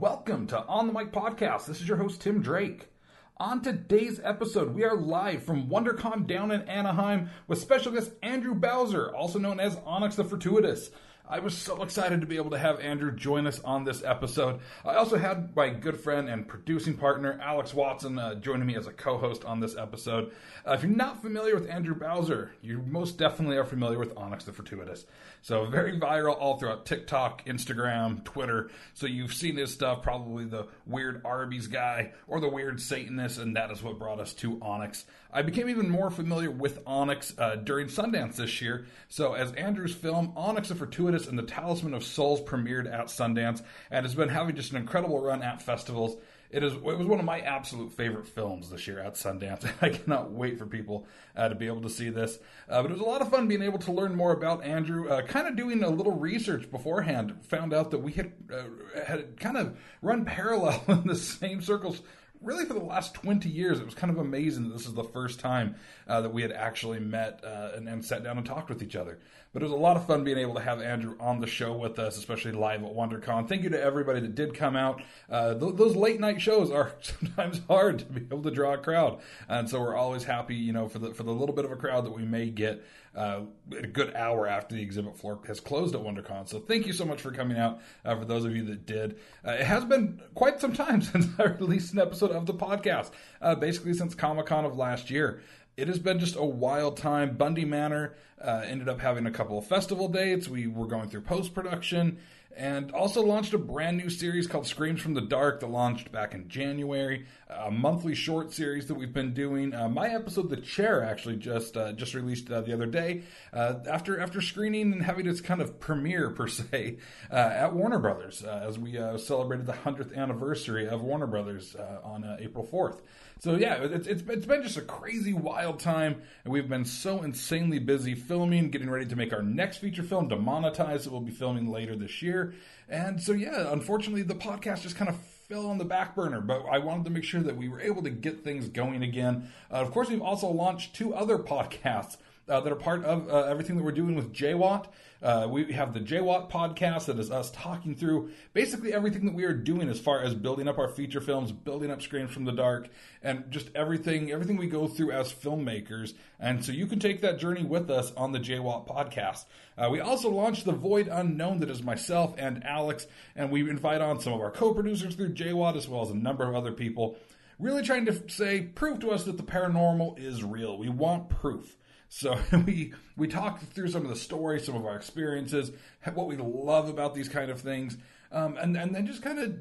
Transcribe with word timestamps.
Welcome 0.00 0.46
to 0.46 0.64
On 0.64 0.86
the 0.86 0.94
Mic 0.94 1.12
Podcast. 1.12 1.66
This 1.66 1.82
is 1.82 1.86
your 1.86 1.98
host, 1.98 2.22
Tim 2.22 2.40
Drake. 2.40 2.88
On 3.36 3.60
today's 3.60 4.18
episode, 4.24 4.74
we 4.74 4.82
are 4.82 4.96
live 4.96 5.42
from 5.42 5.68
WonderCon 5.68 6.26
down 6.26 6.50
in 6.50 6.62
Anaheim 6.62 7.28
with 7.46 7.60
special 7.60 7.92
guest 7.92 8.12
Andrew 8.22 8.54
Bowser, 8.54 9.14
also 9.14 9.38
known 9.38 9.60
as 9.60 9.76
Onyx 9.84 10.16
the 10.16 10.24
Fortuitous. 10.24 10.88
I 11.30 11.38
was 11.38 11.56
so 11.56 11.80
excited 11.84 12.22
to 12.22 12.26
be 12.26 12.38
able 12.38 12.50
to 12.50 12.58
have 12.58 12.80
Andrew 12.80 13.12
join 13.12 13.46
us 13.46 13.60
on 13.60 13.84
this 13.84 14.02
episode. 14.02 14.58
I 14.84 14.96
also 14.96 15.16
had 15.16 15.54
my 15.54 15.68
good 15.68 16.00
friend 16.00 16.28
and 16.28 16.48
producing 16.48 16.96
partner, 16.96 17.38
Alex 17.40 17.72
Watson, 17.72 18.18
uh, 18.18 18.34
joining 18.34 18.66
me 18.66 18.74
as 18.74 18.88
a 18.88 18.92
co 18.92 19.16
host 19.16 19.44
on 19.44 19.60
this 19.60 19.76
episode. 19.76 20.32
Uh, 20.66 20.72
if 20.72 20.82
you're 20.82 20.90
not 20.90 21.22
familiar 21.22 21.54
with 21.54 21.70
Andrew 21.70 21.94
Bowser, 21.94 22.50
you 22.62 22.82
most 22.84 23.16
definitely 23.16 23.58
are 23.58 23.64
familiar 23.64 23.96
with 23.96 24.16
Onyx 24.16 24.42
the 24.42 24.52
Fortuitous. 24.52 25.06
So, 25.42 25.66
very 25.66 26.00
viral 26.00 26.36
all 26.36 26.58
throughout 26.58 26.84
TikTok, 26.84 27.46
Instagram, 27.46 28.24
Twitter. 28.24 28.68
So, 28.94 29.06
you've 29.06 29.32
seen 29.32 29.56
his 29.56 29.72
stuff, 29.72 30.02
probably 30.02 30.46
the 30.46 30.66
weird 30.84 31.22
Arby's 31.24 31.68
guy 31.68 32.10
or 32.26 32.40
the 32.40 32.48
weird 32.48 32.80
Satanist, 32.80 33.38
and 33.38 33.54
that 33.54 33.70
is 33.70 33.84
what 33.84 34.00
brought 34.00 34.18
us 34.18 34.34
to 34.34 34.58
Onyx. 34.60 35.04
I 35.32 35.42
became 35.42 35.68
even 35.68 35.88
more 35.88 36.10
familiar 36.10 36.50
with 36.50 36.80
Onyx 36.86 37.34
uh, 37.38 37.56
during 37.56 37.88
Sundance 37.88 38.36
this 38.36 38.60
year. 38.60 38.86
So, 39.08 39.34
as 39.34 39.52
Andrew's 39.52 39.94
film, 39.94 40.32
Onyx 40.36 40.68
the 40.68 40.74
Fortuitous, 40.74 41.26
and 41.26 41.38
The 41.38 41.44
Talisman 41.44 41.94
of 41.94 42.04
Souls 42.04 42.40
premiered 42.40 42.92
at 42.92 43.06
Sundance 43.06 43.62
and 43.90 44.04
has 44.04 44.14
been 44.14 44.28
having 44.28 44.56
just 44.56 44.72
an 44.72 44.78
incredible 44.78 45.20
run 45.20 45.42
at 45.42 45.62
festivals. 45.62 46.16
It 46.50 46.64
is. 46.64 46.72
It 46.72 46.82
was 46.82 47.06
one 47.06 47.20
of 47.20 47.24
my 47.24 47.40
absolute 47.40 47.92
favorite 47.92 48.26
films 48.26 48.70
this 48.70 48.88
year 48.88 48.98
at 48.98 49.14
Sundance. 49.14 49.70
I 49.80 49.90
cannot 49.90 50.32
wait 50.32 50.58
for 50.58 50.66
people 50.66 51.06
uh, 51.36 51.48
to 51.48 51.54
be 51.54 51.68
able 51.68 51.82
to 51.82 51.90
see 51.90 52.10
this. 52.10 52.38
Uh, 52.68 52.82
but 52.82 52.90
it 52.90 52.94
was 52.94 53.02
a 53.02 53.08
lot 53.08 53.22
of 53.22 53.30
fun 53.30 53.46
being 53.46 53.62
able 53.62 53.78
to 53.78 53.92
learn 53.92 54.16
more 54.16 54.32
about 54.32 54.64
Andrew. 54.64 55.08
Uh, 55.08 55.22
kind 55.22 55.46
of 55.46 55.54
doing 55.54 55.84
a 55.84 55.88
little 55.88 56.18
research 56.18 56.68
beforehand, 56.68 57.36
found 57.44 57.72
out 57.72 57.92
that 57.92 57.98
we 57.98 58.12
had 58.12 58.32
uh, 58.52 58.64
had 59.06 59.38
kind 59.38 59.56
of 59.56 59.78
run 60.02 60.24
parallel 60.24 60.82
in 60.88 61.06
the 61.06 61.14
same 61.14 61.62
circles 61.62 62.02
really 62.42 62.64
for 62.64 62.74
the 62.74 62.80
last 62.80 63.14
20 63.14 63.48
years. 63.48 63.80
It 63.80 63.84
was 63.84 63.94
kind 63.94 64.10
of 64.10 64.18
amazing 64.18 64.68
that 64.68 64.74
this 64.76 64.86
is 64.86 64.94
the 64.94 65.04
first 65.04 65.40
time 65.40 65.76
uh, 66.08 66.20
that 66.22 66.32
we 66.32 66.42
had 66.42 66.52
actually 66.52 67.00
met 67.00 67.40
uh, 67.44 67.72
and, 67.74 67.88
and, 67.88 68.04
sat 68.04 68.24
down 68.24 68.38
and 68.38 68.46
talked 68.46 68.68
with 68.68 68.82
each 68.82 68.96
other. 68.96 69.18
But 69.52 69.62
it 69.62 69.64
was 69.64 69.72
a 69.72 69.76
lot 69.76 69.96
of 69.96 70.06
fun 70.06 70.22
being 70.22 70.38
able 70.38 70.54
to 70.54 70.60
have 70.60 70.80
Andrew 70.80 71.16
on 71.18 71.40
the 71.40 71.46
show 71.46 71.72
with 71.72 71.98
us, 71.98 72.16
especially 72.16 72.52
live 72.52 72.84
at 72.84 72.94
WonderCon. 72.94 73.48
Thank 73.48 73.64
you 73.64 73.70
to 73.70 73.82
everybody 73.82 74.20
that 74.20 74.36
did 74.36 74.54
come 74.54 74.76
out. 74.76 75.02
Uh, 75.28 75.54
th- 75.54 75.74
those 75.74 75.96
late 75.96 76.20
night 76.20 76.40
shows 76.40 76.70
are 76.70 76.92
sometimes 77.00 77.60
hard 77.68 77.98
to 78.00 78.04
be 78.04 78.20
able 78.20 78.42
to 78.42 78.50
draw 78.52 78.74
a 78.74 78.78
crowd, 78.78 79.18
and 79.48 79.68
so 79.68 79.80
we're 79.80 79.96
always 79.96 80.24
happy, 80.24 80.54
you 80.54 80.72
know, 80.72 80.88
for 80.88 81.00
the 81.00 81.12
for 81.12 81.24
the 81.24 81.32
little 81.32 81.54
bit 81.54 81.64
of 81.64 81.72
a 81.72 81.76
crowd 81.76 82.04
that 82.04 82.12
we 82.12 82.24
may 82.24 82.48
get 82.48 82.84
uh, 83.16 83.40
a 83.76 83.86
good 83.86 84.14
hour 84.14 84.46
after 84.46 84.74
the 84.76 84.82
exhibit 84.82 85.18
floor 85.18 85.40
has 85.46 85.58
closed 85.58 85.94
at 85.94 86.00
WonderCon. 86.00 86.48
So 86.48 86.60
thank 86.60 86.86
you 86.86 86.92
so 86.92 87.04
much 87.04 87.20
for 87.20 87.32
coming 87.32 87.58
out. 87.58 87.80
Uh, 88.04 88.16
for 88.16 88.24
those 88.24 88.44
of 88.44 88.54
you 88.54 88.64
that 88.66 88.86
did, 88.86 89.18
uh, 89.44 89.52
it 89.52 89.66
has 89.66 89.84
been 89.84 90.22
quite 90.34 90.60
some 90.60 90.72
time 90.72 91.02
since 91.02 91.26
I 91.38 91.44
released 91.44 91.92
an 91.92 91.98
episode 91.98 92.30
of 92.30 92.46
the 92.46 92.54
podcast. 92.54 93.10
Uh, 93.42 93.54
basically, 93.56 93.94
since 93.94 94.14
Comic 94.14 94.46
Con 94.46 94.64
of 94.64 94.76
last 94.76 95.10
year 95.10 95.42
it 95.80 95.88
has 95.88 95.98
been 95.98 96.18
just 96.18 96.36
a 96.36 96.44
wild 96.44 96.98
time. 96.98 97.36
Bundy 97.36 97.64
Manor 97.64 98.14
uh, 98.38 98.62
ended 98.66 98.88
up 98.88 99.00
having 99.00 99.24
a 99.24 99.30
couple 99.30 99.56
of 99.56 99.66
festival 99.66 100.08
dates. 100.08 100.46
We 100.46 100.66
were 100.66 100.86
going 100.86 101.08
through 101.08 101.22
post 101.22 101.54
production 101.54 102.18
and 102.54 102.90
also 102.90 103.22
launched 103.22 103.54
a 103.54 103.58
brand 103.58 103.96
new 103.96 104.10
series 104.10 104.46
called 104.46 104.66
Screams 104.66 105.00
from 105.00 105.14
the 105.14 105.20
Dark 105.22 105.60
that 105.60 105.68
launched 105.68 106.10
back 106.10 106.34
in 106.34 106.48
January. 106.48 107.24
A 107.48 107.70
monthly 107.70 108.14
short 108.14 108.52
series 108.52 108.88
that 108.88 108.94
we've 108.94 109.12
been 109.12 109.32
doing. 109.32 109.72
Uh, 109.72 109.88
my 109.88 110.08
episode, 110.08 110.50
The 110.50 110.56
Chair, 110.56 111.02
actually 111.02 111.36
just 111.36 111.76
uh, 111.76 111.92
just 111.92 112.12
released 112.12 112.50
uh, 112.50 112.60
the 112.60 112.74
other 112.74 112.86
day 112.86 113.22
uh, 113.52 113.76
after 113.88 114.20
after 114.20 114.40
screening 114.42 114.92
and 114.92 115.02
having 115.02 115.26
its 115.26 115.40
kind 115.40 115.62
of 115.62 115.80
premiere 115.80 116.30
per 116.30 116.48
se 116.48 116.98
uh, 117.30 117.34
at 117.34 117.72
Warner 117.72 118.00
Brothers 118.00 118.42
as 118.42 118.78
we 118.78 119.00
celebrated 119.16 119.66
the 119.66 119.72
hundredth 119.72 120.12
anniversary 120.14 120.88
of 120.88 121.02
Warner 121.02 121.28
Brothers 121.28 121.74
on 122.04 122.36
April 122.40 122.66
fourth. 122.66 123.00
So 123.40 123.56
yeah, 123.56 123.76
it's, 123.82 124.06
it's 124.06 124.22
it's 124.28 124.44
been 124.44 124.62
just 124.62 124.76
a 124.76 124.82
crazy 124.82 125.32
wild 125.32 125.80
time, 125.80 126.20
and 126.44 126.52
we've 126.52 126.68
been 126.68 126.84
so 126.84 127.22
insanely 127.22 127.78
busy 127.78 128.14
filming, 128.14 128.70
getting 128.70 128.90
ready 128.90 129.06
to 129.06 129.16
make 129.16 129.32
our 129.32 129.42
next 129.42 129.78
feature 129.78 130.02
film, 130.02 130.28
Demonetized, 130.28 131.06
that 131.06 131.10
we'll 131.10 131.22
be 131.22 131.30
filming 131.30 131.70
later 131.70 131.96
this 131.96 132.20
year. 132.20 132.52
And 132.86 133.20
so 133.22 133.32
yeah, 133.32 133.72
unfortunately, 133.72 134.22
the 134.22 134.34
podcast 134.34 134.82
just 134.82 134.96
kind 134.96 135.08
of 135.08 135.16
fell 135.48 135.66
on 135.68 135.78
the 135.78 135.86
back 135.86 136.14
burner, 136.14 136.42
but 136.42 136.66
I 136.70 136.78
wanted 136.78 137.06
to 137.06 137.10
make 137.10 137.24
sure 137.24 137.40
that 137.40 137.56
we 137.56 137.70
were 137.70 137.80
able 137.80 138.02
to 138.02 138.10
get 138.10 138.44
things 138.44 138.68
going 138.68 139.02
again. 139.02 139.48
Uh, 139.72 139.76
of 139.76 139.90
course, 139.90 140.10
we've 140.10 140.20
also 140.20 140.48
launched 140.48 140.94
two 140.94 141.14
other 141.14 141.38
podcasts 141.38 142.18
uh, 142.50 142.60
that 142.60 142.72
are 142.72 142.76
part 142.76 143.04
of 143.04 143.28
uh, 143.28 143.44
everything 143.44 143.76
that 143.76 143.84
we're 143.84 143.92
doing 143.92 144.16
with 144.16 144.32
JWAT. 144.32 144.86
Uh, 145.22 145.46
we 145.50 145.72
have 145.72 145.92
the 145.92 146.00
JWAT 146.00 146.50
podcast 146.50 147.04
that 147.06 147.18
is 147.18 147.30
us 147.30 147.50
talking 147.50 147.94
through 147.94 148.30
basically 148.54 148.92
everything 148.92 149.26
that 149.26 149.34
we 149.34 149.44
are 149.44 149.52
doing 149.52 149.88
as 149.88 150.00
far 150.00 150.22
as 150.22 150.34
building 150.34 150.66
up 150.66 150.78
our 150.78 150.88
feature 150.88 151.20
films, 151.20 151.52
building 151.52 151.90
up 151.90 152.00
Screams 152.00 152.32
from 152.32 152.46
the 152.46 152.52
Dark, 152.52 152.88
and 153.22 153.50
just 153.50 153.68
everything 153.74 154.32
everything 154.32 154.56
we 154.56 154.66
go 154.66 154.88
through 154.88 155.12
as 155.12 155.32
filmmakers. 155.32 156.14
And 156.38 156.64
so 156.64 156.72
you 156.72 156.86
can 156.86 156.98
take 156.98 157.20
that 157.20 157.38
journey 157.38 157.64
with 157.64 157.90
us 157.90 158.12
on 158.16 158.32
the 158.32 158.40
JWAT 158.40 158.88
podcast. 158.88 159.44
Uh, 159.76 159.90
we 159.90 160.00
also 160.00 160.30
launched 160.30 160.64
the 160.64 160.72
Void 160.72 161.06
Unknown 161.06 161.60
that 161.60 161.70
is 161.70 161.82
myself 161.82 162.34
and 162.38 162.64
Alex, 162.64 163.06
and 163.36 163.50
we 163.50 163.68
invite 163.68 164.00
on 164.00 164.20
some 164.20 164.32
of 164.32 164.40
our 164.40 164.50
co-producers 164.50 165.14
through 165.14 165.34
JWAT 165.34 165.76
as 165.76 165.86
well 165.86 166.02
as 166.02 166.10
a 166.10 166.16
number 166.16 166.48
of 166.48 166.54
other 166.54 166.72
people 166.72 167.16
really 167.60 167.82
trying 167.82 168.06
to 168.06 168.28
say, 168.30 168.62
prove 168.62 169.00
to 169.00 169.10
us 169.10 169.24
that 169.24 169.36
the 169.36 169.42
paranormal 169.42 170.18
is 170.18 170.42
real. 170.42 170.78
We 170.78 170.88
want 170.88 171.28
proof. 171.28 171.76
So 172.10 172.38
we 172.66 172.92
we 173.16 173.28
talked 173.28 173.62
through 173.72 173.88
some 173.88 174.02
of 174.02 174.10
the 174.10 174.16
stories, 174.16 174.66
some 174.66 174.76
of 174.76 174.84
our 174.84 174.96
experiences, 174.96 175.72
what 176.12 176.26
we 176.26 176.36
love 176.36 176.90
about 176.90 177.14
these 177.14 177.28
kind 177.28 177.50
of 177.50 177.60
things, 177.60 177.96
um, 178.30 178.58
and 178.58 178.76
and 178.76 178.94
then 178.94 179.06
just 179.06 179.22
kind 179.22 179.38
of 179.38 179.54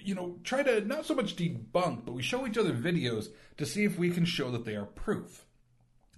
you 0.00 0.14
know 0.14 0.36
try 0.44 0.62
to 0.62 0.82
not 0.82 1.06
so 1.06 1.14
much 1.14 1.34
debunk, 1.34 2.04
but 2.04 2.12
we 2.12 2.22
show 2.22 2.46
each 2.46 2.58
other 2.58 2.72
videos 2.72 3.28
to 3.56 3.66
see 3.66 3.84
if 3.84 3.98
we 3.98 4.10
can 4.10 4.24
show 4.24 4.50
that 4.52 4.64
they 4.64 4.76
are 4.76 4.84
proof. 4.84 5.46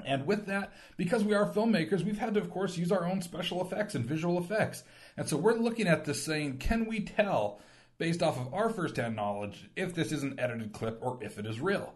And 0.04 0.26
with 0.26 0.44
that, 0.46 0.74
because 0.98 1.24
we 1.24 1.34
are 1.34 1.50
filmmakers, 1.50 2.04
we've 2.04 2.18
had 2.18 2.34
to, 2.34 2.40
of 2.40 2.50
course, 2.50 2.76
use 2.76 2.92
our 2.92 3.06
own 3.06 3.22
special 3.22 3.64
effects 3.64 3.94
and 3.94 4.04
visual 4.04 4.38
effects. 4.38 4.84
And 5.16 5.26
so 5.26 5.38
we're 5.38 5.54
looking 5.54 5.86
at 5.86 6.04
this 6.04 6.22
saying, 6.22 6.58
can 6.58 6.84
we 6.84 7.00
tell, 7.00 7.60
based 7.96 8.22
off 8.22 8.38
of 8.38 8.52
our 8.52 8.68
firsthand 8.68 9.16
knowledge, 9.16 9.70
if 9.74 9.94
this 9.94 10.12
is 10.12 10.22
an 10.22 10.38
edited 10.38 10.74
clip 10.74 10.98
or 11.00 11.18
if 11.22 11.38
it 11.38 11.46
is 11.46 11.60
real? 11.60 11.94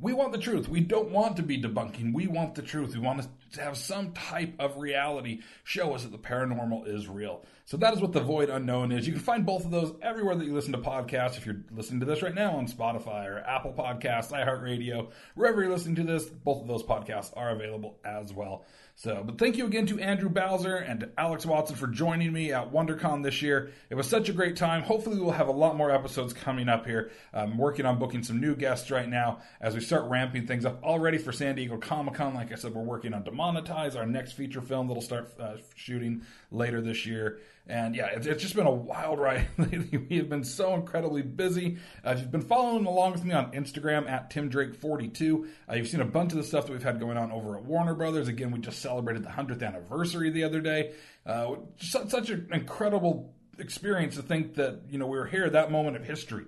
We 0.00 0.12
want 0.12 0.32
the 0.32 0.38
truth. 0.38 0.68
We 0.68 0.80
don't 0.80 1.10
want 1.10 1.36
to 1.36 1.42
be 1.42 1.60
debunking. 1.60 2.12
We 2.12 2.26
want 2.26 2.54
the 2.54 2.62
truth. 2.62 2.94
We 2.94 3.00
want 3.00 3.26
to 3.52 3.60
have 3.62 3.76
some 3.76 4.12
type 4.12 4.54
of 4.58 4.76
reality 4.76 5.40
show 5.62 5.94
us 5.94 6.02
that 6.02 6.10
the 6.10 6.18
paranormal 6.18 6.88
is 6.88 7.08
real. 7.08 7.44
So 7.64 7.76
that 7.78 7.94
is 7.94 8.00
what 8.00 8.12
the 8.12 8.20
void 8.20 8.50
unknown 8.50 8.92
is. 8.92 9.06
You 9.06 9.12
can 9.12 9.22
find 9.22 9.46
both 9.46 9.64
of 9.64 9.70
those 9.70 9.94
everywhere 10.02 10.34
that 10.34 10.44
you 10.44 10.52
listen 10.52 10.72
to 10.72 10.78
podcasts. 10.78 11.38
If 11.38 11.46
you're 11.46 11.62
listening 11.70 12.00
to 12.00 12.06
this 12.06 12.22
right 12.22 12.34
now 12.34 12.56
on 12.56 12.66
Spotify 12.66 13.26
or 13.26 13.38
Apple 13.38 13.72
Podcasts, 13.72 14.32
iHeartRadio, 14.32 15.10
wherever 15.36 15.62
you're 15.62 15.72
listening 15.72 15.94
to 15.96 16.04
this, 16.04 16.24
both 16.24 16.60
of 16.60 16.68
those 16.68 16.82
podcasts 16.82 17.32
are 17.36 17.50
available 17.50 17.98
as 18.04 18.32
well. 18.32 18.66
So, 18.96 19.24
but 19.26 19.38
thank 19.38 19.56
you 19.56 19.66
again 19.66 19.86
to 19.86 19.98
Andrew 19.98 20.28
Bowser 20.28 20.76
and 20.76 21.00
to 21.00 21.10
Alex 21.18 21.44
Watson 21.44 21.74
for 21.74 21.88
joining 21.88 22.32
me 22.32 22.52
at 22.52 22.70
WonderCon 22.70 23.24
this 23.24 23.42
year. 23.42 23.72
It 23.90 23.96
was 23.96 24.08
such 24.08 24.28
a 24.28 24.32
great 24.32 24.54
time. 24.56 24.82
Hopefully, 24.82 25.18
we'll 25.18 25.32
have 25.32 25.48
a 25.48 25.52
lot 25.52 25.76
more 25.76 25.90
episodes 25.90 26.32
coming 26.32 26.68
up 26.68 26.86
here. 26.86 27.10
I'm 27.32 27.58
working 27.58 27.86
on 27.86 27.98
booking 27.98 28.22
some 28.22 28.40
new 28.40 28.54
guests 28.54 28.92
right 28.92 29.08
now 29.08 29.40
as 29.60 29.74
we 29.74 29.80
start 29.80 30.08
ramping 30.08 30.46
things 30.46 30.64
up 30.64 30.80
already 30.84 31.18
for 31.18 31.32
San 31.32 31.56
Diego 31.56 31.76
Comic 31.76 32.14
Con. 32.14 32.34
Like 32.34 32.52
I 32.52 32.54
said, 32.54 32.72
we're 32.72 32.82
working 32.82 33.14
on 33.14 33.24
Demonetize, 33.24 33.96
our 33.96 34.06
next 34.06 34.34
feature 34.34 34.62
film 34.62 34.86
that'll 34.86 35.02
start 35.02 35.34
uh, 35.40 35.56
shooting 35.74 36.22
later 36.52 36.80
this 36.80 37.04
year. 37.04 37.40
And 37.66 37.96
yeah, 37.96 38.06
it's, 38.06 38.26
it's 38.26 38.42
just 38.42 38.54
been 38.54 38.66
a 38.66 38.70
wild 38.70 39.18
ride 39.18 39.46
lately. 39.58 39.96
we 39.96 40.16
have 40.18 40.28
been 40.28 40.44
so 40.44 40.74
incredibly 40.74 41.22
busy. 41.22 41.78
Uh, 42.04 42.10
if 42.10 42.20
you've 42.20 42.30
been 42.30 42.42
following 42.42 42.84
along 42.84 43.12
with 43.12 43.24
me 43.24 43.32
on 43.32 43.52
Instagram 43.52 44.08
at 44.08 44.30
TimDrake42, 44.30 45.48
uh, 45.70 45.74
you've 45.74 45.88
seen 45.88 46.00
a 46.00 46.06
bunch 46.06 46.32
of 46.32 46.38
the 46.38 46.44
stuff 46.44 46.66
that 46.66 46.72
we've 46.72 46.82
had 46.82 47.00
going 47.00 47.16
on 47.16 47.32
over 47.32 47.56
at 47.56 47.64
Warner 47.64 47.94
Brothers. 47.94 48.28
Again, 48.28 48.50
we 48.50 48.58
just 48.58 48.80
celebrated 48.80 49.24
the 49.24 49.30
100th 49.30 49.62
anniversary 49.66 50.30
the 50.30 50.44
other 50.44 50.60
day. 50.60 50.92
Uh, 51.24 51.54
such 51.78 52.28
an 52.28 52.48
incredible 52.52 53.34
experience 53.58 54.16
to 54.16 54.22
think 54.22 54.54
that, 54.56 54.82
you 54.90 54.98
know, 54.98 55.06
we 55.06 55.16
were 55.16 55.26
here 55.26 55.44
at 55.44 55.52
that 55.52 55.70
moment 55.70 55.96
of 55.96 56.04
history 56.04 56.44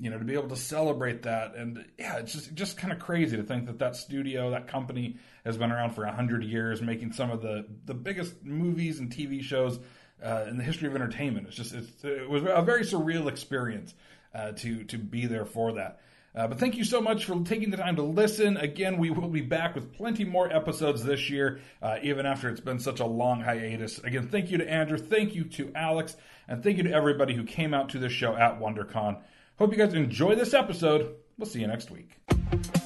you 0.00 0.10
know, 0.10 0.18
to 0.18 0.24
be 0.24 0.34
able 0.34 0.48
to 0.48 0.56
celebrate 0.56 1.22
that. 1.22 1.56
And 1.56 1.84
yeah, 1.98 2.18
it's 2.18 2.32
just 2.32 2.54
just 2.54 2.76
kind 2.76 2.92
of 2.92 3.00
crazy 3.00 3.36
to 3.36 3.42
think 3.42 3.66
that 3.66 3.80
that 3.80 3.96
studio, 3.96 4.50
that 4.50 4.68
company, 4.68 5.16
has 5.44 5.56
been 5.56 5.72
around 5.72 5.90
for 5.90 6.04
a 6.04 6.12
hundred 6.12 6.44
years, 6.44 6.80
making 6.80 7.12
some 7.12 7.30
of 7.30 7.42
the 7.42 7.66
the 7.84 7.94
biggest 7.94 8.44
movies 8.44 9.00
and 9.00 9.10
TV 9.10 9.42
shows 9.42 9.80
uh, 10.22 10.46
in 10.48 10.56
the 10.56 10.64
history 10.64 10.88
of 10.88 10.94
entertainment. 10.94 11.46
It's 11.48 11.56
just 11.56 11.74
it's, 11.74 12.04
it 12.04 12.28
was 12.28 12.42
a 12.42 12.62
very 12.62 12.82
surreal 12.82 13.28
experience 13.28 13.94
uh, 14.34 14.52
to 14.52 14.84
to 14.84 14.98
be 14.98 15.26
there 15.26 15.44
for 15.44 15.72
that. 15.74 16.00
Uh, 16.34 16.46
but 16.46 16.60
thank 16.60 16.76
you 16.76 16.84
so 16.84 17.00
much 17.00 17.24
for 17.24 17.42
taking 17.42 17.70
the 17.70 17.76
time 17.76 17.96
to 17.96 18.02
listen. 18.02 18.56
Again, 18.58 18.98
we 18.98 19.10
will 19.10 19.28
be 19.28 19.40
back 19.40 19.74
with 19.74 19.92
plenty 19.94 20.24
more 20.24 20.52
episodes 20.54 21.02
this 21.02 21.30
year, 21.30 21.60
uh, 21.82 21.96
even 22.02 22.26
after 22.26 22.48
it's 22.48 22.60
been 22.60 22.78
such 22.78 23.00
a 23.00 23.06
long 23.06 23.40
hiatus. 23.40 23.98
Again, 23.98 24.28
thank 24.28 24.50
you 24.50 24.58
to 24.58 24.70
Andrew, 24.70 24.98
thank 24.98 25.34
you 25.34 25.44
to 25.44 25.72
Alex, 25.74 26.16
and 26.46 26.62
thank 26.62 26.76
you 26.76 26.84
to 26.84 26.92
everybody 26.92 27.34
who 27.34 27.44
came 27.44 27.74
out 27.74 27.88
to 27.90 27.98
this 27.98 28.12
show 28.12 28.36
at 28.36 28.60
WonderCon. 28.60 29.20
Hope 29.58 29.72
you 29.72 29.78
guys 29.78 29.94
enjoy 29.94 30.36
this 30.36 30.54
episode. 30.54 31.16
We'll 31.38 31.46
see 31.46 31.60
you 31.60 31.66
next 31.66 31.90
week. 31.90 32.77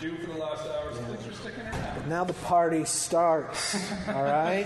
Figure 0.00 0.16
out 0.16 0.20
what 0.20 0.26
to 0.26 0.26
do 0.26 0.26
for 0.26 0.32
the 0.32 0.38
last 0.38 0.66
hour, 0.66 0.92
so 0.92 1.00
thanks 1.02 1.24
for 1.24 1.32
sticking 1.32 1.66
around. 1.66 2.08
Now 2.08 2.24
the 2.24 2.32
party 2.34 2.84
starts. 2.84 3.74
All 4.08 4.22
right? 4.22 4.64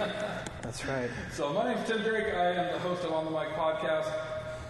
That's 0.63 0.85
right. 0.87 1.11
So 1.33 1.53
my 1.53 1.73
name's 1.75 1.87
Tim 1.87 2.03
Drake. 2.03 2.35
I 2.35 2.53
am 2.53 2.73
the 2.73 2.79
host 2.81 3.05
of 3.05 3.13
On 3.13 3.25
the 3.25 3.31
Mic 3.31 3.49
podcast. 3.51 4.11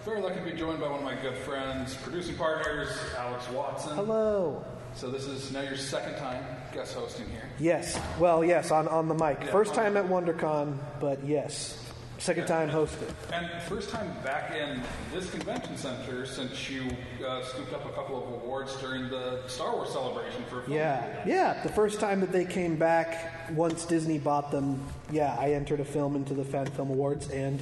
Very 0.03 0.21
lucky 0.21 0.39
to 0.39 0.45
be 0.45 0.51
joined 0.51 0.79
by 0.79 0.87
one 0.87 0.99
of 0.99 1.05
my 1.05 1.15
good 1.15 1.37
friends, 1.37 1.95
producing 1.95 2.35
partners, 2.35 2.89
Alex 3.17 3.49
Watson. 3.49 3.95
Hello. 3.95 4.63
So 4.93 5.09
this 5.09 5.25
is 5.25 5.51
now 5.51 5.61
your 5.61 5.77
second 5.77 6.15
time 6.17 6.45
guest 6.73 6.93
hosting 6.93 7.27
here. 7.29 7.49
Yes. 7.57 7.99
Well, 8.19 8.43
yes, 8.43 8.69
on, 8.71 8.87
on 8.87 9.07
the 9.07 9.15
mic. 9.15 9.39
Yeah, 9.41 9.51
First 9.51 9.73
time 9.73 9.97
at 9.97 10.05
WonderCon, 10.05 10.77
but 10.99 11.25
yes. 11.25 11.77
Second 12.17 12.47
time 12.47 12.69
hosted. 12.69 13.13
And 13.33 13.49
first 13.63 13.89
time 13.89 14.11
back 14.23 14.55
in 14.55 14.81
this 15.13 15.29
convention 15.29 15.77
center 15.77 16.25
since 16.25 16.69
you 16.69 16.89
uh, 17.25 17.43
scooped 17.43 17.73
up 17.73 17.85
a 17.85 17.89
couple 17.89 18.23
of 18.23 18.43
awards 18.43 18.75
during 18.77 19.09
the 19.09 19.41
Star 19.47 19.75
Wars 19.75 19.89
celebration 19.89 20.43
for 20.49 20.59
a 20.59 20.63
film. 20.63 20.77
Yeah. 20.77 21.23
Yeah. 21.25 21.61
The 21.63 21.69
first 21.69 21.99
time 21.99 22.21
that 22.21 22.31
they 22.31 22.45
came 22.45 22.77
back, 22.77 23.51
once 23.51 23.85
Disney 23.85 24.17
bought 24.17 24.51
them, 24.51 24.83
yeah, 25.11 25.35
I 25.39 25.51
entered 25.51 25.81
a 25.81 25.85
film 25.85 26.15
into 26.15 26.33
the 26.33 26.45
Fan 26.45 26.65
Film 26.67 26.89
Awards 26.89 27.29
and 27.29 27.59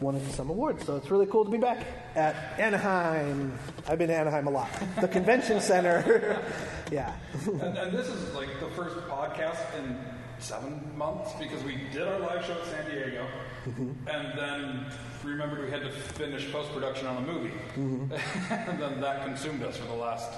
won 0.00 0.20
some 0.30 0.50
awards. 0.50 0.84
So 0.84 0.96
it's 0.96 1.10
really 1.10 1.26
cool 1.26 1.44
to 1.44 1.50
be 1.50 1.58
back 1.58 1.86
at 2.14 2.34
Anaheim. 2.58 3.58
I've 3.88 3.98
been 3.98 4.08
to 4.08 4.14
Anaheim 4.14 4.46
a 4.46 4.50
lot. 4.50 4.68
The 5.00 5.08
convention 5.08 5.60
center. 5.60 6.42
yeah. 6.92 7.14
And, 7.46 7.78
and 7.78 7.92
this 7.92 8.08
is 8.08 8.34
like 8.34 8.48
the 8.60 8.68
first 8.70 8.96
podcast 9.08 9.60
in 9.78 9.96
seven 10.38 10.80
months 10.96 11.32
because 11.38 11.62
we 11.64 11.76
did 11.92 12.02
our 12.06 12.18
live 12.20 12.44
show 12.44 12.52
at 12.54 12.66
San 12.66 12.90
Diego, 12.90 13.26
Mm-hmm. 13.64 14.08
and 14.08 14.38
then 14.38 14.86
remembered 15.22 15.64
we 15.64 15.70
had 15.70 15.80
to 15.80 15.90
finish 15.90 16.52
post 16.52 16.70
production 16.74 17.06
on 17.06 17.16
a 17.16 17.26
movie, 17.26 17.54
Mm-hmm. 17.78 18.12
and 18.70 18.78
then 18.78 19.00
that 19.00 19.24
consumed 19.24 19.62
us 19.62 19.76
for 19.78 19.86
the 19.86 19.94
last 19.94 20.30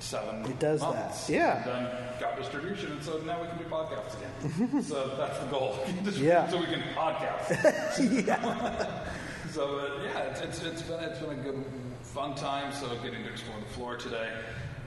seven. 0.00 0.44
It 0.46 0.58
does 0.58 0.80
that, 0.80 0.94
months. 0.94 1.30
yeah. 1.30 1.56
And 1.58 1.86
then 1.86 2.20
got 2.20 2.36
distribution, 2.36 2.92
and 2.92 3.02
so 3.04 3.18
now 3.18 3.40
we 3.40 3.46
can 3.48 3.58
do 3.58 3.64
podcasts 3.64 4.16
again. 4.18 4.82
so 4.82 5.14
that's 5.16 5.38
the 5.38 5.46
goal. 5.46 5.78
Yeah. 6.16 6.48
So 6.48 6.58
we 6.58 6.66
can 6.66 6.82
podcast. 6.96 8.26
yeah. 8.26 9.04
So 9.52 9.78
uh, 9.78 10.02
yeah, 10.02 10.18
it's, 10.30 10.40
it's, 10.40 10.62
it's 10.64 10.82
been 10.82 11.00
it's 11.04 11.18
been 11.20 11.30
a 11.38 11.42
good 11.42 11.64
fun 12.02 12.34
time. 12.34 12.72
So 12.72 12.88
getting 13.02 13.22
to 13.22 13.30
explore 13.30 13.58
the 13.60 13.72
floor 13.74 13.96
today. 13.96 14.30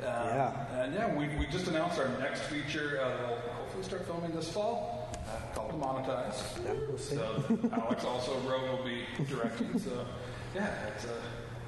Uh, 0.01 0.06
Yeah. 0.06 0.81
And 0.84 0.94
yeah, 0.94 1.16
we, 1.16 1.28
we 1.40 1.46
just 1.48 1.68
announced 1.68 1.98
our 2.00 2.10
next 2.19 2.42
feature. 2.44 3.00
Uh, 3.01 3.36
we'll 3.79 3.87
start 3.87 4.05
filming 4.05 4.31
this 4.31 4.49
fall. 4.49 5.09
Uh, 5.25 5.55
called 5.55 5.81
Monetize. 5.81 6.65
Yeah, 6.65 6.73
we'll. 6.87 6.97
So 6.97 7.59
Alex 7.71 8.03
also 8.03 8.37
wrote. 8.39 8.69
will 8.69 8.83
be 8.83 9.03
directing. 9.25 9.79
So 9.79 10.05
yeah, 10.53 10.73
it's 10.87 11.05
a 11.05 11.21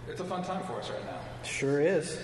it's 0.10 0.20
a 0.20 0.26
fun 0.26 0.44
time 0.44 0.64
for 0.66 0.74
us 0.74 0.90
right 0.90 1.06
now. 1.06 1.20
Sure 1.44 1.80
is. 1.80 2.20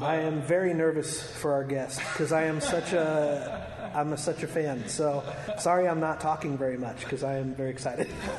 I 0.00 0.16
am 0.16 0.42
very 0.42 0.74
nervous 0.74 1.22
for 1.22 1.52
our 1.52 1.64
guest 1.64 1.98
because 1.98 2.32
I 2.32 2.44
am 2.44 2.60
such 2.60 2.92
a 2.92 3.92
I'm 3.94 4.12
a, 4.12 4.18
such 4.18 4.42
a 4.42 4.46
fan. 4.46 4.88
So 4.88 5.22
sorry 5.58 5.88
I'm 5.88 6.00
not 6.00 6.20
talking 6.20 6.58
very 6.58 6.76
much 6.76 7.00
because 7.00 7.24
I 7.24 7.38
am 7.38 7.54
very 7.54 7.70
excited. 7.70 8.08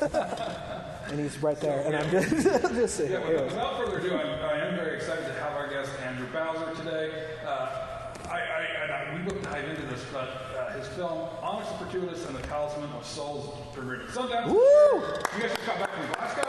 and 1.10 1.20
he's 1.20 1.42
right 1.42 1.58
there, 1.60 1.84
and 1.86 1.96
I'm 1.96 2.10
just 2.10 2.30
just 2.74 2.96
saying. 2.96 3.12
Yeah, 3.12 3.26
without, 3.26 3.44
without 3.46 3.84
further 3.84 3.98
ado, 3.98 4.16
I'm, 4.16 4.44
I 4.44 4.66
am 4.66 4.76
very 4.76 4.96
excited 4.96 5.26
to 5.26 5.32
have 5.34 5.54
our 5.54 5.68
guest 5.68 5.90
Andrew 6.04 6.26
Bowser 6.32 6.74
today. 6.76 7.10
Uh, 7.44 7.94
I, 8.30 8.38
I, 8.38 8.82
and 8.82 8.92
I, 8.92 9.14
we 9.14 9.22
will 9.22 9.40
dive 9.42 9.68
into 9.68 9.82
this, 9.82 10.04
but 10.12 10.28
uh, 10.58 10.72
his 10.76 10.83
film 10.94 11.28
Onyx 11.42 11.68
the 11.72 11.78
Fortuitous 11.84 12.26
and 12.26 12.36
the 12.36 12.42
Talisman 12.42 12.90
of 12.92 13.04
Souls 13.04 13.56
Sundance. 13.74 14.46
Woo! 14.46 14.56
You 14.56 15.42
guys 15.42 15.50
just 15.54 15.66
got 15.66 15.78
back 15.78 15.90
from 15.92 16.06
Glasgow. 16.14 16.48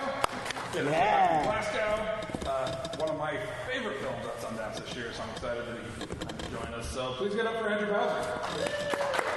Yeah, 0.75 0.83
back 0.83 0.91
Yeah. 0.93 1.37
from 1.37 1.45
Glasgow. 1.51 2.49
Uh, 2.49 2.97
one 2.97 3.09
of 3.09 3.17
my 3.17 3.37
favorite 3.71 3.97
films 3.99 4.25
at 4.25 4.37
Sundance 4.41 4.85
this 4.85 4.95
year, 4.95 5.11
so 5.13 5.23
I'm 5.23 5.29
excited 5.31 5.63
that 5.67 5.77
he 5.77 6.05
can 6.07 6.51
join 6.51 6.73
us. 6.79 6.89
So 6.91 7.13
please 7.17 7.33
get 7.35 7.47
up 7.47 7.57
for 7.59 7.69
Andrew 7.69 7.87
Bowser. 7.91 9.35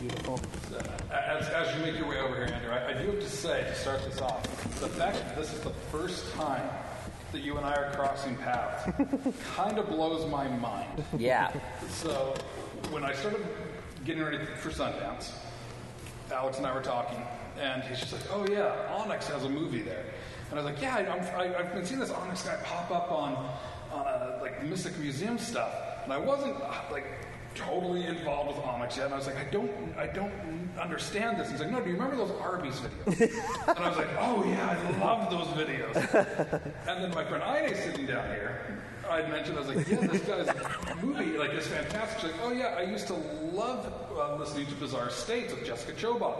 Beautiful. 0.00 0.40
As, 1.12 1.48
as 1.48 1.76
you 1.76 1.82
make 1.82 1.98
your 1.98 2.08
way 2.08 2.18
over 2.20 2.34
here, 2.36 2.54
Andrew, 2.54 2.70
I, 2.70 2.88
I 2.90 2.92
do 2.94 3.10
have 3.10 3.20
to 3.20 3.28
say, 3.28 3.64
to 3.64 3.74
start 3.74 4.02
this 4.04 4.20
off, 4.20 4.42
the 4.80 4.88
fact 4.88 5.16
that 5.16 5.36
this 5.36 5.52
is 5.52 5.60
the 5.60 5.70
first 5.92 6.32
time 6.34 6.62
that 7.32 7.42
you 7.42 7.56
and 7.56 7.64
I 7.64 7.74
are 7.74 7.92
crossing 7.94 8.36
paths 8.36 8.84
kind 9.54 9.78
of 9.78 9.88
blows 9.88 10.28
my 10.30 10.48
mind. 10.48 11.04
Yeah. 11.16 11.52
So, 11.88 12.34
when 12.90 13.04
I 13.04 13.12
started 13.12 13.46
getting 14.04 14.22
ready 14.22 14.38
for 14.58 14.70
Sundance, 14.70 15.32
Alex 16.32 16.58
and 16.58 16.66
I 16.66 16.74
were 16.74 16.82
talking, 16.82 17.18
and 17.60 17.82
he's 17.84 18.00
just 18.00 18.12
like, 18.12 18.22
"Oh 18.32 18.46
yeah, 18.50 18.74
Onyx 18.96 19.28
has 19.28 19.44
a 19.44 19.48
movie 19.48 19.82
there," 19.82 20.04
and 20.50 20.58
I 20.58 20.62
was 20.62 20.72
like, 20.72 20.82
"Yeah, 20.82 20.96
I, 20.96 21.00
I'm, 21.06 21.22
I, 21.38 21.58
I've 21.58 21.72
been 21.72 21.84
seeing 21.84 22.00
this 22.00 22.10
Onyx 22.10 22.42
guy 22.42 22.56
pop 22.64 22.90
up 22.90 23.12
on, 23.12 23.34
on 23.92 24.06
uh, 24.06 24.38
like 24.40 24.62
Mystic 24.64 24.96
Museum 24.98 25.38
stuff," 25.38 25.72
and 26.04 26.12
I 26.12 26.18
wasn't 26.18 26.58
like 26.90 27.06
totally 27.54 28.04
involved 28.06 28.56
with 28.56 28.64
Onyx 28.64 28.96
yet, 28.96 29.06
and 29.06 29.14
I 29.14 29.18
was 29.18 29.26
like, 29.26 29.36
"I 29.36 29.44
don't, 29.50 29.70
I 29.98 30.06
don't 30.06 30.32
understand 30.80 31.38
this." 31.38 31.50
He's 31.50 31.60
like, 31.60 31.70
"No, 31.70 31.80
do 31.80 31.88
you 31.88 31.94
remember 31.96 32.16
those 32.16 32.30
Arby's 32.40 32.80
videos?" 32.80 33.20
and 33.68 33.78
I 33.78 33.88
was 33.88 33.98
like, 33.98 34.08
"Oh 34.18 34.44
yeah, 34.46 34.78
I 34.96 34.98
love 35.00 35.30
those 35.30 35.46
videos." 35.48 35.94
and 36.86 37.02
then 37.04 37.10
my 37.14 37.24
friend 37.24 37.42
Ine 37.42 37.74
sitting 37.74 38.06
down 38.06 38.28
here. 38.30 38.78
I'd 39.08 39.28
mentioned, 39.28 39.56
I 39.58 39.60
was 39.62 39.74
like, 39.74 39.88
yeah, 39.88 40.06
this 40.06 40.20
guy's 40.22 41.02
movie, 41.02 41.36
like, 41.36 41.52
is 41.52 41.66
fantastic. 41.66 42.20
She's 42.20 42.30
like, 42.30 42.40
oh, 42.44 42.52
yeah, 42.52 42.76
I 42.78 42.82
used 42.82 43.08
to 43.08 43.14
love 43.14 43.92
uh, 44.16 44.36
listening 44.36 44.66
to 44.66 44.74
Bizarre 44.74 45.10
States 45.10 45.52
with 45.52 45.64
Jessica 45.64 45.90
Chobot. 46.00 46.36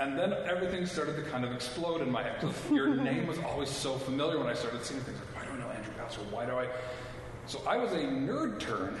And 0.00 0.18
then 0.18 0.32
everything 0.44 0.86
started 0.86 1.14
to 1.14 1.22
kind 1.30 1.44
of 1.44 1.52
explode 1.52 2.00
in 2.02 2.10
my 2.10 2.24
head. 2.24 2.40
'cause 2.40 2.52
Your 2.68 2.96
name 2.96 3.28
was 3.28 3.38
always 3.38 3.68
so 3.68 3.94
familiar 3.96 4.38
when 4.38 4.48
I 4.48 4.54
started 4.54 4.84
seeing 4.84 5.02
things. 5.02 5.18
Like, 5.36 5.44
why 5.46 5.48
do 5.48 5.52
I 5.62 5.64
know 5.64 5.70
Andrew 5.72 5.92
Bowser? 5.96 6.20
Why 6.32 6.46
do 6.46 6.52
I? 6.56 6.66
So 7.46 7.60
I 7.64 7.76
was 7.76 7.92
a 7.92 7.98
nerd 7.98 8.58
turn 8.58 9.00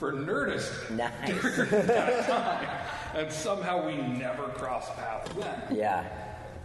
for 0.00 0.12
Nerdist 0.14 0.90
Nice. 0.90 1.42
during 1.42 1.86
that 1.86 2.26
time. 2.26 2.68
And 3.14 3.30
somehow 3.30 3.86
we 3.86 3.96
never 3.98 4.44
crossed 4.44 4.96
paths 4.96 5.30
then. 5.34 5.76
Yeah. 5.76 6.08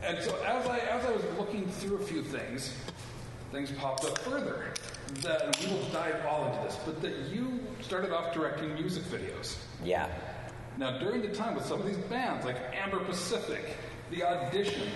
And 0.02 0.18
so 0.20 0.34
as 0.44 0.66
I 0.68 0.78
as 0.80 1.06
I 1.06 1.12
was 1.12 1.24
looking 1.38 1.68
through 1.68 1.98
a 1.98 2.04
few 2.04 2.24
things, 2.24 2.74
things 3.52 3.72
popped 3.72 4.06
up 4.06 4.18
further. 4.20 4.74
That 5.22 5.44
and 5.44 5.56
we 5.58 5.78
will 5.78 5.86
dive 5.90 6.26
all 6.26 6.46
into 6.48 6.64
this, 6.64 6.78
but 6.86 7.02
that 7.02 7.14
you 7.32 7.60
started 7.82 8.12
off 8.12 8.34
directing 8.34 8.74
music 8.74 9.04
videos. 9.04 9.58
Yeah. 9.84 10.08
Now 10.78 10.98
during 10.98 11.22
the 11.22 11.30
time 11.30 11.56
with 11.56 11.66
some 11.66 11.80
of 11.82 11.86
these 11.86 11.98
bands 11.98 12.46
like 12.46 12.58
Amber 12.74 13.00
Pacific, 13.00 13.76
The 14.12 14.24
Audition, 14.24 14.88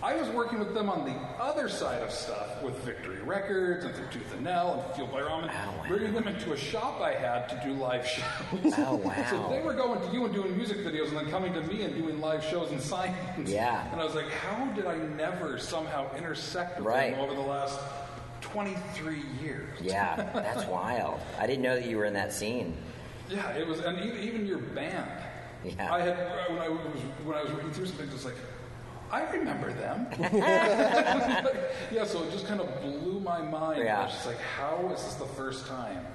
I 0.00 0.14
was 0.14 0.28
working 0.28 0.60
with 0.60 0.74
them 0.74 0.88
on 0.88 1.04
the 1.04 1.14
other 1.42 1.68
side 1.68 2.02
of 2.02 2.12
stuff 2.12 2.62
with 2.62 2.76
Victory 2.84 3.20
Records 3.20 3.84
and 3.84 3.92
Through 3.96 4.06
Tooth 4.12 4.32
and 4.32 4.44
Nail 4.44 4.84
and 4.86 4.94
Fueled 4.94 5.10
by 5.10 5.22
Ramen, 5.22 5.50
Oh, 5.52 5.72
wow. 5.78 5.84
bringing 5.88 6.12
them 6.14 6.28
into 6.28 6.52
a 6.52 6.56
shop 6.56 7.00
I 7.00 7.14
had 7.14 7.48
to 7.48 7.60
do 7.66 7.72
live 7.72 8.06
shows. 8.06 8.74
Oh, 8.78 8.94
wow. 9.04 9.26
so 9.28 9.48
they 9.50 9.60
were 9.60 9.74
going 9.74 10.00
to 10.00 10.14
you 10.14 10.24
and 10.24 10.32
doing 10.32 10.56
music 10.56 10.78
videos 10.78 11.08
and 11.08 11.16
then 11.16 11.28
coming 11.30 11.52
to 11.54 11.62
me 11.62 11.82
and 11.82 11.96
doing 11.96 12.20
live 12.20 12.44
shows 12.44 12.70
and 12.70 12.80
signings. 12.80 13.48
Yeah. 13.48 13.90
And 13.90 14.00
I 14.00 14.04
was 14.04 14.14
like, 14.14 14.30
how 14.30 14.66
did 14.66 14.86
I 14.86 14.96
never 14.98 15.58
somehow 15.58 16.06
intersect 16.16 16.78
with 16.78 16.86
Right. 16.86 17.10
them 17.16 17.20
over 17.20 17.34
the 17.34 17.40
last 17.40 17.76
23 18.42 19.20
years? 19.42 19.80
Yeah. 19.82 20.30
That's 20.32 20.64
wild. 20.70 21.18
I 21.40 21.48
didn't 21.48 21.62
know 21.62 21.74
that 21.74 21.86
you 21.86 21.96
were 21.96 22.04
in 22.04 22.14
that 22.14 22.32
scene. 22.32 22.76
Yeah, 23.28 23.50
it 23.50 23.66
was, 23.66 23.80
and 23.80 23.98
even, 23.98 24.18
even 24.22 24.46
your 24.46 24.58
band. 24.58 25.10
Yeah. 25.64 25.92
I 25.92 26.00
had 26.02 26.16
when 26.50 26.60
I 26.60 26.68
was 26.68 26.78
when 27.24 27.36
I 27.36 27.42
was 27.42 27.52
working 27.52 27.72
through 27.72 27.86
some 27.86 27.96
things, 27.96 28.14
it's 28.14 28.24
like 28.24 28.36
I 29.10 29.22
remember 29.30 29.72
them. 29.72 30.06
yeah, 31.90 32.04
so 32.04 32.22
it 32.24 32.30
just 32.30 32.46
kind 32.46 32.60
of 32.60 32.80
blew 32.82 33.20
my 33.20 33.40
mind. 33.40 33.82
Yeah. 33.82 34.00
I 34.00 34.04
was 34.04 34.12
just 34.12 34.26
like, 34.26 34.40
how 34.40 34.90
is 34.94 35.02
this 35.02 35.14
the 35.14 35.26
first 35.26 35.66
time 35.66 36.06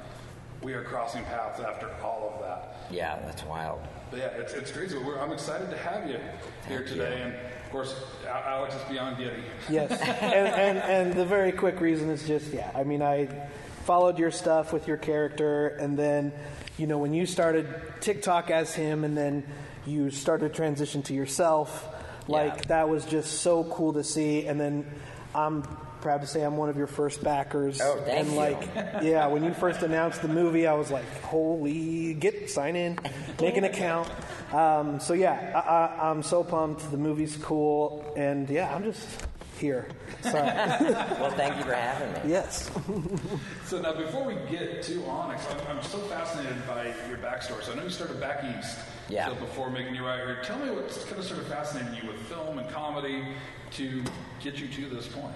we 0.62 0.74
are 0.74 0.84
crossing 0.84 1.24
paths 1.26 1.60
after 1.60 1.90
all 2.04 2.34
of 2.36 2.42
that? 2.42 2.76
Yeah, 2.92 3.20
that's 3.26 3.44
wild. 3.44 3.82
But 4.12 4.20
yeah, 4.20 4.28
it's, 4.28 4.54
it's 4.54 4.72
great. 4.72 4.92
So 4.92 5.02
we're, 5.02 5.20
I'm 5.20 5.32
excited 5.32 5.70
to 5.72 5.78
have 5.78 6.08
you 6.08 6.20
here 6.68 6.80
Thank 6.80 6.88
today, 6.88 7.18
you. 7.18 7.24
and 7.24 7.34
of 7.34 7.72
course, 7.72 7.96
Alex 8.28 8.76
is 8.76 8.82
beyond 8.84 9.18
giddy. 9.18 9.44
Yes, 9.70 9.92
and, 10.22 10.48
and 10.48 10.78
and 10.78 11.14
the 11.14 11.26
very 11.26 11.52
quick 11.52 11.82
reason 11.82 12.10
is 12.10 12.28
just 12.28 12.54
yeah. 12.54 12.70
I 12.76 12.84
mean, 12.84 13.02
I 13.02 13.28
followed 13.86 14.20
your 14.20 14.30
stuff 14.30 14.72
with 14.72 14.88
your 14.88 14.98
character, 14.98 15.70
and 15.70 15.98
then 15.98 16.32
you 16.78 16.86
know 16.86 17.00
when 17.00 17.16
you 17.16 17.26
started 17.26 17.68
TikTok 18.02 18.52
as 18.52 18.76
him, 18.76 19.04
and 19.04 19.18
then 19.18 19.44
you 19.88 20.12
started 20.12 20.50
to 20.50 20.56
transition 20.56 21.02
to 21.04 21.14
yourself. 21.16 21.90
Like 22.28 22.56
Yeah. 22.56 22.62
that 22.68 22.90
was 22.90 23.06
just 23.06 23.42
so 23.42 23.64
cool 23.66 23.94
to 23.94 24.04
see, 24.04 24.46
and 24.48 24.60
then 24.60 24.86
I'm 25.36 25.64
proud 26.02 26.22
to 26.22 26.28
say 26.28 26.42
I'm 26.44 26.58
one 26.58 26.70
of 26.70 26.76
your 26.78 26.88
first 26.88 27.24
backers. 27.24 27.80
Oh, 27.82 27.98
thank 28.06 28.20
and 28.20 28.30
you. 28.32 28.36
like, 28.36 28.62
yeah, 29.04 29.28
when 29.28 29.44
you 29.44 29.54
first 29.54 29.82
announced 29.84 30.22
the 30.22 30.28
movie, 30.28 30.68
I 30.68 30.74
was 30.74 30.92
like, 30.92 31.06
holy, 31.24 32.14
get 32.14 32.50
sign 32.50 32.76
in, 32.76 33.00
make 33.40 33.56
an 33.58 33.64
account. 33.64 34.10
Um, 34.54 35.00
so 35.00 35.14
yeah, 35.14 35.52
I, 35.56 35.60
I, 36.06 36.10
I'm 36.12 36.22
so 36.22 36.44
pumped. 36.44 36.92
The 36.92 36.98
movie's 36.98 37.36
cool, 37.38 38.04
and 38.18 38.50
yeah, 38.50 38.74
I'm 38.76 38.84
just 38.84 39.08
here. 39.64 39.88
Sorry. 40.22 40.44
Well, 41.24 41.32
thank 41.32 41.56
you 41.58 41.64
for 41.64 41.74
having 41.74 42.12
me. 42.14 42.20
yes. 42.30 42.70
So 43.66 43.82
now, 43.82 43.94
before 43.94 44.24
we 44.26 44.36
get 44.52 44.84
to 44.84 45.06
Onyx, 45.06 45.48
I'm, 45.50 45.78
I'm 45.78 45.84
so 45.84 45.98
fascinated 46.00 46.68
by 46.68 46.94
your 47.08 47.18
backstory. 47.18 47.64
So 47.64 47.72
I 47.72 47.76
know 47.76 47.84
you 47.84 47.90
started 47.90 48.20
back 48.20 48.44
east. 48.58 48.78
Yeah. 49.10 49.28
So 49.28 49.36
before 49.36 49.70
making 49.70 49.96
your 49.96 50.06
way 50.06 50.12
out 50.12 50.28
here, 50.28 50.40
tell 50.44 50.60
me 50.60 50.70
what's 50.70 51.04
kind 51.06 51.18
of 51.18 51.24
sort 51.26 51.40
of 51.40 51.48
fascinated 51.48 52.04
you 52.04 52.10
with 52.10 52.20
film 52.24 52.60
and 52.60 52.70
comedy 52.70 53.24
to 53.72 54.04
get 54.42 54.60
you 54.60 54.68
to 54.68 54.94
this 54.94 55.08
point. 55.08 55.34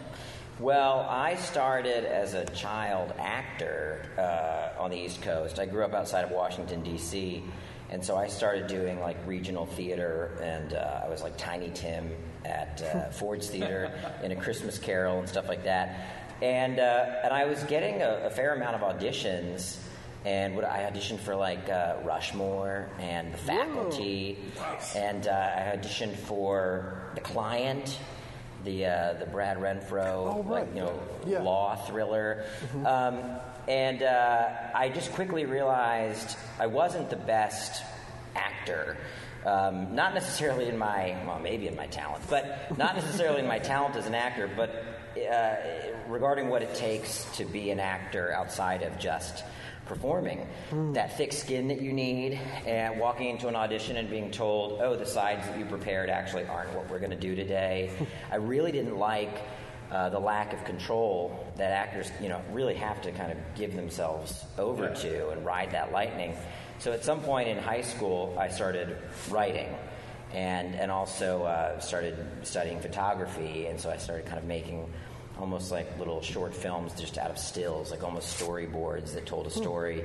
Well, 0.59 1.07
I 1.09 1.35
started 1.35 2.03
as 2.05 2.33
a 2.33 2.45
child 2.47 3.13
actor 3.17 4.03
uh, 4.17 4.81
on 4.81 4.91
the 4.91 4.97
East 4.97 5.21
Coast. 5.21 5.57
I 5.57 5.65
grew 5.65 5.83
up 5.83 5.93
outside 5.93 6.25
of 6.25 6.31
Washington, 6.31 6.83
D.C., 6.83 7.43
and 7.89 8.03
so 8.03 8.17
I 8.17 8.27
started 8.27 8.67
doing 8.67 8.99
like 8.99 9.17
regional 9.25 9.65
theater, 9.65 10.37
and 10.41 10.73
uh, 10.73 11.01
I 11.05 11.07
was 11.07 11.21
like 11.21 11.37
Tiny 11.37 11.69
Tim 11.69 12.11
at 12.47 12.81
uh, 12.81 13.09
Ford's 13.11 13.47
Theater 13.55 13.91
in 14.23 14.31
A 14.31 14.35
Christmas 14.35 14.79
Carol 14.79 15.19
and 15.19 15.27
stuff 15.29 15.47
like 15.47 15.63
that. 15.65 16.07
And, 16.41 16.79
uh, 16.79 17.05
and 17.23 17.33
I 17.33 17.45
was 17.45 17.61
getting 17.63 18.01
a, 18.01 18.21
a 18.25 18.29
fair 18.29 18.53
amount 18.55 18.75
of 18.75 18.81
auditions. 18.81 19.77
And 20.25 20.55
what 20.55 20.65
I 20.65 20.89
auditioned 20.91 21.19
for 21.19 21.35
like 21.35 21.69
uh, 21.69 21.95
Rushmore 22.03 22.89
and 22.99 23.33
The 23.33 23.37
Faculty, 23.37 24.37
and 24.95 25.25
uh, 25.27 25.31
I 25.31 25.77
auditioned 25.77 26.15
for 26.15 27.11
The 27.15 27.21
Client, 27.21 27.97
the 28.65 28.85
uh, 28.87 29.13
the 29.13 29.25
Brad 29.27 29.57
Renfro, 29.57 30.05
Oh, 30.35 30.43
right. 30.43 30.65
like 30.65 30.75
you 30.75 30.81
know, 30.81 30.99
Yeah. 31.25 31.41
law 31.43 31.75
thriller. 31.75 32.43
Um, 32.85 33.19
and 33.69 34.03
uh, 34.03 34.49
I 34.75 34.89
just 34.89 35.13
quickly 35.13 35.45
realized 35.45 36.35
I 36.59 36.65
wasn't 36.67 37.09
the 37.09 37.15
best 37.15 37.83
actor. 38.35 38.97
Um, 39.47 39.95
not 39.95 40.13
necessarily 40.13 40.67
in 40.67 40.77
my, 40.77 41.17
well, 41.25 41.39
maybe 41.39 41.69
in 41.69 41.75
my 41.77 41.87
talent, 41.87 42.21
but 42.29 42.77
not 42.77 42.95
necessarily 42.95 43.39
in 43.39 43.47
my 43.47 43.59
talent 43.59 43.95
as 43.95 44.05
an 44.05 44.13
actor, 44.13 44.49
but 44.53 44.83
uh, 45.17 45.55
regarding 46.09 46.49
what 46.49 46.63
it 46.63 46.75
takes 46.75 47.23
to 47.37 47.45
be 47.45 47.71
an 47.71 47.79
actor 47.79 48.33
outside 48.33 48.83
of 48.83 48.99
just 48.99 49.45
performing. 49.85 50.45
That 50.95 51.15
thick 51.15 51.31
skin 51.31 51.69
that 51.69 51.81
you 51.81 51.93
need, 51.93 52.33
and 52.65 52.99
walking 52.99 53.29
into 53.29 53.47
an 53.47 53.55
audition 53.55 53.95
and 53.95 54.09
being 54.09 54.31
told, 54.31 54.81
oh, 54.81 54.97
the 54.97 55.05
sides 55.05 55.47
that 55.47 55.57
you 55.57 55.63
prepared 55.63 56.09
actually 56.09 56.45
aren't 56.45 56.73
what 56.73 56.89
we're 56.89 56.99
going 56.99 57.11
to 57.11 57.15
do 57.15 57.33
today. 57.33 57.89
I 58.31 58.35
really 58.35 58.73
didn't 58.73 58.97
like 58.97 59.43
uh, 59.91 60.09
the 60.09 60.19
lack 60.19 60.51
of 60.51 60.65
control 60.65 61.47
that 61.55 61.71
actors, 61.71 62.11
you 62.21 62.27
know, 62.27 62.41
really 62.51 62.75
have 62.75 63.01
to 63.03 63.13
kind 63.13 63.31
of 63.31 63.37
give 63.55 63.77
themselves 63.77 64.43
over 64.57 64.89
to 64.89 65.29
and 65.29 65.45
ride 65.45 65.71
that 65.71 65.93
lightning. 65.93 66.35
So 66.79 66.91
at 66.91 67.03
some 67.03 67.21
point 67.21 67.49
in 67.49 67.57
high 67.57 67.81
school, 67.81 68.35
I 68.39 68.49
started 68.49 68.97
writing. 69.29 69.67
And, 70.33 70.75
and 70.75 70.91
also 70.91 71.43
uh, 71.43 71.79
started 71.79 72.17
studying 72.43 72.81
photography, 72.81 73.67
and 73.67 73.79
so 73.79 73.89
I 73.89 73.95
started 73.95 74.25
kind 74.25 74.37
of 74.37 74.43
making 74.43 74.91
almost 75.39 75.71
like 75.71 75.97
little 75.99 76.21
short 76.21 76.53
films 76.53 76.93
just 76.99 77.17
out 77.17 77.31
of 77.31 77.37
stills, 77.37 77.91
like 77.91 78.03
almost 78.03 78.39
storyboards 78.39 79.13
that 79.13 79.25
told 79.25 79.47
a 79.47 79.49
story. 79.49 80.03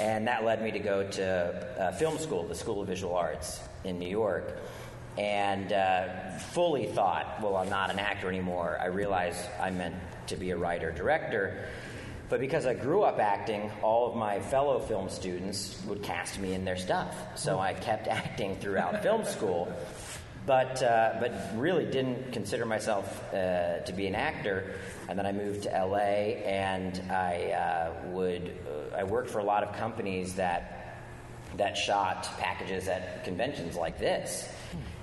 And 0.00 0.26
that 0.28 0.44
led 0.44 0.62
me 0.62 0.70
to 0.72 0.78
go 0.78 1.08
to 1.12 1.80
uh, 1.80 1.92
film 1.92 2.18
school, 2.18 2.46
the 2.46 2.54
School 2.54 2.82
of 2.82 2.88
Visual 2.88 3.14
Arts 3.14 3.60
in 3.84 3.98
New 3.98 4.08
York. 4.08 4.58
And 5.16 5.72
uh, 5.72 6.38
fully 6.52 6.86
thought, 6.86 7.40
well, 7.40 7.56
I'm 7.56 7.70
not 7.70 7.90
an 7.90 7.98
actor 7.98 8.28
anymore. 8.28 8.78
I 8.80 8.86
realized 8.86 9.40
I 9.60 9.70
meant 9.70 9.94
to 10.26 10.36
be 10.36 10.50
a 10.50 10.56
writer 10.56 10.90
director. 10.90 11.68
But 12.28 12.40
because 12.40 12.66
I 12.66 12.74
grew 12.74 13.02
up 13.02 13.18
acting, 13.18 13.70
all 13.82 14.08
of 14.08 14.16
my 14.16 14.40
fellow 14.40 14.80
film 14.80 15.08
students 15.08 15.80
would 15.86 16.02
cast 16.02 16.38
me 16.38 16.54
in 16.54 16.64
their 16.64 16.76
stuff. 16.76 17.14
So 17.36 17.58
I 17.58 17.74
kept 17.74 18.08
acting 18.08 18.56
throughout 18.56 19.02
film 19.02 19.24
school 19.24 19.72
but 20.46 20.82
uh, 20.82 21.14
but 21.20 21.32
really 21.56 21.86
didn't 21.86 22.32
consider 22.32 22.66
myself 22.66 23.22
uh, 23.32 23.78
to 23.78 23.92
be 23.92 24.06
an 24.06 24.14
actor. 24.14 24.74
And 25.08 25.18
then 25.18 25.26
I 25.26 25.32
moved 25.32 25.62
to 25.64 25.68
LA, 25.70 26.36
and 26.44 27.02
I 27.10 27.52
uh, 27.52 28.08
would 28.08 28.56
uh, 28.66 28.96
I 28.96 29.04
worked 29.04 29.30
for 29.30 29.38
a 29.38 29.44
lot 29.44 29.62
of 29.62 29.74
companies 29.76 30.34
that 30.34 31.00
that 31.56 31.76
shot 31.76 32.28
packages 32.38 32.88
at 32.88 33.24
conventions 33.24 33.76
like 33.76 33.98
this, 33.98 34.48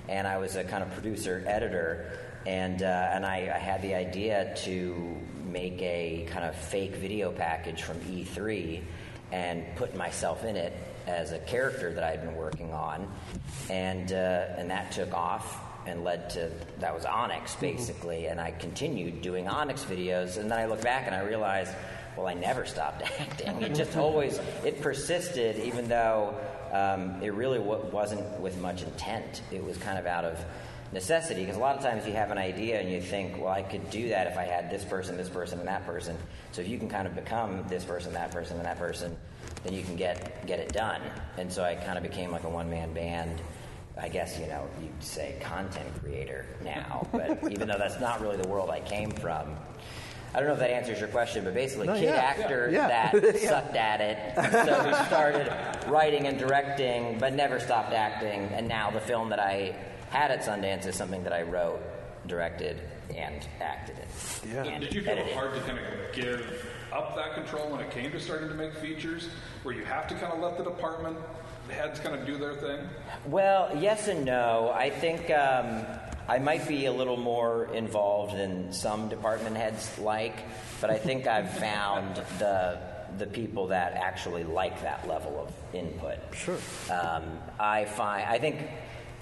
and 0.08 0.26
I 0.26 0.38
was 0.38 0.56
a 0.56 0.64
kind 0.64 0.82
of 0.82 0.92
producer 0.92 1.42
editor, 1.46 2.18
and 2.46 2.82
uh, 2.82 3.10
and 3.12 3.24
I, 3.24 3.52
I 3.54 3.58
had 3.58 3.82
the 3.82 3.94
idea 3.94 4.54
to 4.64 5.16
make 5.44 5.80
a 5.82 6.26
kind 6.30 6.44
of 6.44 6.56
fake 6.56 6.96
video 6.96 7.30
package 7.30 7.82
from 7.82 7.98
E3 8.00 8.82
and 9.30 9.64
put 9.76 9.94
myself 9.96 10.44
in 10.44 10.56
it 10.56 10.72
as 11.06 11.32
a 11.32 11.38
character 11.40 11.92
that 11.92 12.04
I'd 12.04 12.22
been 12.22 12.36
working 12.36 12.72
on, 12.72 13.10
and 13.70 14.12
uh, 14.12 14.46
and 14.56 14.70
that 14.70 14.92
took 14.92 15.12
off 15.12 15.60
and 15.86 16.04
led 16.04 16.30
to 16.30 16.50
that 16.78 16.94
was 16.94 17.04
Onyx 17.04 17.56
basically, 17.56 18.26
and 18.26 18.40
I 18.40 18.52
continued 18.52 19.22
doing 19.22 19.48
Onyx 19.48 19.84
videos, 19.84 20.36
and 20.36 20.50
then 20.50 20.58
I 20.58 20.66
look 20.66 20.82
back 20.82 21.06
and 21.06 21.14
I 21.14 21.22
realized, 21.22 21.72
well, 22.16 22.26
I 22.26 22.34
never 22.34 22.64
stopped 22.66 23.02
acting. 23.20 23.62
It 23.62 23.74
just 23.74 23.96
always 23.96 24.38
it 24.64 24.80
persisted, 24.80 25.58
even 25.64 25.88
though 25.88 26.34
um, 26.72 27.22
it 27.22 27.32
really 27.34 27.58
w- 27.58 27.84
wasn't 27.90 28.40
with 28.40 28.58
much 28.60 28.82
intent. 28.82 29.42
It 29.50 29.64
was 29.64 29.76
kind 29.76 29.98
of 29.98 30.06
out 30.06 30.24
of 30.24 30.44
necessity 30.92 31.40
because 31.40 31.56
a 31.56 31.60
lot 31.60 31.76
of 31.76 31.82
times 31.82 32.06
you 32.06 32.12
have 32.12 32.30
an 32.30 32.38
idea 32.38 32.80
and 32.80 32.90
you 32.90 33.00
think, 33.00 33.38
well, 33.38 33.48
I 33.52 33.62
could 33.62 33.88
do 33.90 34.08
that 34.10 34.26
if 34.26 34.36
I 34.36 34.44
had 34.44 34.70
this 34.70 34.84
person, 34.84 35.16
this 35.16 35.28
person, 35.28 35.58
and 35.58 35.68
that 35.68 35.86
person. 35.86 36.16
So 36.52 36.60
if 36.60 36.68
you 36.68 36.78
can 36.78 36.88
kind 36.88 37.06
of 37.06 37.14
become 37.14 37.64
this 37.68 37.84
person, 37.84 38.12
that 38.12 38.30
person, 38.30 38.56
and 38.56 38.66
that 38.66 38.78
person, 38.78 39.16
then 39.64 39.72
you 39.72 39.82
can 39.82 39.96
get 39.96 40.46
get 40.46 40.58
it 40.58 40.72
done. 40.72 41.00
And 41.38 41.52
so 41.52 41.62
I 41.64 41.74
kind 41.74 41.96
of 41.96 42.02
became 42.02 42.30
like 42.30 42.44
a 42.44 42.48
one 42.50 42.68
man 42.70 42.92
band. 42.92 43.40
I 44.00 44.08
guess 44.08 44.38
you 44.38 44.46
know 44.46 44.66
you'd 44.80 45.02
say 45.02 45.36
content 45.42 45.88
creator 46.02 46.46
now, 46.64 47.06
but 47.12 47.50
even 47.50 47.68
though 47.68 47.78
that's 47.78 48.00
not 48.00 48.20
really 48.20 48.36
the 48.36 48.48
world 48.48 48.70
I 48.70 48.80
came 48.80 49.10
from. 49.10 49.56
I 50.34 50.38
don't 50.38 50.46
know 50.48 50.54
if 50.54 50.60
that 50.60 50.70
answers 50.70 50.98
your 50.98 51.10
question, 51.10 51.44
but 51.44 51.52
basically, 51.52 51.88
No, 51.88 51.92
kid 51.94 52.04
yeah, 52.04 52.14
actor 52.14 52.70
yeah. 52.72 52.88
that 52.88 53.34
Yeah. 53.42 53.48
sucked 53.50 53.76
at 53.76 54.00
it. 54.00 54.34
So 54.66 54.86
we 54.88 54.94
started 55.04 55.52
writing 55.88 56.26
and 56.26 56.38
directing, 56.38 57.18
but 57.18 57.34
never 57.34 57.60
stopped 57.60 57.92
acting. 57.92 58.48
And 58.54 58.66
now 58.66 58.90
the 58.90 59.00
film 59.00 59.28
that 59.28 59.38
I 59.38 59.74
had 60.12 60.30
at 60.30 60.42
Sundance 60.44 60.86
is 60.86 60.94
something 60.94 61.24
that 61.24 61.32
I 61.32 61.42
wrote, 61.42 61.80
directed, 62.26 62.80
and 63.16 63.46
acted 63.60 63.96
in. 63.98 64.52
Yeah. 64.54 64.64
And 64.64 64.82
Did 64.84 64.94
you 64.94 65.02
feel 65.02 65.12
it 65.14 65.18
edited. 65.18 65.34
hard 65.34 65.54
to 65.54 65.60
kind 65.62 65.78
of 65.78 65.84
give 66.14 66.66
up 66.92 67.16
that 67.16 67.34
control 67.34 67.70
when 67.70 67.80
it 67.80 67.90
came 67.90 68.12
to 68.12 68.20
starting 68.20 68.48
to 68.48 68.54
make 68.54 68.74
features, 68.74 69.28
where 69.62 69.74
you 69.74 69.84
have 69.84 70.06
to 70.08 70.14
kind 70.14 70.32
of 70.32 70.40
let 70.40 70.58
the 70.58 70.64
department 70.64 71.16
heads 71.70 71.98
kind 72.00 72.14
of 72.14 72.26
do 72.26 72.36
their 72.36 72.54
thing? 72.54 72.80
Well, 73.26 73.70
yes 73.80 74.08
and 74.08 74.24
no. 74.24 74.70
I 74.74 74.90
think 74.90 75.30
um, 75.30 75.84
I 76.28 76.38
might 76.38 76.68
be 76.68 76.86
a 76.86 76.92
little 76.92 77.16
more 77.16 77.72
involved 77.74 78.36
than 78.36 78.72
some 78.72 79.08
department 79.08 79.56
heads 79.56 79.98
like, 79.98 80.44
but 80.80 80.90
I 80.90 80.98
think 80.98 81.26
I've 81.26 81.50
found 81.58 82.16
the 82.38 82.78
the 83.18 83.26
people 83.26 83.66
that 83.66 83.92
actually 83.92 84.42
like 84.42 84.80
that 84.82 85.06
level 85.06 85.38
of 85.38 85.74
input. 85.74 86.16
Sure. 86.34 86.56
Um, 86.90 87.24
I 87.60 87.84
find 87.84 88.26
I 88.26 88.38
think 88.38 88.70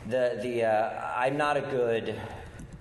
the 0.08 0.38
the 0.42 0.64
uh, 0.64 1.12
I'm 1.16 1.36
not 1.36 1.56
a 1.56 1.60
good 1.62 2.18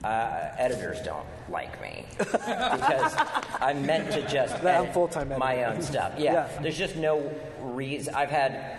uh, 0.03 0.51
editors 0.57 1.01
don't 1.01 1.25
like 1.49 1.81
me 1.81 2.05
because 2.17 3.13
I'm 3.59 3.85
meant 3.85 4.11
to 4.13 4.27
just 4.27 4.63
I'm 4.63 4.91
full-time 4.93 5.29
my 5.37 5.63
own 5.65 5.81
stuff. 5.81 6.13
Yeah, 6.17 6.33
Yeah. 6.33 6.61
there's 6.61 6.77
just 6.77 6.95
no 6.95 7.29
reason. 7.61 8.13
I've 8.15 8.29
had 8.29 8.77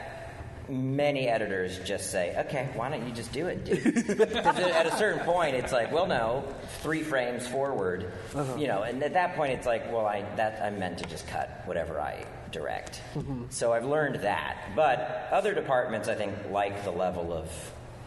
many 0.69 1.27
editors 1.29 1.79
just 1.81 2.11
say, 2.13 2.35
"Okay, 2.47 2.69
why 2.75 2.89
don't 2.91 3.07
you 3.07 3.13
just 3.13 3.33
do 3.33 3.49
it?" 3.49 3.65
dude?" 3.65 4.21
at 4.21 4.87
a 4.87 4.97
certain 4.97 5.21
point, 5.25 5.57
it's 5.57 5.73
like, 5.73 5.93
"Well, 5.93 6.07
no, 6.07 6.45
three 6.81 7.03
frames 7.03 7.47
forward," 7.47 8.13
you 8.57 8.67
know. 8.69 8.83
And 8.85 9.03
at 9.03 9.13
that 9.15 9.35
point, 9.37 9.53
it's 9.53 9.67
like, 9.67 9.93
"Well, 9.93 10.07
I 10.07 10.25
that 10.37 10.63
I'm 10.63 10.79
meant 10.79 10.99
to 10.99 11.05
just 11.07 11.27
cut 11.27 11.63
whatever 11.67 12.01
I 12.01 12.25
direct." 12.53 13.03
So 13.51 13.73
I've 13.73 13.85
learned 13.85 14.17
that. 14.23 14.71
But 14.77 15.29
other 15.33 15.55
departments, 15.55 16.09
I 16.09 16.15
think, 16.15 16.35
like 16.51 16.85
the 16.85 16.93
level 16.93 17.33
of 17.33 17.51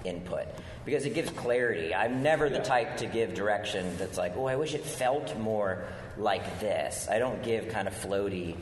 input 0.04 0.48
because 0.86 1.06
it 1.06 1.14
gives 1.14 1.30
clarity. 1.32 1.94
I'm 1.94 2.24
never 2.24 2.50
the 2.50 2.60
type 2.60 2.98
to 2.98 3.06
give 3.06 3.34
direction 3.34 3.96
that's 3.98 4.18
like, 4.18 4.36
"Oh, 4.38 4.46
I 4.46 4.56
wish 4.56 4.74
it 4.74 4.84
felt 4.84 5.38
more." 5.38 5.86
Like 6.16 6.60
this, 6.60 7.08
I 7.10 7.18
don't 7.18 7.42
give 7.42 7.70
kind 7.70 7.88
of 7.88 7.94
floaty, 7.96 8.56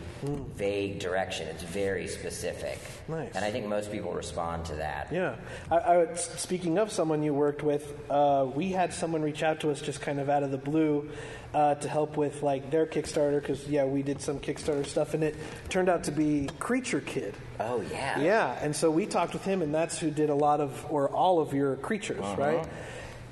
vague 0.55 1.00
direction. 1.00 1.48
It's 1.50 1.63
very 1.63 2.08
specific, 2.08 2.79
Nice. 3.10 3.36
and 3.36 3.43
I 3.43 3.51
think 3.51 3.65
most 3.67 3.91
people 3.91 4.13
respond 4.13 4.65
to 4.67 4.75
that. 4.75 5.10
Yeah. 5.12 5.36
I, 5.70 5.75
I, 5.75 6.13
speaking 6.15 6.77
of 6.77 6.93
someone 6.93 7.24
you 7.24 7.34
worked 7.34 7.62
with, 7.62 7.93
uh, 8.10 8.48
we 8.55 8.72
had 8.72 8.93
someone 8.93 9.22
reach 9.22 9.43
out 9.43 9.60
to 9.62 9.72
us 9.72 9.81
just 9.81 10.00
kind 10.00 10.22
of 10.22 10.29
out 10.29 10.43
of 10.43 10.51
the 10.51 10.58
blue 10.58 11.10
uh, 11.53 11.75
to 11.75 11.89
help 11.89 12.15
with 12.15 12.41
like 12.41 12.72
their 12.72 12.86
Kickstarter 12.86 13.41
because 13.41 13.67
yeah, 13.67 13.84
we 13.84 14.01
did 14.01 14.22
some 14.22 14.39
Kickstarter 14.39 14.86
stuff 14.86 15.13
and 15.13 15.22
it 15.22 15.36
turned 15.67 15.89
out 15.89 16.05
to 16.05 16.12
be 16.12 16.50
Creature 16.60 17.01
Kid. 17.01 17.36
Oh 17.60 17.81
yeah. 17.91 18.17
Yeah, 18.22 18.58
and 18.62 18.74
so 18.74 18.89
we 18.89 19.05
talked 19.05 19.34
with 19.34 19.43
him, 19.43 19.62
and 19.62 19.75
that's 19.75 20.00
who 20.00 20.10
did 20.10 20.29
a 20.29 20.36
lot 20.36 20.62
of 20.62 20.86
or 20.89 21.10
all 21.10 21.39
of 21.41 21.53
your 21.53 21.75
creatures, 21.75 22.24
right? 22.38 22.65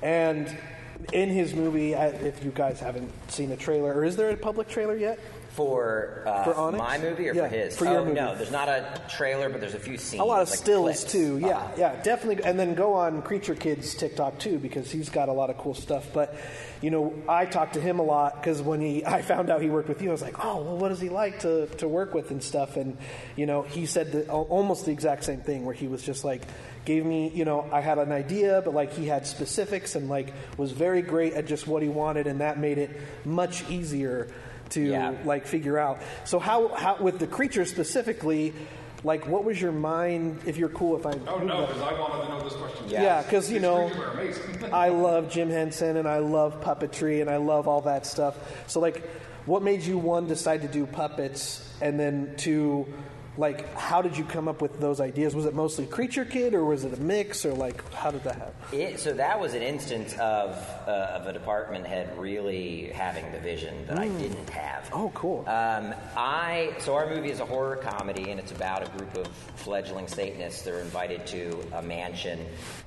And 0.02 0.54
in 1.12 1.28
his 1.28 1.54
movie, 1.54 1.94
if 1.94 2.44
you 2.44 2.50
guys 2.50 2.80
haven't 2.80 3.10
seen 3.30 3.52
a 3.52 3.56
trailer, 3.56 3.92
or 3.94 4.04
is 4.04 4.16
there 4.16 4.30
a 4.30 4.36
public 4.36 4.68
trailer 4.68 4.96
yet? 4.96 5.18
For, 5.50 6.22
uh, 6.26 6.44
For 6.44 6.72
my 6.72 6.96
movie 6.98 7.28
or 7.28 7.34
Yeah, 7.34 7.48
for 7.48 7.54
his? 7.54 7.76
for 7.76 7.84
your 7.84 7.98
oh, 7.98 8.04
movie. 8.04 8.14
no, 8.20 8.34
there's 8.36 8.52
not 8.52 8.68
a 8.68 9.00
trailer, 9.08 9.48
but 9.48 9.60
there's 9.60 9.74
a 9.74 9.80
few 9.80 9.98
scenes. 9.98 10.20
A 10.20 10.24
lot 10.24 10.42
of 10.42 10.48
like 10.48 10.58
stills 10.58 11.00
clips. 11.00 11.12
too. 11.12 11.38
Yeah, 11.38 11.48
Uh-huh. 11.58 11.72
yeah, 11.76 12.02
definitely. 12.02 12.44
And 12.44 12.58
then 12.58 12.74
go 12.74 12.94
on 12.94 13.20
Creature 13.22 13.56
Kids 13.56 13.94
TikTok 13.94 14.38
too 14.38 14.58
because 14.58 14.90
he's 14.90 15.08
got 15.08 15.28
a 15.28 15.32
lot 15.32 15.50
of 15.50 15.58
cool 15.58 15.74
stuff. 15.74 16.06
But 16.12 16.34
you 16.80 16.90
know, 16.90 17.12
I 17.28 17.44
talked 17.46 17.74
to 17.74 17.80
him 17.80 17.98
a 17.98 18.02
lot 18.02 18.36
because 18.40 18.62
when 18.62 18.80
he 18.80 19.04
I 19.04 19.22
found 19.22 19.50
out 19.50 19.60
he 19.60 19.68
worked 19.68 19.88
with 19.88 20.00
you, 20.00 20.08
I 20.10 20.12
was 20.12 20.22
like, 20.22 20.42
oh, 20.44 20.62
well, 20.62 20.76
what 20.78 20.92
is 20.92 21.00
he 21.00 21.08
like 21.08 21.40
to 21.40 21.66
to 21.78 21.88
work 21.88 22.14
with 22.14 22.30
and 22.30 22.42
stuff? 22.42 22.76
And 22.76 22.96
you 23.36 23.46
know, 23.46 23.62
he 23.62 23.86
said 23.86 24.12
the, 24.12 24.28
almost 24.30 24.86
the 24.86 24.92
exact 24.92 25.24
same 25.24 25.40
thing 25.40 25.64
where 25.64 25.74
he 25.74 25.88
was 25.88 26.02
just 26.02 26.24
like. 26.24 26.42
Gave 26.86 27.04
me, 27.04 27.28
you 27.34 27.44
know, 27.44 27.68
I 27.70 27.82
had 27.82 27.98
an 27.98 28.10
idea, 28.10 28.62
but 28.64 28.72
like 28.72 28.94
he 28.94 29.06
had 29.06 29.26
specifics 29.26 29.96
and 29.96 30.08
like 30.08 30.32
was 30.56 30.72
very 30.72 31.02
great 31.02 31.34
at 31.34 31.44
just 31.46 31.66
what 31.66 31.82
he 31.82 31.90
wanted, 31.90 32.26
and 32.26 32.40
that 32.40 32.58
made 32.58 32.78
it 32.78 32.90
much 33.26 33.68
easier 33.68 34.28
to 34.70 34.80
Yeah. 34.80 35.14
like 35.24 35.46
figure 35.46 35.78
out. 35.78 35.98
So 36.24 36.38
how 36.38 36.68
how 36.68 36.96
with 37.00 37.18
the 37.18 37.26
creature 37.26 37.64
specifically, 37.64 38.52
like 39.04 39.26
what 39.26 39.44
was 39.44 39.60
your 39.60 39.72
mind? 39.72 40.40
If 40.46 40.56
you're 40.56 40.68
cool, 40.68 40.96
if 40.96 41.06
I 41.06 41.12
Oh 41.26 41.38
no, 41.38 41.66
because 41.66 41.82
I 41.82 41.98
wanted 41.98 42.22
to 42.24 42.28
know 42.28 42.40
this 42.42 42.52
question. 42.54 42.86
Yeah. 42.88 43.02
yeah, 43.02 43.22
because 43.22 43.50
you 43.50 43.60
know 43.60 43.88
creatures 43.88 44.00
are 44.02 44.10
amazing. 44.52 44.64
I 44.74 44.88
love 44.90 45.30
Jim 45.30 45.50
Henson 45.50 45.96
and 45.96 46.06
I 46.08 46.18
love 46.18 46.60
puppetry 46.62 47.20
and 47.20 47.30
I 47.30 47.36
love 47.36 47.68
all 47.68 47.82
that 47.82 48.06
stuff. 48.06 48.36
So 48.66 48.80
like, 48.80 49.02
what 49.46 49.62
made 49.62 49.82
you 49.82 49.98
one 49.98 50.26
decide 50.26 50.62
to 50.62 50.68
do 50.68 50.86
puppets 50.86 51.66
and 51.80 51.98
then 51.98 52.34
two? 52.36 52.86
Like, 53.38 53.72
how 53.74 54.02
did 54.02 54.16
you 54.16 54.24
come 54.24 54.48
up 54.48 54.60
with 54.60 54.80
those 54.80 55.00
ideas? 55.00 55.34
Was 55.34 55.46
it 55.46 55.54
mostly 55.54 55.86
Creature 55.86 56.26
Kid, 56.26 56.52
or 56.52 56.64
was 56.64 56.84
it 56.84 56.92
a 56.92 57.00
mix, 57.00 57.44
or 57.44 57.52
like, 57.54 57.88
how 57.92 58.10
did 58.10 58.24
that 58.24 58.36
happen? 58.36 58.78
It, 58.78 58.98
so 58.98 59.12
that 59.14 59.38
was 59.38 59.54
an 59.54 59.62
instance 59.62 60.12
of, 60.14 60.56
uh, 60.86 60.90
of 61.14 61.26
a 61.26 61.32
department 61.32 61.86
head 61.86 62.18
really 62.18 62.88
having 62.88 63.30
the 63.32 63.38
vision 63.38 63.86
that 63.86 63.98
I 63.98 64.08
didn't 64.08 64.50
have. 64.50 64.90
Oh, 64.92 65.12
cool. 65.14 65.44
Um, 65.46 65.94
I 66.16 66.74
so 66.78 66.94
our 66.94 67.08
movie 67.08 67.30
is 67.30 67.40
a 67.40 67.46
horror 67.46 67.76
comedy, 67.76 68.30
and 68.30 68.40
it's 68.40 68.52
about 68.52 68.82
a 68.86 68.98
group 68.98 69.16
of 69.16 69.28
fledgling 69.56 70.08
Satanists 70.08 70.62
that 70.62 70.74
are 70.74 70.80
invited 70.80 71.26
to 71.28 71.64
a 71.74 71.82
mansion. 71.82 72.44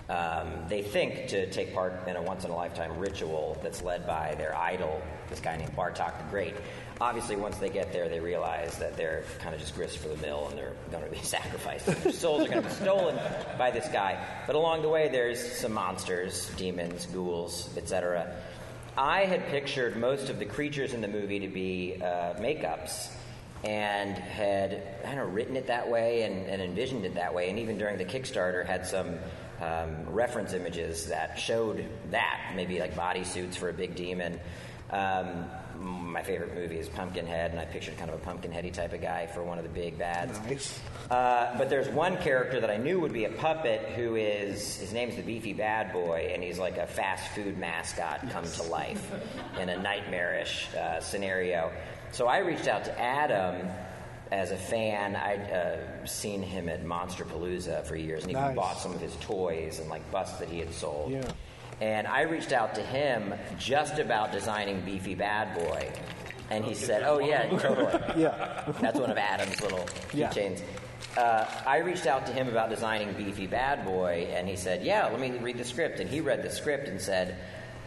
Um, 0.10 0.48
they 0.68 0.82
think 0.82 1.30
to 1.30 1.50
take 1.50 1.74
part 1.74 2.08
in 2.08 2.18
a 2.18 2.22
once 2.22 2.44
in 2.44 2.52
a 2.52 2.56
lifetime 2.56 2.98
ritual 3.00 3.58
that's 3.64 3.82
led 3.82 4.06
by 4.06 4.36
their 4.36 4.56
idol, 4.56 5.02
this 5.30 5.40
guy 5.40 5.56
named 5.56 5.76
Bartok 5.76 6.18
the 6.18 6.26
Great. 6.30 6.56
Obviously, 7.02 7.36
once 7.36 7.58
they 7.58 7.70
get 7.70 7.92
there, 7.92 8.08
they 8.08 8.20
realize 8.20 8.78
that 8.78 8.96
they're 8.96 9.24
kind 9.40 9.54
of 9.54 9.60
just 9.60 9.76
grist 9.76 9.98
for 9.98 10.10
the 10.10 10.18
mill, 10.18 10.48
and 10.50 10.58
they're 10.58 10.74
going 10.92 11.04
to 11.04 11.10
be 11.10 11.18
sacrificed. 11.24 11.86
Their 11.86 12.12
souls 12.12 12.46
are 12.46 12.50
going 12.50 12.64
to 12.64 12.70
be 12.70 12.76
stolen 12.76 13.20
by 13.58 13.72
this 13.72 13.88
guy. 13.90 14.24
But 14.46 14.56
along 14.56 14.82
the 14.82 14.90
way, 14.90 15.10
there's 15.10 15.40
some 15.58 15.74
monsters, 15.74 16.50
demons, 16.56 17.06
ghouls, 17.08 17.70
etc. 17.78 18.36
I 18.98 19.26
had 19.26 19.48
pictured 19.48 19.98
most 19.98 20.30
of 20.30 20.38
the 20.38 20.46
creatures 20.46 20.94
in 20.94 21.02
the 21.02 21.08
movie 21.08 21.40
to 21.40 21.48
be 21.48 21.96
uh, 22.00 22.36
makeups 22.36 23.10
and 23.64 24.18
had 24.18 25.02
kind 25.04 25.20
of 25.20 25.34
written 25.34 25.56
it 25.56 25.68
that 25.68 25.90
way 25.90 26.24
and, 26.24 26.46
and 26.48 26.62
envisioned 26.62 27.06
it 27.06 27.16
that 27.16 27.34
way. 27.34 27.50
And 27.50 27.58
even 27.58 27.78
during 27.78 27.98
the 27.98 28.06
Kickstarter, 28.06 28.66
had 28.66 28.86
some 28.86 29.18
um, 29.62 30.06
reference 30.10 30.54
images 30.54 31.08
that 31.08 31.40
showed 31.40 31.86
that, 32.12 32.52
maybe 32.56 32.80
like 32.80 32.94
bodysuits 32.94 33.56
for 33.56 33.70
a 33.70 33.74
big 33.74 33.96
demon. 33.96 34.40
Um, 34.90 35.46
my 35.80 36.22
favorite 36.22 36.54
movie 36.56 36.78
is 36.78 36.90
Pumpkinhead, 36.90 37.52
and 37.52 37.60
I 37.60 37.66
pictured 37.66 37.98
kind 37.98 38.10
of 38.10 38.22
a 38.22 38.26
Pumpkinheady 38.26 38.72
type 38.72 38.94
of 38.94 39.02
guy 39.02 39.28
for 39.28 39.44
one 39.44 39.58
of 39.58 39.64
the 39.64 39.70
big 39.70 39.98
bads. 39.98 40.40
Nice. 40.42 40.80
Uh, 41.10 41.58
but 41.58 41.70
there's 41.70 41.90
one 41.90 42.18
character 42.18 42.60
that 42.60 42.70
I 42.70 42.78
knew 42.78 43.00
would 43.00 43.14
be 43.14 43.26
a 43.26 43.32
puppet 43.32 43.82
who 43.96 44.16
is, 44.16 44.78
his 44.78 44.94
name's 44.94 45.16
the 45.16 45.22
Beefy 45.22 45.54
Bad 45.54 45.92
Boy, 45.92 46.32
and 46.34 46.44
he's 46.44 46.60
like 46.60 46.78
a 46.78 46.88
fast 46.88 47.28
food 47.32 47.58
mascot 47.58 48.30
come 48.30 48.46
to 48.46 48.64
life 48.64 49.12
in 49.60 49.70
a 49.70 49.82
nightmarish 49.82 50.68
uh, 50.76 51.00
scenario. 51.02 51.72
So 52.12 52.28
I 52.28 52.40
reached 52.40 52.68
out 52.68 52.86
to 52.86 53.00
Adam 53.00 53.68
as 54.32 54.52
a 54.52 54.58
fan. 54.58 55.16
I'd 55.16 55.52
uh, 55.52 56.06
seen 56.06 56.42
him 56.42 56.70
at 56.70 56.84
Monsterpalooza 56.84 57.86
for 57.86 57.96
years 57.96 58.24
and 58.24 58.32
even 58.32 58.56
bought 58.56 58.78
some 58.78 58.94
of 58.94 59.02
his 59.02 59.16
toys 59.18 59.80
and 59.80 59.90
like 59.90 60.10
busts 60.12 60.40
that 60.40 60.50
he 60.50 60.60
had 60.60 60.74
sold. 60.74 61.12
Yeah. 61.12 61.32
And 61.84 62.08
I 62.08 62.22
reached 62.22 62.54
out 62.54 62.76
to 62.76 62.82
him 62.82 63.34
just 63.60 64.00
about 64.00 64.32
designing 64.32 64.80
Beefy 64.86 65.16
Bad 65.16 65.54
Boy. 65.54 65.92
And 66.50 66.64
he 66.64 66.76
said, 66.76 67.04
Oh, 67.04 67.20
yeah, 67.20 67.50
totally. 67.60 67.92
Yeah. 68.22 68.72
That's 68.80 68.98
one 68.98 69.12
of 69.12 69.18
Adam's 69.18 69.60
little 69.62 69.86
Yeah. 70.14 70.30
keychains. 70.30 70.62
Uh, 71.18 71.46
I 71.68 71.80
reached 71.80 72.08
out 72.08 72.26
to 72.28 72.32
him 72.32 72.48
about 72.48 72.70
designing 72.70 73.12
Beefy 73.12 73.48
Bad 73.48 73.84
Boy, 73.84 74.30
and 74.34 74.48
he 74.48 74.56
said, 74.56 74.82
Yeah, 74.86 75.08
let 75.08 75.20
me 75.20 75.32
read 75.40 75.58
the 75.58 75.66
script. 75.66 76.00
And 76.00 76.10
he 76.10 76.22
read 76.22 76.42
the 76.42 76.50
script 76.50 76.88
and 76.88 77.02
said, 77.02 77.36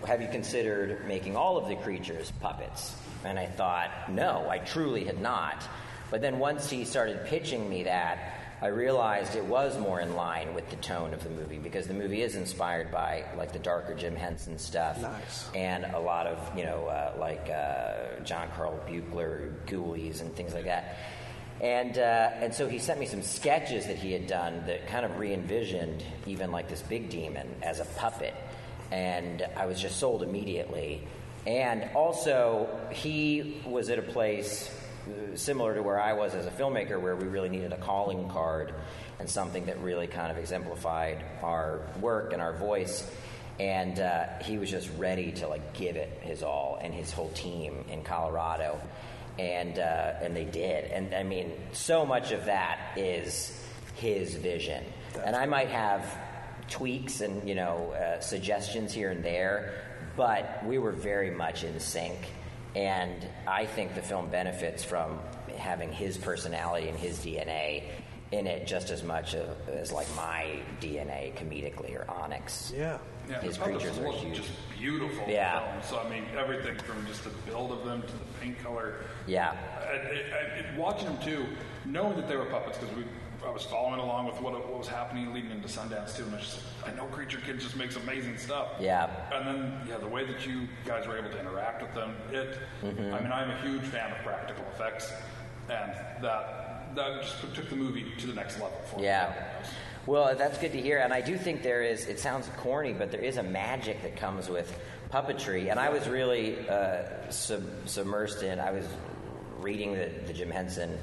Have 0.06 0.20
you 0.20 0.28
considered 0.28 1.06
making 1.08 1.34
all 1.34 1.56
of 1.56 1.66
the 1.66 1.76
creatures 1.76 2.30
puppets? 2.42 2.94
And 3.24 3.38
I 3.38 3.46
thought, 3.46 4.10
No, 4.10 4.46
I 4.50 4.58
truly 4.58 5.04
had 5.04 5.22
not. 5.22 5.66
But 6.10 6.20
then 6.20 6.38
once 6.38 6.68
he 6.68 6.84
started 6.84 7.24
pitching 7.24 7.66
me 7.66 7.84
that, 7.84 8.35
I 8.62 8.68
realized 8.68 9.36
it 9.36 9.44
was 9.44 9.78
more 9.78 10.00
in 10.00 10.16
line 10.16 10.54
with 10.54 10.68
the 10.70 10.76
tone 10.76 11.12
of 11.12 11.22
the 11.22 11.28
movie 11.30 11.58
because 11.58 11.86
the 11.86 11.94
movie 11.94 12.22
is 12.22 12.36
inspired 12.36 12.90
by 12.90 13.24
like 13.36 13.52
the 13.52 13.58
darker 13.58 13.94
Jim 13.94 14.16
Henson 14.16 14.58
stuff 14.58 14.98
Nice. 15.00 15.48
and 15.54 15.84
a 15.84 15.98
lot 16.00 16.26
of 16.26 16.56
you 16.56 16.64
know 16.64 16.86
uh, 16.86 17.12
like 17.18 17.50
uh, 17.50 18.22
John 18.24 18.48
Carl 18.56 18.80
Buechler 18.88 19.52
Ghoulies 19.66 20.22
and 20.22 20.34
things 20.34 20.54
like 20.54 20.64
that. 20.64 20.96
And 21.60 21.98
uh, 21.98 22.30
and 22.40 22.54
so 22.54 22.66
he 22.68 22.78
sent 22.78 22.98
me 23.00 23.06
some 23.06 23.22
sketches 23.22 23.86
that 23.86 23.96
he 23.96 24.12
had 24.12 24.26
done 24.26 24.64
that 24.66 24.86
kind 24.88 25.04
of 25.06 25.18
re-envisioned 25.18 26.02
even 26.26 26.50
like 26.50 26.68
this 26.68 26.82
big 26.82 27.08
demon 27.10 27.48
as 27.62 27.80
a 27.80 27.84
puppet, 27.84 28.34
and 28.90 29.46
I 29.56 29.66
was 29.66 29.80
just 29.80 29.98
sold 29.98 30.22
immediately. 30.22 31.06
And 31.46 31.88
also, 31.94 32.68
he 32.90 33.62
was 33.64 33.88
at 33.88 33.98
a 33.98 34.02
place 34.02 34.68
similar 35.34 35.74
to 35.74 35.82
where 35.82 36.00
I 36.00 36.12
was 36.12 36.34
as 36.34 36.46
a 36.46 36.50
filmmaker, 36.50 37.00
where 37.00 37.16
we 37.16 37.26
really 37.26 37.48
needed 37.48 37.72
a 37.72 37.78
calling 37.78 38.28
card 38.28 38.74
and 39.18 39.28
something 39.28 39.66
that 39.66 39.80
really 39.80 40.06
kind 40.06 40.30
of 40.30 40.38
exemplified 40.38 41.24
our 41.42 41.80
work 42.00 42.32
and 42.32 42.42
our 42.42 42.52
voice 42.52 43.08
and 43.58 43.98
uh, 43.98 44.26
he 44.42 44.58
was 44.58 44.70
just 44.70 44.90
ready 44.98 45.32
to 45.32 45.48
like 45.48 45.74
give 45.74 45.96
it 45.96 46.18
his 46.22 46.42
all 46.42 46.78
and 46.80 46.92
his 46.92 47.12
whole 47.12 47.30
team 47.30 47.84
in 47.90 48.02
Colorado, 48.02 48.80
and 49.38 49.78
uh, 49.78 50.14
and 50.20 50.36
they 50.36 50.44
did. 50.44 50.84
And 50.90 51.14
I 51.14 51.22
mean, 51.22 51.52
so 51.72 52.04
much 52.04 52.32
of 52.32 52.46
that 52.46 52.96
is 52.96 53.58
his 53.94 54.34
vision, 54.34 54.84
and 55.24 55.34
I 55.34 55.46
might 55.46 55.68
have 55.68 56.04
tweaks 56.68 57.20
and 57.20 57.48
you 57.48 57.54
know 57.54 57.92
uh, 57.92 58.20
suggestions 58.20 58.92
here 58.92 59.10
and 59.10 59.24
there, 59.24 59.72
but 60.16 60.64
we 60.66 60.78
were 60.78 60.92
very 60.92 61.30
much 61.30 61.64
in 61.64 61.80
sync. 61.80 62.18
And 62.76 63.26
I 63.46 63.64
think 63.64 63.94
the 63.94 64.02
film 64.02 64.28
benefits 64.28 64.84
from 64.84 65.18
having 65.56 65.90
his 65.90 66.18
personality 66.18 66.88
and 66.88 66.98
his 66.98 67.18
DNA 67.18 67.84
in 68.32 68.46
it 68.46 68.66
just 68.66 68.90
as 68.90 69.02
much 69.02 69.34
of, 69.34 69.48
as 69.66 69.92
like 69.92 70.06
my 70.14 70.60
DNA 70.78 71.34
comedically 71.36 71.94
or 71.96 72.04
Onyx. 72.10 72.74
Yeah. 72.76 72.98
Yeah, 73.30 73.40
His 73.40 73.56
creatures 73.56 73.98
are 73.98 74.12
huge. 74.12 74.36
just 74.36 74.50
beautiful. 74.78 75.24
Yeah. 75.26 75.80
film. 75.80 75.82
So 75.82 75.98
I 75.98 76.10
mean, 76.10 76.26
everything 76.36 76.76
from 76.76 77.04
just 77.06 77.24
the 77.24 77.30
build 77.46 77.72
of 77.72 77.84
them 77.86 78.02
to 78.02 78.12
the 78.12 78.24
paint 78.40 78.62
color. 78.62 78.96
Yeah. 79.26 79.56
I, 79.80 79.94
I, 79.94 80.74
I, 80.74 80.78
watching 80.78 81.06
them 81.06 81.18
too, 81.18 81.46
knowing 81.86 82.16
that 82.16 82.28
they 82.28 82.36
were 82.36 82.44
puppets 82.44 82.76
because 82.78 82.94
we, 82.94 83.04
I 83.46 83.50
was 83.50 83.64
following 83.64 84.00
along 84.00 84.26
with 84.26 84.40
what, 84.40 84.52
what 84.54 84.78
was 84.78 84.88
happening 84.88 85.32
leading 85.32 85.52
into 85.52 85.68
Sundance 85.68 86.16
too, 86.16 86.24
and 86.24 86.34
I 86.34 86.38
just, 86.38 86.58
I 86.84 86.90
know 86.92 87.04
Creature 87.06 87.40
Kids 87.46 87.62
just 87.62 87.76
makes 87.76 87.96
amazing 87.96 88.36
stuff. 88.38 88.72
Yeah. 88.80 89.08
And 89.32 89.46
then, 89.46 89.80
yeah, 89.88 89.98
the 89.98 90.08
way 90.08 90.24
that 90.24 90.44
you 90.46 90.66
guys 90.84 91.06
were 91.06 91.16
able 91.16 91.30
to 91.30 91.38
interact 91.38 91.82
with 91.82 91.94
them, 91.94 92.16
it. 92.32 92.58
Mm-hmm. 92.82 93.14
I 93.14 93.20
mean, 93.20 93.32
I'm 93.32 93.50
a 93.50 93.60
huge 93.60 93.84
fan 93.84 94.10
of 94.10 94.18
practical 94.18 94.64
effects, 94.74 95.12
and 95.68 95.92
that 96.22 96.94
that 96.94 97.22
just 97.22 97.54
took 97.54 97.68
the 97.68 97.76
movie 97.76 98.06
to 98.18 98.26
the 98.26 98.32
next 98.32 98.54
level 98.54 98.80
for 98.86 98.98
me. 98.98 99.04
Yeah. 99.04 99.34
Well, 100.06 100.34
that's 100.34 100.56
good 100.58 100.72
to 100.72 100.80
hear. 100.80 100.98
And 100.98 101.12
I 101.12 101.20
do 101.20 101.36
think 101.36 101.62
there 101.62 101.82
is, 101.82 102.06
it 102.06 102.18
sounds 102.18 102.48
corny, 102.56 102.94
but 102.94 103.10
there 103.10 103.20
is 103.20 103.36
a 103.36 103.42
magic 103.42 104.02
that 104.02 104.16
comes 104.16 104.48
with 104.48 104.78
puppetry. 105.12 105.70
And 105.70 105.78
I 105.78 105.90
was 105.90 106.08
really 106.08 106.66
uh, 106.68 107.30
sub- 107.30 107.84
submersed 107.84 108.42
in, 108.42 108.60
I 108.60 108.70
was 108.70 108.86
reading 109.58 109.92
the, 109.92 110.10
the 110.26 110.32
Jim 110.32 110.50
Henson 110.50 110.96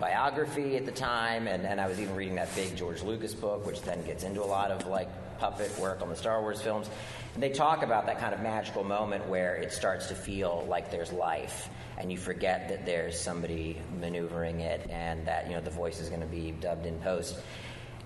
biography 0.00 0.76
at 0.76 0.86
the 0.86 0.92
time, 0.92 1.46
and, 1.46 1.66
and 1.66 1.80
I 1.80 1.88
was 1.88 2.00
even 2.00 2.14
reading 2.14 2.36
that 2.36 2.54
big 2.54 2.76
George 2.76 3.02
Lucas 3.02 3.34
book, 3.34 3.66
which 3.66 3.82
then 3.82 4.04
gets 4.04 4.24
into 4.24 4.42
a 4.42 4.46
lot 4.46 4.70
of 4.70 4.86
like 4.86 5.08
puppet 5.38 5.76
work 5.78 6.02
on 6.02 6.08
the 6.08 6.16
Star 6.16 6.40
Wars 6.40 6.60
films. 6.60 6.88
And 7.34 7.42
they 7.42 7.50
talk 7.50 7.82
about 7.82 8.06
that 8.06 8.18
kind 8.18 8.34
of 8.34 8.40
magical 8.40 8.84
moment 8.84 9.28
where 9.28 9.56
it 9.56 9.72
starts 9.72 10.08
to 10.08 10.14
feel 10.14 10.64
like 10.68 10.90
there's 10.90 11.12
life, 11.12 11.68
and 11.96 12.10
you 12.10 12.18
forget 12.18 12.68
that 12.68 12.86
there's 12.86 13.18
somebody 13.18 13.80
maneuvering 14.00 14.60
it, 14.60 14.88
and 14.90 15.26
that 15.26 15.48
you 15.48 15.54
know 15.54 15.60
the 15.60 15.70
voice 15.70 16.00
is 16.00 16.08
going 16.08 16.22
to 16.22 16.26
be 16.26 16.52
dubbed 16.52 16.86
in 16.86 16.98
post. 16.98 17.38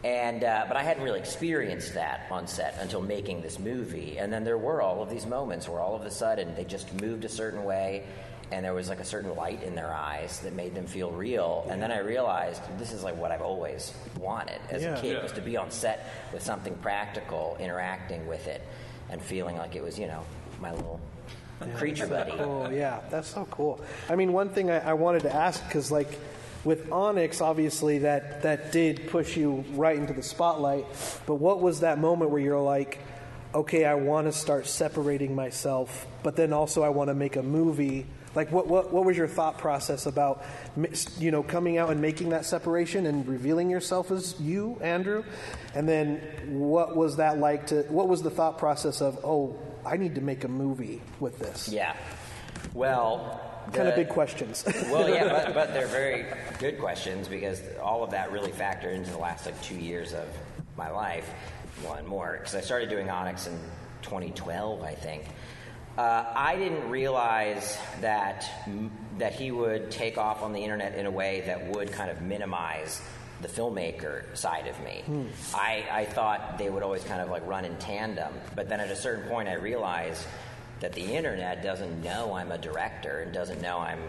And 0.04 0.42
uh, 0.42 0.64
but 0.66 0.76
I 0.76 0.82
hadn't 0.82 1.04
really 1.04 1.20
experienced 1.20 1.94
that 1.94 2.26
on 2.30 2.48
set 2.48 2.76
until 2.80 3.00
making 3.00 3.40
this 3.42 3.60
movie. 3.60 4.18
And 4.18 4.32
then 4.32 4.42
there 4.42 4.58
were 4.58 4.82
all 4.82 5.00
of 5.00 5.08
these 5.08 5.26
moments 5.26 5.68
where 5.68 5.80
all 5.80 5.94
of 5.94 6.02
a 6.02 6.10
sudden 6.10 6.54
they 6.56 6.64
just 6.64 6.92
moved 7.00 7.24
a 7.24 7.28
certain 7.28 7.62
way, 7.64 8.04
and 8.52 8.64
there 8.64 8.74
was 8.74 8.88
like 8.88 9.00
a 9.00 9.04
certain 9.04 9.34
light 9.34 9.62
in 9.62 9.74
their 9.74 9.92
eyes 9.92 10.40
that 10.40 10.52
made 10.52 10.74
them 10.74 10.86
feel 10.86 11.10
real. 11.10 11.66
And 11.70 11.80
then 11.82 11.90
I 11.90 11.98
realized 12.00 12.60
this 12.78 12.92
is 12.92 13.02
like 13.02 13.16
what 13.16 13.32
I've 13.32 13.40
always 13.42 13.92
wanted 14.20 14.60
as 14.70 14.82
Yeah. 14.82 14.96
a 14.98 15.00
kid 15.00 15.16
Yeah. 15.16 15.22
was 15.22 15.32
to 15.32 15.40
be 15.40 15.56
on 15.56 15.70
set 15.70 16.06
with 16.32 16.42
something 16.42 16.74
practical, 16.76 17.56
interacting 17.58 18.26
with 18.26 18.46
it, 18.46 18.60
and 19.10 19.20
feeling 19.22 19.56
like 19.56 19.74
it 19.74 19.82
was 19.82 19.98
you 19.98 20.06
know 20.06 20.22
my 20.60 20.70
little 20.72 21.00
creature 21.76 22.06
buddy. 22.06 22.32
Oh 22.32 22.68
yeah, 22.70 23.00
that's 23.10 23.28
so 23.28 23.46
cool. 23.50 23.80
I 24.10 24.16
mean, 24.16 24.32
one 24.32 24.50
thing 24.50 24.70
I, 24.70 24.90
I 24.90 24.92
wanted 24.92 25.22
to 25.22 25.34
ask 25.34 25.64
because 25.66 25.90
like 25.90 26.18
with 26.64 26.92
Onyx, 26.92 27.40
obviously 27.40 27.98
that 28.00 28.42
that 28.42 28.70
did 28.70 29.08
push 29.08 29.36
you 29.36 29.64
right 29.74 29.96
into 29.96 30.12
the 30.12 30.22
spotlight. 30.22 30.84
But 31.26 31.36
what 31.36 31.60
was 31.60 31.80
that 31.80 31.98
moment 31.98 32.30
where 32.30 32.40
you're 32.40 32.60
like, 32.60 32.98
okay, 33.54 33.84
I 33.84 33.94
want 33.94 34.26
to 34.26 34.32
start 34.32 34.66
separating 34.66 35.34
myself, 35.34 36.06
but 36.22 36.36
then 36.36 36.52
also 36.52 36.82
I 36.82 36.90
want 36.90 37.08
to 37.08 37.14
make 37.14 37.36
a 37.36 37.42
movie. 37.42 38.06
Like, 38.34 38.50
what, 38.50 38.66
what, 38.66 38.92
what 38.92 39.04
was 39.04 39.16
your 39.16 39.28
thought 39.28 39.58
process 39.58 40.06
about, 40.06 40.44
you 41.18 41.30
know, 41.30 41.42
coming 41.42 41.76
out 41.78 41.90
and 41.90 42.00
making 42.00 42.30
that 42.30 42.46
separation 42.46 43.06
and 43.06 43.26
revealing 43.26 43.68
yourself 43.68 44.10
as 44.10 44.40
you, 44.40 44.78
Andrew? 44.80 45.24
And 45.74 45.88
then 45.88 46.20
what 46.46 46.96
was 46.96 47.16
that 47.16 47.38
like 47.38 47.66
to, 47.68 47.82
what 47.88 48.08
was 48.08 48.22
the 48.22 48.30
thought 48.30 48.58
process 48.58 49.02
of, 49.02 49.22
oh, 49.24 49.58
I 49.84 49.96
need 49.96 50.14
to 50.14 50.20
make 50.20 50.44
a 50.44 50.48
movie 50.48 51.02
with 51.20 51.38
this? 51.38 51.68
Yeah. 51.68 51.94
Well, 52.72 53.40
kind 53.72 53.88
of 53.88 53.94
big 53.94 54.08
questions. 54.08 54.64
well, 54.90 55.08
yeah, 55.08 55.28
but, 55.28 55.54
but 55.54 55.74
they're 55.74 55.86
very 55.86 56.26
good 56.58 56.78
questions 56.78 57.28
because 57.28 57.60
all 57.82 58.02
of 58.02 58.10
that 58.10 58.32
really 58.32 58.52
factored 58.52 58.94
into 58.94 59.10
the 59.10 59.18
last 59.18 59.46
like 59.46 59.60
two 59.62 59.76
years 59.76 60.14
of 60.14 60.26
my 60.76 60.90
life, 60.90 61.28
one 61.82 62.06
more. 62.06 62.38
Because 62.38 62.54
I 62.54 62.60
started 62.60 62.88
doing 62.88 63.10
Onyx 63.10 63.46
in 63.46 63.58
2012, 64.02 64.82
I 64.82 64.94
think. 64.94 65.24
Uh, 65.96 66.24
I 66.34 66.56
didn't 66.56 66.88
realize 66.88 67.78
that 68.00 68.50
that 69.18 69.34
he 69.34 69.50
would 69.50 69.90
take 69.90 70.16
off 70.16 70.42
on 70.42 70.52
the 70.52 70.60
internet 70.60 70.94
in 70.94 71.04
a 71.04 71.10
way 71.10 71.42
that 71.46 71.68
would 71.68 71.92
kind 71.92 72.10
of 72.10 72.22
minimize 72.22 73.02
the 73.42 73.48
filmmaker 73.48 74.34
side 74.36 74.66
of 74.68 74.80
me. 74.82 75.02
Hmm. 75.04 75.26
I, 75.54 75.84
I 75.90 76.04
thought 76.06 76.58
they 76.58 76.70
would 76.70 76.82
always 76.82 77.04
kind 77.04 77.20
of 77.20 77.28
like 77.28 77.46
run 77.46 77.64
in 77.64 77.76
tandem, 77.76 78.32
but 78.54 78.68
then 78.68 78.80
at 78.80 78.90
a 78.90 78.96
certain 78.96 79.28
point, 79.28 79.48
I 79.48 79.54
realized 79.54 80.24
that 80.80 80.92
the 80.94 81.04
internet 81.04 81.62
doesn't 81.62 82.02
know 82.02 82.34
I'm 82.34 82.52
a 82.52 82.58
director 82.58 83.20
and 83.20 83.32
doesn't 83.32 83.60
know 83.60 83.78
I'm 83.78 84.00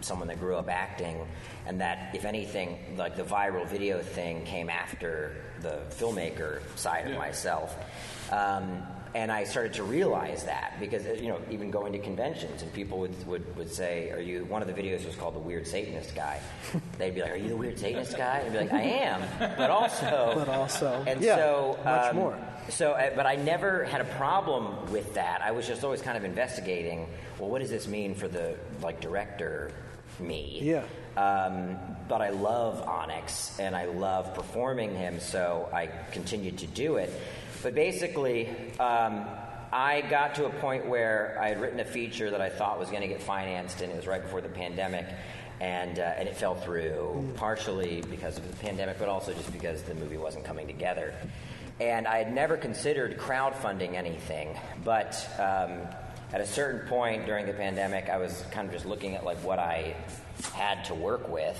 someone 0.00 0.28
that 0.28 0.40
grew 0.40 0.56
up 0.56 0.68
acting, 0.68 1.26
and 1.66 1.80
that 1.80 2.14
if 2.14 2.24
anything, 2.24 2.96
like 2.96 3.16
the 3.16 3.22
viral 3.22 3.66
video 3.66 4.02
thing 4.02 4.44
came 4.44 4.70
after 4.70 5.36
the 5.60 5.80
filmmaker 5.90 6.60
side 6.76 7.04
yeah. 7.06 7.12
of 7.12 7.18
myself. 7.18 7.76
Um, 8.30 8.82
and 9.14 9.32
I 9.32 9.44
started 9.44 9.74
to 9.74 9.82
realize 9.82 10.44
that 10.44 10.76
because 10.78 11.04
you 11.20 11.28
know 11.28 11.40
even 11.50 11.70
going 11.70 11.92
to 11.92 11.98
conventions 11.98 12.62
and 12.62 12.72
people 12.72 12.98
would, 13.00 13.26
would, 13.26 13.56
would 13.56 13.72
say, 13.72 14.10
"Are 14.10 14.20
you?" 14.20 14.44
One 14.44 14.62
of 14.62 14.68
the 14.68 14.74
videos 14.74 15.04
was 15.04 15.16
called 15.16 15.34
"The 15.34 15.40
Weird 15.40 15.66
Satanist 15.66 16.14
Guy." 16.14 16.40
They'd 16.98 17.14
be 17.14 17.22
like, 17.22 17.32
"Are 17.32 17.36
you 17.36 17.48
the 17.48 17.56
Weird 17.56 17.78
Satanist 17.78 18.16
guy?" 18.16 18.38
And 18.38 18.46
I'd 18.46 18.52
be 18.52 18.58
like, 18.58 18.72
"I 18.72 18.82
am," 18.82 19.22
but 19.56 19.70
also, 19.70 20.32
but 20.36 20.48
also, 20.48 21.02
and 21.06 21.20
yeah, 21.20 21.36
so 21.36 21.78
much 21.84 22.10
um, 22.10 22.16
more. 22.16 22.38
So, 22.68 22.92
uh, 22.92 23.10
but 23.16 23.26
I 23.26 23.36
never 23.36 23.84
had 23.84 24.00
a 24.00 24.04
problem 24.16 24.92
with 24.92 25.14
that. 25.14 25.40
I 25.42 25.50
was 25.50 25.66
just 25.66 25.82
always 25.82 26.02
kind 26.02 26.16
of 26.16 26.24
investigating. 26.24 27.08
Well, 27.38 27.50
what 27.50 27.60
does 27.60 27.70
this 27.70 27.88
mean 27.88 28.14
for 28.14 28.28
the 28.28 28.56
like 28.82 29.00
director 29.00 29.72
me? 30.20 30.60
Yeah. 30.62 30.84
Um, 31.16 31.76
but 32.08 32.20
I 32.20 32.30
love 32.30 32.86
Onyx 32.86 33.58
and 33.58 33.74
I 33.74 33.86
love 33.86 34.34
performing 34.34 34.94
him, 34.94 35.18
so 35.18 35.68
I 35.72 35.88
continued 36.12 36.58
to 36.58 36.66
do 36.66 36.96
it. 36.96 37.12
But 37.62 37.74
basically, 37.74 38.48
um, 38.78 39.26
I 39.72 40.00
got 40.08 40.34
to 40.36 40.46
a 40.46 40.50
point 40.50 40.86
where 40.86 41.38
I 41.40 41.48
had 41.48 41.60
written 41.60 41.78
a 41.78 41.84
feature 41.84 42.30
that 42.30 42.40
I 42.40 42.48
thought 42.48 42.78
was 42.78 42.88
going 42.88 43.02
to 43.02 43.08
get 43.08 43.22
financed, 43.22 43.82
and 43.82 43.92
it 43.92 43.96
was 43.96 44.06
right 44.06 44.22
before 44.22 44.40
the 44.40 44.48
pandemic, 44.48 45.06
and 45.60 45.98
uh, 45.98 46.14
and 46.16 46.28
it 46.28 46.36
fell 46.36 46.54
through 46.54 47.32
partially 47.36 48.02
because 48.10 48.38
of 48.38 48.48
the 48.48 48.56
pandemic, 48.64 48.98
but 48.98 49.08
also 49.08 49.32
just 49.34 49.52
because 49.52 49.82
the 49.82 49.94
movie 49.94 50.16
wasn't 50.16 50.44
coming 50.44 50.66
together. 50.66 51.14
And 51.80 52.06
I 52.06 52.18
had 52.18 52.34
never 52.34 52.56
considered 52.56 53.18
crowdfunding 53.18 53.94
anything, 53.94 54.58
but 54.84 55.14
um, 55.38 55.80
at 56.32 56.40
a 56.40 56.46
certain 56.46 56.88
point 56.88 57.26
during 57.26 57.46
the 57.46 57.52
pandemic, 57.52 58.08
I 58.08 58.18
was 58.18 58.42
kind 58.50 58.66
of 58.66 58.72
just 58.72 58.86
looking 58.86 59.14
at 59.16 59.24
like 59.24 59.38
what 59.44 59.58
I 59.58 59.96
had 60.54 60.84
to 60.86 60.94
work 60.94 61.28
with, 61.28 61.58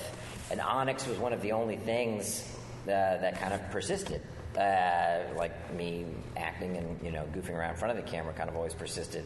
and 0.49 0.59
Onyx 0.59 1.05
was 1.05 1.17
one 1.19 1.31
of 1.31 1.41
the 1.41 1.51
only 1.51 1.77
things 1.77 2.43
uh, 2.83 2.87
that 2.87 3.39
kind 3.39 3.53
of 3.53 3.69
persisted 3.69 4.21
uh, 4.57 5.19
like 5.37 5.73
me 5.73 6.05
acting 6.37 6.77
and 6.77 6.99
you 7.03 7.11
know 7.11 7.25
goofing 7.33 7.55
around 7.55 7.71
in 7.71 7.77
front 7.77 7.97
of 7.97 8.03
the 8.03 8.09
camera 8.09 8.33
kind 8.33 8.49
of 8.49 8.55
always 8.55 8.73
persisted. 8.73 9.25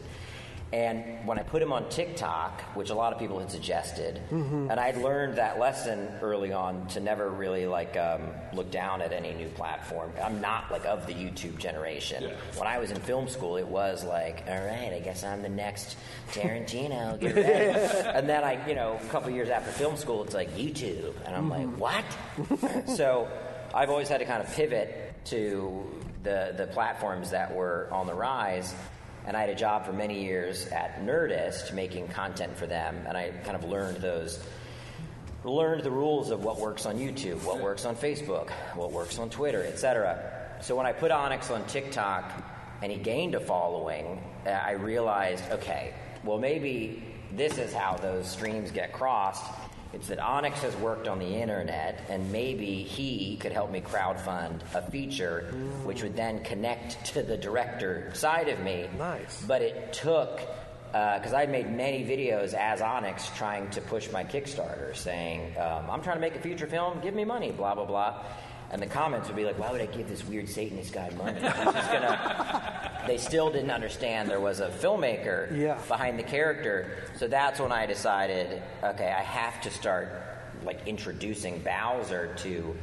And 0.72 1.24
when 1.24 1.38
I 1.38 1.42
put 1.42 1.62
him 1.62 1.72
on 1.72 1.88
TikTok, 1.88 2.60
which 2.74 2.90
a 2.90 2.94
lot 2.94 3.12
of 3.12 3.20
people 3.20 3.38
had 3.38 3.52
suggested, 3.52 4.20
mm-hmm. 4.30 4.68
and 4.68 4.80
I'd 4.80 4.96
learned 4.96 5.38
that 5.38 5.60
lesson 5.60 6.08
early 6.20 6.52
on 6.52 6.88
to 6.88 7.00
never 7.00 7.30
really 7.30 7.66
like 7.66 7.96
um, 7.96 8.22
look 8.52 8.72
down 8.72 9.00
at 9.00 9.12
any 9.12 9.32
new 9.32 9.48
platform. 9.50 10.10
I'm 10.20 10.40
not 10.40 10.72
like 10.72 10.84
of 10.84 11.06
the 11.06 11.12
YouTube 11.12 11.58
generation. 11.58 12.24
Yeah. 12.24 12.34
When 12.56 12.66
I 12.66 12.78
was 12.78 12.90
in 12.90 13.00
film 13.00 13.28
school, 13.28 13.58
it 13.58 13.66
was 13.66 14.04
like, 14.04 14.42
all 14.48 14.58
right, 14.58 14.92
I 14.92 14.98
guess 14.98 15.22
I'm 15.22 15.42
the 15.42 15.48
next 15.48 15.96
Tarantino. 16.32 17.18
Get 17.20 17.36
ready. 17.36 18.08
and 18.08 18.28
then 18.28 18.42
I, 18.42 18.66
you 18.68 18.74
know, 18.74 18.98
a 19.00 19.06
couple 19.08 19.30
years 19.30 19.50
after 19.50 19.70
film 19.70 19.96
school, 19.96 20.24
it's 20.24 20.34
like 20.34 20.56
YouTube, 20.56 21.14
and 21.24 21.36
I'm 21.36 21.48
mm-hmm. 21.48 21.80
like, 21.80 22.04
what? 22.58 22.88
so 22.96 23.28
I've 23.76 23.90
always 23.90 24.08
had 24.08 24.20
to 24.20 24.24
kind 24.24 24.42
of 24.42 24.50
pivot 24.54 25.12
to 25.26 25.84
the, 26.22 26.54
the 26.56 26.66
platforms 26.66 27.32
that 27.32 27.54
were 27.54 27.88
on 27.92 28.06
the 28.06 28.14
rise. 28.14 28.74
And 29.26 29.36
I 29.36 29.40
had 29.40 29.50
a 29.50 29.54
job 29.54 29.84
for 29.84 29.92
many 29.92 30.24
years 30.24 30.66
at 30.68 31.04
Nerdist 31.04 31.74
making 31.74 32.08
content 32.08 32.56
for 32.56 32.66
them, 32.66 33.04
and 33.06 33.18
I 33.18 33.32
kind 33.44 33.54
of 33.54 33.64
learned 33.64 33.98
those, 33.98 34.42
learned 35.44 35.82
the 35.82 35.90
rules 35.90 36.30
of 36.30 36.42
what 36.42 36.58
works 36.58 36.86
on 36.86 36.96
YouTube, 36.96 37.44
what 37.44 37.60
works 37.60 37.84
on 37.84 37.96
Facebook, 37.96 38.48
what 38.74 38.92
works 38.92 39.18
on 39.18 39.28
Twitter, 39.28 39.62
etc. 39.62 40.56
So 40.62 40.74
when 40.74 40.86
I 40.86 40.92
put 40.92 41.10
Onyx 41.10 41.50
on 41.50 41.66
TikTok 41.66 42.32
and 42.80 42.90
he 42.90 42.96
gained 42.96 43.34
a 43.34 43.40
following, 43.40 44.22
uh, 44.46 44.50
I 44.50 44.70
realized, 44.70 45.44
okay, 45.50 45.92
well 46.24 46.38
maybe 46.38 47.02
this 47.32 47.58
is 47.58 47.74
how 47.74 47.98
those 47.98 48.26
streams 48.26 48.70
get 48.70 48.94
crossed 48.94 49.44
it's 49.92 50.08
that 50.08 50.18
Onyx 50.18 50.60
has 50.62 50.76
worked 50.76 51.08
on 51.08 51.18
the 51.18 51.26
internet, 51.26 52.04
and 52.08 52.30
maybe 52.32 52.82
he 52.82 53.36
could 53.36 53.52
help 53.52 53.70
me 53.70 53.80
crowdfund 53.80 54.60
a 54.74 54.82
feature, 54.90 55.42
which 55.84 56.02
would 56.02 56.16
then 56.16 56.42
connect 56.42 57.04
to 57.12 57.22
the 57.22 57.36
director 57.36 58.10
side 58.14 58.48
of 58.48 58.60
me. 58.60 58.88
Nice. 58.98 59.44
But 59.46 59.62
it 59.62 59.92
took 59.92 60.40
because 60.86 61.32
uh, 61.32 61.38
I 61.38 61.46
made 61.46 61.70
many 61.70 62.04
videos 62.04 62.54
as 62.54 62.80
Onyx 62.80 63.28
trying 63.36 63.68
to 63.70 63.80
push 63.82 64.10
my 64.12 64.24
Kickstarter, 64.24 64.96
saying, 64.96 65.54
um, 65.58 65.90
"I'm 65.90 66.02
trying 66.02 66.16
to 66.16 66.20
make 66.20 66.36
a 66.36 66.40
feature 66.40 66.66
film. 66.66 67.00
Give 67.00 67.14
me 67.14 67.24
money." 67.24 67.50
Blah 67.52 67.74
blah 67.74 67.84
blah. 67.84 68.22
And 68.70 68.82
the 68.82 68.86
comments 68.86 69.28
would 69.28 69.36
be 69.36 69.44
like, 69.44 69.58
"Why 69.58 69.70
would 69.70 69.80
I 69.80 69.86
give 69.86 70.08
this 70.08 70.24
weird 70.26 70.48
Satanist 70.48 70.92
guy 70.92 71.10
money? 71.16 71.40
He's 71.40 71.52
just 71.52 71.92
gonna." 71.92 73.02
they 73.06 73.18
still 73.18 73.50
didn't 73.50 73.70
understand 73.70 74.28
there 74.28 74.40
was 74.40 74.60
a 74.60 74.68
filmmaker 74.68 75.56
yeah. 75.56 75.78
behind 75.88 76.18
the 76.18 76.24
character. 76.24 77.04
So 77.16 77.28
that's 77.28 77.60
when 77.60 77.72
I 77.72 77.86
decided, 77.86 78.62
okay, 78.82 79.14
I 79.16 79.22
have 79.22 79.60
to 79.62 79.70
start 79.70 80.10
like 80.64 80.86
introducing 80.86 81.60
Bowser 81.60 82.34
to 82.38 82.76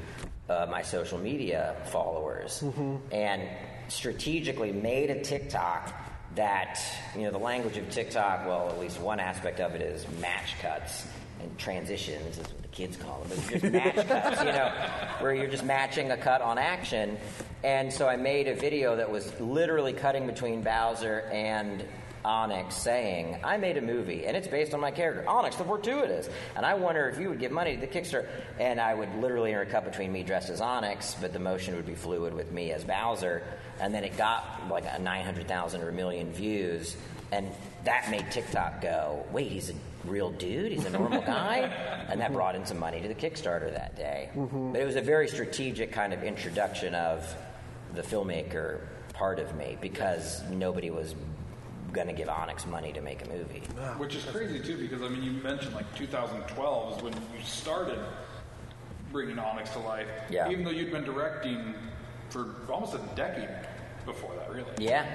uh, 0.49 0.67
my 0.69 0.81
social 0.81 1.17
media 1.17 1.75
followers, 1.85 2.61
mm-hmm. 2.63 2.97
and 3.11 3.41
strategically 3.87 4.71
made 4.71 5.09
a 5.09 5.21
TikTok 5.21 5.93
that 6.35 6.79
you 7.15 7.23
know 7.23 7.31
the 7.31 7.37
language 7.37 7.77
of 7.77 7.89
TikTok. 7.89 8.45
Well, 8.45 8.69
at 8.69 8.79
least 8.79 8.99
one 8.99 9.19
aspect 9.19 9.59
of 9.59 9.75
it 9.75 9.81
is 9.81 10.05
match 10.19 10.59
cuts 10.61 11.05
and 11.43 11.57
transitions 11.57 12.37
is 12.37 12.47
what 12.47 12.61
the 12.61 12.67
kids 12.69 12.97
call 12.97 13.23
them. 13.29 13.39
Just 13.49 13.63
match 13.63 13.95
cuts, 14.07 14.39
you 14.43 14.51
know, 14.51 14.71
where 15.19 15.33
you're 15.33 15.47
just 15.47 15.63
matching 15.63 16.11
a 16.11 16.17
cut 16.17 16.41
on 16.41 16.57
action. 16.57 17.17
And 17.63 17.91
so 17.91 18.07
I 18.07 18.15
made 18.17 18.47
a 18.47 18.55
video 18.55 18.95
that 18.95 19.09
was 19.09 19.39
literally 19.39 19.93
cutting 19.93 20.25
between 20.25 20.63
Bowser 20.63 21.29
and 21.31 21.83
Onyx 22.25 22.75
saying, 22.75 23.39
I 23.43 23.57
made 23.57 23.77
a 23.77 23.81
movie 23.81 24.25
and 24.25 24.35
it's 24.37 24.47
based 24.47 24.73
on 24.73 24.79
my 24.79 24.91
character, 24.91 25.27
Onyx 25.27 25.57
the 25.57 25.65
Fortuitous. 25.65 26.29
And 26.55 26.65
I 26.65 26.73
wonder 26.73 27.09
if 27.09 27.19
you 27.19 27.29
would 27.29 27.39
give 27.39 27.51
money 27.51 27.75
to 27.75 27.81
the 27.81 27.87
Kickstarter. 27.87 28.27
And 28.59 28.79
I 28.79 28.93
would 28.93 29.13
literally 29.15 29.51
intercut 29.51 29.83
between 29.83 30.11
me 30.11 30.23
dressed 30.23 30.49
as 30.49 30.61
Onyx, 30.61 31.15
but 31.19 31.33
the 31.33 31.39
motion 31.39 31.75
would 31.75 31.85
be 31.85 31.95
fluid 31.95 32.33
with 32.33 32.51
me 32.51 32.71
as 32.71 32.83
Bowser. 32.83 33.43
And 33.79 33.93
then 33.93 34.03
it 34.03 34.17
got 34.17 34.69
like 34.69 34.85
a 34.85 34.99
900,000 34.99 35.81
or 35.81 35.89
a 35.89 35.93
million 35.93 36.31
views. 36.31 36.95
And 37.31 37.49
that 37.83 38.09
made 38.09 38.29
TikTok 38.31 38.81
go, 38.81 39.25
wait, 39.31 39.51
he's 39.51 39.69
a 39.69 39.73
real 40.05 40.31
dude, 40.31 40.71
he's 40.71 40.85
a 40.85 40.89
normal 40.89 41.21
guy. 41.25 41.57
and 42.09 42.19
that 42.19 42.33
brought 42.33 42.55
in 42.55 42.65
some 42.65 42.79
money 42.79 43.01
to 43.01 43.07
the 43.07 43.15
Kickstarter 43.15 43.71
that 43.73 43.95
day. 43.95 44.29
Mm-hmm. 44.35 44.73
But 44.73 44.81
it 44.81 44.85
was 44.85 44.95
a 44.95 45.01
very 45.01 45.27
strategic 45.27 45.91
kind 45.91 46.13
of 46.13 46.23
introduction 46.23 46.95
of 46.95 47.35
the 47.93 48.01
filmmaker 48.01 48.81
part 49.13 49.39
of 49.39 49.55
me 49.55 49.77
because 49.79 50.43
nobody 50.49 50.89
was 50.89 51.15
going 51.91 52.07
to 52.07 52.13
give 52.13 52.27
Onyx 52.27 52.65
money 52.65 52.91
to 52.91 53.01
make 53.01 53.23
a 53.23 53.29
movie. 53.29 53.61
Which 53.97 54.15
is 54.15 54.25
crazy 54.25 54.59
too, 54.59 54.77
because 54.77 55.01
I 55.03 55.09
mean, 55.09 55.23
you 55.23 55.31
mentioned 55.31 55.75
like 55.75 55.93
2012 55.95 56.97
is 56.97 57.03
when 57.03 57.13
you 57.13 57.43
started 57.43 57.99
bringing 59.11 59.37
Onyx 59.37 59.69
to 59.71 59.79
life. 59.79 60.07
Yeah. 60.29 60.49
Even 60.49 60.65
though 60.65 60.71
you'd 60.71 60.91
been 60.91 61.03
directing 61.03 61.75
for 62.29 62.55
almost 62.69 62.95
a 62.95 63.15
decade 63.15 63.49
before 64.05 64.33
that, 64.35 64.51
really. 64.51 64.71
Yeah. 64.79 65.05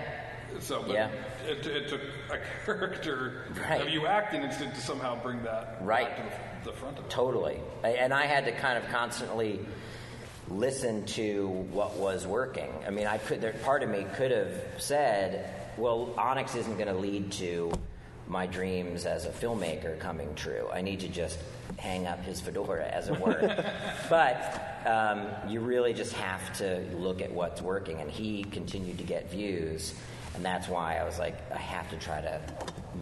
So, 0.60 0.84
yeah. 0.86 1.10
it, 1.46 1.66
it, 1.66 1.88
took 1.88 2.00
a 2.30 2.38
character 2.64 3.44
right. 3.68 3.80
of 3.80 3.88
you 3.88 4.06
acting 4.06 4.42
instant 4.42 4.74
to 4.74 4.80
somehow 4.80 5.20
bring 5.22 5.42
that 5.44 5.78
right 5.82 6.16
to 6.16 6.22
the, 6.64 6.70
the 6.70 6.76
front 6.76 6.98
of 6.98 7.04
it. 7.04 7.10
Totally. 7.10 7.60
And 7.84 8.12
I 8.12 8.26
had 8.26 8.44
to 8.46 8.52
kind 8.52 8.82
of 8.82 8.90
constantly 8.90 9.60
listen 10.48 11.04
to 11.06 11.48
what 11.70 11.96
was 11.96 12.26
working. 12.26 12.72
I 12.86 12.90
mean, 12.90 13.06
I 13.06 13.18
could. 13.18 13.40
There, 13.40 13.52
part 13.52 13.82
of 13.82 13.90
me 13.90 14.06
could 14.16 14.30
have 14.30 14.52
said, 14.78 15.50
"Well, 15.76 16.14
Onyx 16.16 16.54
isn't 16.54 16.74
going 16.76 16.88
to 16.88 16.98
lead 16.98 17.32
to 17.32 17.72
my 18.28 18.46
dreams 18.46 19.06
as 19.06 19.26
a 19.26 19.30
filmmaker 19.30 19.98
coming 19.98 20.34
true. 20.34 20.68
I 20.72 20.82
need 20.82 21.00
to 21.00 21.08
just 21.08 21.38
hang 21.78 22.06
up 22.06 22.22
his 22.24 22.40
fedora, 22.40 22.86
as 22.86 23.08
it 23.08 23.18
were. 23.18 23.64
but 24.10 24.82
um, 24.86 25.50
you 25.50 25.60
really 25.60 25.94
just 25.94 26.12
have 26.14 26.56
to 26.58 26.84
look 26.94 27.22
at 27.22 27.32
what's 27.32 27.62
working, 27.62 28.00
and 28.00 28.10
he 28.10 28.44
continued 28.44 28.98
to 28.98 29.04
get 29.04 29.30
views, 29.30 29.94
and 30.38 30.44
that's 30.46 30.68
why 30.68 30.96
I 30.98 31.04
was 31.04 31.18
like, 31.18 31.34
I 31.52 31.58
have 31.58 31.90
to 31.90 31.96
try 31.96 32.20
to 32.20 32.40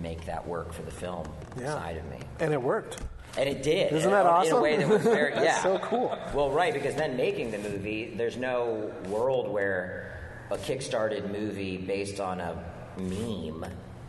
make 0.01 0.25
that 0.25 0.47
work 0.49 0.73
for 0.73 0.81
the 0.81 0.91
film 0.91 1.29
Yeah. 1.61 1.75
side 1.75 1.99
of 1.99 2.05
me. 2.11 2.17
And 2.41 2.51
it 2.55 2.63
worked. 2.63 2.97
And 3.37 3.47
it 3.47 3.63
did. 3.63 3.93
Isn't 3.93 4.09
in- 4.09 4.11
that 4.11 4.23
In 4.23 4.27
a 4.27 4.31
awesome? 4.31 4.63
way 4.63 4.77
that 4.79 4.89
was 4.89 5.03
very, 5.03 5.33
That's 5.35 5.45
yeah. 5.45 5.63
so 5.63 5.79
cool. 5.81 6.17
Well, 6.33 6.51
right, 6.51 6.73
because 6.73 6.95
then 6.95 7.15
making 7.19 7.51
the 7.51 7.59
movie, 7.59 8.15
there's 8.17 8.39
no 8.39 8.91
world 9.11 9.49
where 9.53 10.19
a 10.51 10.57
kickstarted 10.57 11.31
movie 11.31 11.77
based 11.77 12.21
on 12.21 12.41
a 12.41 12.57
meme 12.97 13.67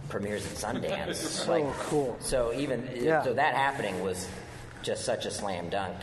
premieres 0.07 0.45
at 0.45 0.53
Sundance. 0.75 1.15
So 1.45 1.73
cool. 1.79 2.15
So 2.21 2.53
even 2.53 2.89
Yeah. 2.95 3.23
so, 3.23 3.33
that 3.33 3.55
happening 3.55 4.01
was 4.01 4.25
just 4.83 5.03
such 5.03 5.25
a 5.25 5.31
slam 5.31 5.67
dunk. 5.69 5.97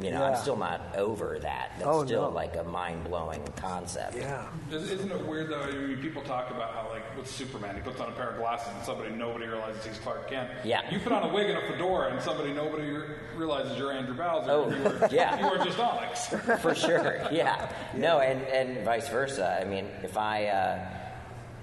You 0.00 0.10
know, 0.10 0.24
I'm 0.24 0.36
still 0.36 0.56
not 0.56 0.80
over 0.96 1.38
that. 1.42 1.72
That's 1.76 1.86
Oh, 1.88 2.04
still 2.04 2.22
no. 2.22 2.28
like 2.30 2.56
a 2.56 2.64
mind 2.64 3.04
blowing 3.04 3.40
concept. 3.54 4.16
Yeah. 4.16 4.44
Is- 4.72 4.90
Isn't 4.90 5.12
it 5.12 5.24
weird 5.24 5.48
though? 5.50 5.60
I 5.60 5.70
mean, 5.70 5.98
people 5.98 6.20
talk 6.22 6.50
about 6.50 6.72
how, 6.74 6.88
like, 6.90 7.16
with 7.16 7.30
Superman, 7.30 7.76
he 7.76 7.80
puts 7.80 8.00
on 8.00 8.08
a 8.08 8.12
pair 8.12 8.30
of 8.30 8.38
glasses 8.38 8.72
and 8.74 8.84
somebody 8.84 9.10
nobody 9.14 9.46
realizes 9.46 9.84
he's 9.84 9.98
Clark 9.98 10.28
Kent. 10.28 10.50
Yeah. 10.64 10.80
You 10.92 10.98
put 10.98 11.12
on 11.12 11.22
a 11.22 11.32
wig 11.32 11.48
and 11.48 11.58
a 11.58 11.66
fedora 11.70 12.10
and 12.12 12.20
somebody 12.20 12.52
nobody 12.52 12.90
re- 12.90 13.04
realizes 13.36 13.78
you're 13.78 13.92
Andrew 13.92 14.16
Bowser. 14.16 14.50
Oh, 14.50 14.68
you 14.68 14.82
were, 14.82 15.08
yeah. 15.12 15.38
You 15.38 15.56
were 15.58 15.64
just 15.64 15.78
Onyx. 15.78 16.26
for 16.60 16.74
sure. 16.74 17.20
Yeah. 17.30 17.70
No, 17.94 18.18
and, 18.18 18.42
and 18.48 18.84
vice 18.84 19.08
versa. 19.08 19.60
I 19.60 19.64
mean, 19.64 19.86
if 20.02 20.18
I, 20.18 20.46
uh, 20.46 20.88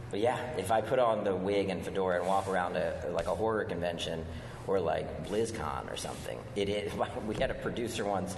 but 0.09 0.21
yeah, 0.21 0.37
if 0.57 0.71
I 0.71 0.79
put 0.79 0.99
on 0.99 1.25
the 1.25 1.35
wig 1.35 1.67
and 1.69 1.83
fedora 1.83 2.19
and 2.19 2.27
walk 2.27 2.47
around 2.47 2.77
a, 2.77 3.09
like 3.11 3.27
a 3.27 3.35
horror 3.35 3.65
convention 3.65 4.25
or 4.67 4.79
like 4.79 5.27
BlizzCon 5.27 5.91
or 5.91 5.97
something, 5.97 6.39
it 6.55 6.69
is. 6.69 6.91
We 7.27 7.35
had 7.35 7.51
a 7.51 7.55
producer 7.55 8.03
once 8.03 8.35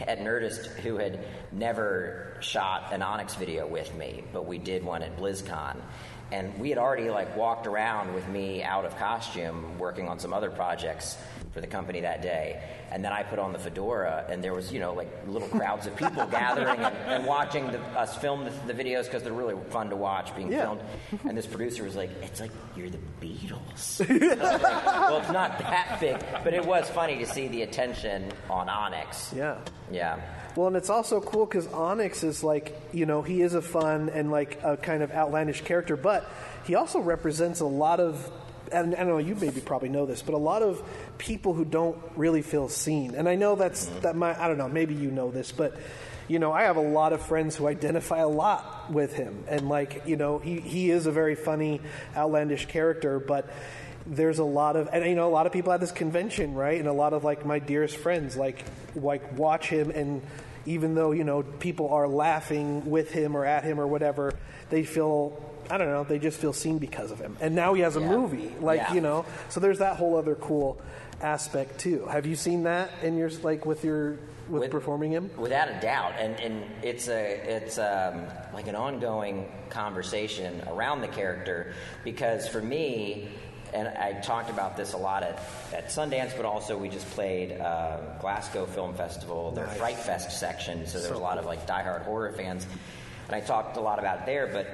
at 0.00 0.20
Nerdist 0.20 0.66
who 0.80 0.96
had 0.96 1.20
never 1.50 2.36
shot 2.40 2.92
an 2.92 3.02
Onyx 3.02 3.34
video 3.34 3.66
with 3.66 3.94
me, 3.94 4.24
but 4.32 4.46
we 4.46 4.58
did 4.58 4.84
one 4.84 5.02
at 5.02 5.16
BlizzCon. 5.16 5.76
And 6.32 6.58
we 6.58 6.70
had 6.70 6.78
already 6.78 7.10
like 7.10 7.36
walked 7.36 7.66
around 7.66 8.14
with 8.14 8.26
me 8.28 8.62
out 8.62 8.86
of 8.86 8.96
costume 8.96 9.78
working 9.78 10.08
on 10.08 10.18
some 10.18 10.32
other 10.32 10.50
projects 10.50 11.18
for 11.52 11.60
the 11.60 11.66
company 11.66 12.00
that 12.00 12.22
day. 12.22 12.62
And 12.90 13.04
then 13.04 13.12
I 13.12 13.22
put 13.22 13.38
on 13.38 13.52
the 13.52 13.58
fedora, 13.58 14.24
and 14.30 14.42
there 14.42 14.54
was, 14.54 14.72
you 14.72 14.80
know, 14.80 14.94
like 14.94 15.08
little 15.26 15.48
crowds 15.48 15.86
of 15.86 15.94
people 15.96 16.24
gathering 16.30 16.80
and, 16.80 16.96
and 17.06 17.26
watching 17.26 17.66
the, 17.70 17.78
us 17.98 18.16
film 18.16 18.44
the, 18.44 18.72
the 18.72 18.72
videos 18.72 19.04
because 19.04 19.22
they're 19.22 19.32
really 19.34 19.56
fun 19.70 19.90
to 19.90 19.96
watch 19.96 20.34
being 20.34 20.50
Yeah. 20.50 20.62
filmed. 20.62 20.80
And 21.28 21.36
this 21.36 21.46
producer 21.46 21.84
was 21.84 21.94
like, 21.96 22.10
"It's 22.22 22.40
like 22.40 22.50
you're 22.76 22.88
the 22.90 22.98
Beatles." 23.20 24.00
Like, 24.42 24.86
well, 25.10 25.18
it's 25.18 25.30
not 25.32 25.58
that 25.58 25.98
big, 26.00 26.16
but 26.44 26.54
it 26.54 26.64
was 26.64 26.88
funny 26.90 27.18
to 27.18 27.26
see 27.26 27.48
the 27.48 27.62
attention 27.62 28.32
on 28.48 28.68
Onyx. 28.70 29.32
Yeah. 29.36 29.58
Yeah. 29.90 30.18
Well, 30.54 30.66
and 30.66 30.76
it's 30.76 30.90
also 30.90 31.20
cool 31.20 31.46
because 31.46 31.66
Onyx 31.68 32.22
is 32.24 32.44
like, 32.44 32.78
you 32.92 33.06
know, 33.06 33.22
he 33.22 33.40
is 33.40 33.54
a 33.54 33.62
fun 33.62 34.10
and 34.10 34.30
like 34.30 34.60
a 34.62 34.76
kind 34.76 35.02
of 35.02 35.10
outlandish 35.10 35.62
character, 35.62 35.96
but 35.96 36.28
he 36.64 36.74
also 36.74 37.00
represents 37.00 37.60
a 37.60 37.66
lot 37.66 38.00
of, 38.00 38.30
and 38.70 38.94
I 38.94 38.98
don't 38.98 39.08
know, 39.08 39.18
you 39.18 39.34
maybe 39.34 39.60
probably 39.60 39.88
know 39.88 40.04
this, 40.04 40.20
but 40.20 40.34
a 40.34 40.38
lot 40.38 40.62
of 40.62 40.82
people 41.16 41.54
who 41.54 41.64
don't 41.64 41.98
really 42.16 42.42
feel 42.42 42.68
seen. 42.68 43.14
And 43.14 43.28
I 43.28 43.34
know 43.34 43.56
that's, 43.56 43.86
mm-hmm. 43.86 44.00
that 44.00 44.16
might, 44.16 44.38
I 44.38 44.46
don't 44.46 44.58
know, 44.58 44.68
maybe 44.68 44.94
you 44.94 45.10
know 45.10 45.30
this, 45.30 45.52
but, 45.52 45.76
you 46.28 46.38
know, 46.38 46.52
I 46.52 46.64
have 46.64 46.76
a 46.76 46.82
lot 46.82 47.14
of 47.14 47.22
friends 47.22 47.56
who 47.56 47.66
identify 47.66 48.18
a 48.18 48.28
lot 48.28 48.90
with 48.90 49.14
him. 49.14 49.44
And 49.48 49.70
like, 49.70 50.02
you 50.06 50.16
know, 50.16 50.38
he, 50.38 50.60
he 50.60 50.90
is 50.90 51.06
a 51.06 51.12
very 51.12 51.34
funny, 51.34 51.80
outlandish 52.14 52.66
character, 52.66 53.18
but 53.18 53.48
there's 54.06 54.38
a 54.38 54.44
lot 54.44 54.76
of 54.76 54.88
and 54.92 55.04
you 55.04 55.14
know 55.14 55.28
a 55.28 55.30
lot 55.30 55.46
of 55.46 55.52
people 55.52 55.72
at 55.72 55.80
this 55.80 55.92
convention 55.92 56.54
right? 56.54 56.78
And 56.78 56.88
a 56.88 56.92
lot 56.92 57.12
of 57.12 57.24
like 57.24 57.46
my 57.46 57.58
dearest 57.58 57.96
friends 57.96 58.36
like 58.36 58.64
like 58.96 59.36
watch 59.38 59.68
him 59.68 59.90
and 59.90 60.22
even 60.66 60.94
though 60.94 61.12
you 61.12 61.24
know 61.24 61.42
people 61.42 61.88
are 61.92 62.08
laughing 62.08 62.90
with 62.90 63.10
him 63.12 63.36
or 63.36 63.44
at 63.44 63.64
him 63.64 63.80
or 63.80 63.86
whatever 63.86 64.32
they 64.70 64.84
feel 64.84 65.40
i 65.70 65.76
don't 65.78 65.88
know 65.88 66.04
they 66.04 66.18
just 66.18 66.38
feel 66.40 66.52
seen 66.52 66.78
because 66.78 67.10
of 67.10 67.18
him. 67.18 67.36
And 67.40 67.54
now 67.54 67.74
he 67.74 67.82
has 67.82 67.96
a 67.96 68.00
Yeah. 68.00 68.08
movie 68.08 68.52
like 68.60 68.78
Yeah. 68.80 68.94
you 68.94 69.00
know? 69.00 69.24
So 69.48 69.60
there's 69.60 69.78
that 69.78 69.96
whole 69.96 70.16
other 70.16 70.34
cool 70.34 70.80
aspect 71.20 71.78
too. 71.78 72.06
Have 72.10 72.26
you 72.26 72.34
seen 72.36 72.64
that 72.64 72.90
in 73.02 73.16
your 73.16 73.30
like 73.42 73.64
with 73.64 73.84
your 73.84 74.18
with, 74.48 74.62
With- 74.62 74.70
performing 74.72 75.12
him? 75.12 75.30
Without 75.38 75.68
a 75.68 75.80
doubt, 75.80 76.14
and, 76.18 76.38
and 76.40 76.64
it's 76.82 77.06
a 77.08 77.56
it's 77.56 77.78
um, 77.78 78.24
like 78.52 78.66
an 78.66 78.74
ongoing 78.74 79.46
conversation 79.70 80.60
around 80.68 81.00
the 81.00 81.08
character 81.08 81.74
because 82.02 82.48
for 82.48 82.60
me, 82.60 83.28
and 83.72 83.88
I 83.88 84.12
talked 84.20 84.50
about 84.50 84.76
this 84.76 84.92
a 84.92 84.98
lot 84.98 85.22
at, 85.22 85.38
at 85.72 85.88
Sundance, 85.88 86.36
but 86.36 86.44
also 86.44 86.76
we 86.76 86.88
just 86.88 87.08
played 87.10 87.52
uh, 87.60 87.98
Glasgow 88.20 88.66
Film 88.66 88.94
Festival, 88.94 89.50
their 89.52 89.66
Nice. 89.66 89.76
Fright 89.78 89.98
Fest 89.98 90.38
section, 90.38 90.86
so 90.86 91.00
there 91.00 91.10
was 91.10 91.18
a 91.18 91.22
lot 91.22 91.38
of 91.38 91.46
like 91.46 91.66
diehard 91.66 92.04
horror 92.04 92.32
fans, 92.32 92.66
and 93.26 93.36
I 93.36 93.40
talked 93.40 93.76
a 93.76 93.80
lot 93.80 93.98
about 93.98 94.20
it 94.20 94.26
there, 94.26 94.46
but 94.46 94.66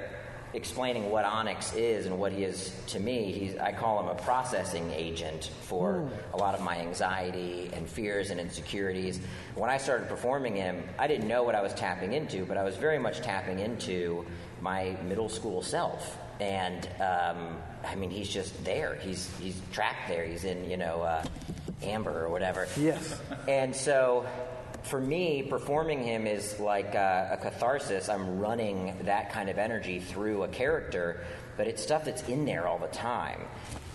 explaining 0.53 1.11
what 1.11 1.25
Onyx 1.25 1.75
is 1.75 2.07
and 2.07 2.17
what 2.17 2.31
he 2.31 2.43
is 2.43 2.73
to 2.87 2.99
me, 2.99 3.31
he's, 3.31 3.57
I 3.57 3.71
call 3.71 4.01
him 4.01 4.07
a 4.09 4.15
processing 4.15 4.91
agent 4.91 5.51
for 5.61 6.09
a 6.33 6.37
lot 6.37 6.55
of 6.55 6.61
my 6.61 6.77
anxiety 6.77 7.69
and 7.73 7.87
fears 7.87 8.31
and 8.31 8.39
insecurities. 8.39 9.19
When 9.55 9.69
I 9.69 9.77
started 9.77 10.09
performing 10.09 10.55
him, 10.55 10.83
I 10.97 11.07
didn't 11.07 11.27
know 11.27 11.43
what 11.43 11.53
I 11.53 11.61
was 11.61 11.73
tapping 11.75 12.13
into, 12.13 12.45
but 12.45 12.57
I 12.57 12.63
was 12.63 12.75
very 12.77 12.97
much 12.97 13.21
tapping 13.21 13.59
into 13.59 14.25
my 14.59 14.97
middle 15.07 15.29
school 15.29 15.61
self. 15.61 16.17
And 16.39 16.87
um, 16.99 17.57
I 17.85 17.95
mean, 17.95 18.09
he's 18.09 18.29
just 18.29 18.63
there. 18.63 18.95
He's 18.95 19.29
he's 19.39 19.59
trapped 19.71 20.07
there. 20.07 20.25
He's 20.25 20.43
in 20.43 20.69
you 20.69 20.77
know 20.77 21.01
uh, 21.01 21.23
Amber 21.83 22.25
or 22.25 22.29
whatever. 22.29 22.67
Yes. 22.77 23.19
And 23.47 23.75
so, 23.75 24.27
for 24.83 24.99
me, 24.99 25.43
performing 25.43 26.03
him 26.03 26.27
is 26.27 26.59
like 26.59 26.95
a, 26.95 27.29
a 27.33 27.37
catharsis. 27.37 28.09
I'm 28.09 28.39
running 28.39 28.95
that 29.03 29.31
kind 29.31 29.49
of 29.49 29.57
energy 29.57 29.99
through 29.99 30.43
a 30.43 30.47
character, 30.47 31.23
but 31.57 31.67
it's 31.67 31.81
stuff 31.81 32.05
that's 32.05 32.23
in 32.27 32.45
there 32.45 32.67
all 32.67 32.79
the 32.79 32.87
time. 32.87 33.41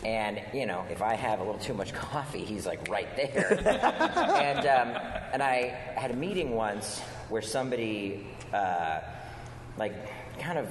And 0.05 0.41
you 0.53 0.67
know, 0.67 0.85
if 0.91 1.01
I 1.01 1.15
have 1.15 1.41
a 1.41 1.45
little 1.45 1.61
too 1.61 1.75
much 1.75 1.93
coffee, 1.95 2.45
he's 2.45 2.67
like 2.67 2.89
right 2.89 3.15
there. 3.17 3.53
and 3.65 4.67
um, 4.67 5.03
and 5.33 5.43
I 5.43 5.79
had 5.97 6.11
a 6.11 6.17
meeting 6.17 6.53
once 6.53 7.01
where 7.29 7.43
somebody, 7.43 8.27
uh, 8.53 9.01
like, 9.79 9.95
kind 10.39 10.59
of 10.59 10.69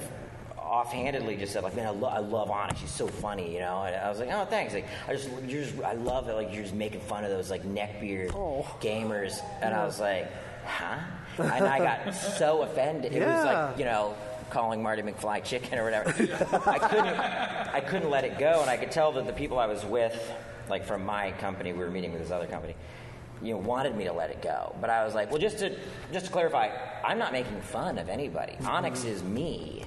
offhandedly 0.74 1.36
just 1.36 1.52
said 1.52 1.62
like, 1.62 1.76
"Man, 1.76 1.86
I, 1.86 1.90
lo- 1.90 2.08
I 2.08 2.18
love 2.18 2.50
Onyx. 2.50 2.80
She's 2.80 2.90
so 2.90 3.06
funny," 3.06 3.52
you 3.54 3.60
know. 3.60 3.82
And 3.84 3.94
I 3.96 4.08
was 4.08 4.18
like, 4.18 4.30
"Oh, 4.32 4.44
thanks." 4.44 4.74
Like, 4.74 4.86
I 5.08 5.14
just, 5.14 5.30
you're 5.46 5.62
just, 5.62 5.80
I 5.82 5.92
love 5.92 6.28
it. 6.28 6.34
Like, 6.34 6.52
you're 6.52 6.62
just 6.62 6.74
making 6.74 7.00
fun 7.00 7.24
of 7.24 7.30
those 7.30 7.50
like 7.50 7.62
neckbeard 7.62 8.34
Oh. 8.34 8.66
gamers, 8.80 9.38
and 9.62 9.74
I 9.74 9.84
was 9.84 10.00
like, 10.00 10.30
"Huh?" 10.66 10.98
And 11.38 11.66
I 11.66 11.78
got 11.78 12.14
so 12.14 12.62
offended. 12.62 13.12
It 13.12 13.26
was 13.26 13.44
like, 13.44 13.76
you 13.76 13.84
know, 13.84 14.14
calling 14.50 14.82
Marty 14.82 15.02
McFly 15.02 15.42
chicken 15.42 15.78
or 15.80 15.84
whatever. 15.84 16.10
I 16.10 16.78
couldn't, 16.78 17.18
I 17.74 17.80
couldn't 17.80 18.10
let 18.10 18.24
it 18.24 18.38
go, 18.38 18.60
and 18.60 18.70
I 18.70 18.76
could 18.76 18.92
tell 18.92 19.10
that 19.12 19.26
the 19.26 19.32
people 19.32 19.58
I 19.58 19.66
was 19.66 19.84
with, 19.84 20.16
like 20.68 20.84
from 20.84 21.04
my 21.04 21.32
company, 21.32 21.72
we 21.72 21.80
were 21.80 21.90
meeting 21.90 22.12
with 22.12 22.22
this 22.22 22.30
other 22.30 22.46
company. 22.46 22.76
You 23.42 23.54
know, 23.54 23.58
wanted 23.58 23.96
me 23.96 24.04
to 24.04 24.12
let 24.12 24.30
it 24.30 24.42
go, 24.42 24.76
but 24.80 24.90
I 24.90 25.04
was 25.04 25.14
like, 25.14 25.30
well, 25.30 25.40
just 25.40 25.58
to 25.58 25.76
just 26.12 26.26
to 26.26 26.32
clarify, 26.32 26.70
I'm 27.04 27.18
not 27.18 27.32
making 27.32 27.60
fun 27.62 27.98
of 27.98 28.08
anybody. 28.08 28.56
Onyx 28.64 29.00
mm-hmm. 29.00 29.08
is 29.08 29.22
me. 29.24 29.84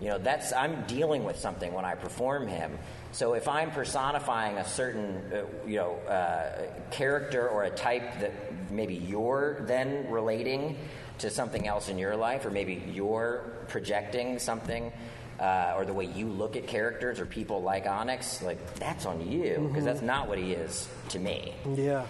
You 0.00 0.08
know, 0.08 0.18
that's 0.18 0.52
I'm 0.52 0.84
dealing 0.86 1.24
with 1.24 1.38
something 1.38 1.72
when 1.72 1.84
I 1.84 1.94
perform 1.94 2.46
him. 2.46 2.78
So 3.12 3.34
if 3.34 3.48
I'm 3.48 3.70
personifying 3.70 4.56
a 4.58 4.64
certain, 4.64 5.22
uh, 5.32 5.44
you 5.66 5.76
know, 5.76 5.94
uh, 6.08 6.66
character 6.90 7.48
or 7.48 7.64
a 7.64 7.70
type 7.70 8.20
that 8.20 8.32
maybe 8.70 8.94
you're 8.94 9.64
then 9.66 10.10
relating 10.10 10.76
to 11.18 11.30
something 11.30 11.66
else 11.66 11.88
in 11.88 11.98
your 11.98 12.16
life, 12.16 12.44
or 12.46 12.50
maybe 12.50 12.82
you're 12.92 13.64
projecting 13.68 14.38
something, 14.38 14.92
uh, 15.40 15.74
or 15.76 15.84
the 15.84 15.92
way 15.92 16.04
you 16.04 16.26
look 16.28 16.56
at 16.56 16.66
characters 16.66 17.18
or 17.20 17.26
people 17.26 17.62
like 17.62 17.86
Onyx, 17.86 18.42
like 18.42 18.74
that's 18.74 19.06
on 19.06 19.28
you 19.28 19.68
because 19.68 19.84
that's 19.84 20.02
not 20.02 20.28
what 20.28 20.38
he 20.38 20.52
is 20.52 20.88
to 21.10 21.18
me. 21.18 21.54
yeah 21.74 22.06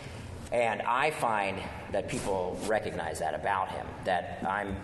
And 0.50 0.80
I 0.82 1.10
find 1.10 1.58
that 1.92 2.08
people 2.08 2.58
recognize 2.66 3.18
that 3.18 3.34
about 3.34 3.70
him, 3.70 3.86
that 4.04 4.42
I'm 4.48 4.76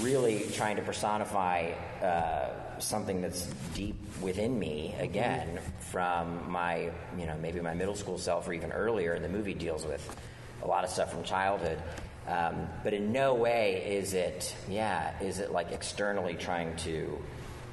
really 0.00 0.44
trying 0.52 0.76
to 0.76 0.82
personify 0.82 1.72
uh, 2.02 2.78
something 2.78 3.20
that's 3.20 3.46
deep 3.74 3.96
within 4.20 4.58
me 4.58 4.94
again 4.98 5.58
from 5.90 6.50
my, 6.50 6.90
you 7.18 7.26
know, 7.26 7.36
maybe 7.40 7.60
my 7.60 7.74
middle 7.74 7.94
school 7.94 8.18
self 8.18 8.46
or 8.48 8.52
even 8.52 8.72
earlier. 8.72 9.14
And 9.14 9.24
the 9.24 9.28
movie 9.28 9.54
deals 9.54 9.84
with 9.84 10.16
a 10.62 10.66
lot 10.66 10.84
of 10.84 10.90
stuff 10.90 11.10
from 11.12 11.22
childhood. 11.24 11.78
Um, 12.26 12.68
but 12.84 12.92
in 12.92 13.10
no 13.12 13.34
way 13.34 13.96
is 13.96 14.12
it, 14.14 14.54
yeah, 14.68 15.18
is 15.20 15.38
it 15.38 15.50
like 15.50 15.72
externally 15.72 16.34
trying 16.34 16.76
to 16.78 17.18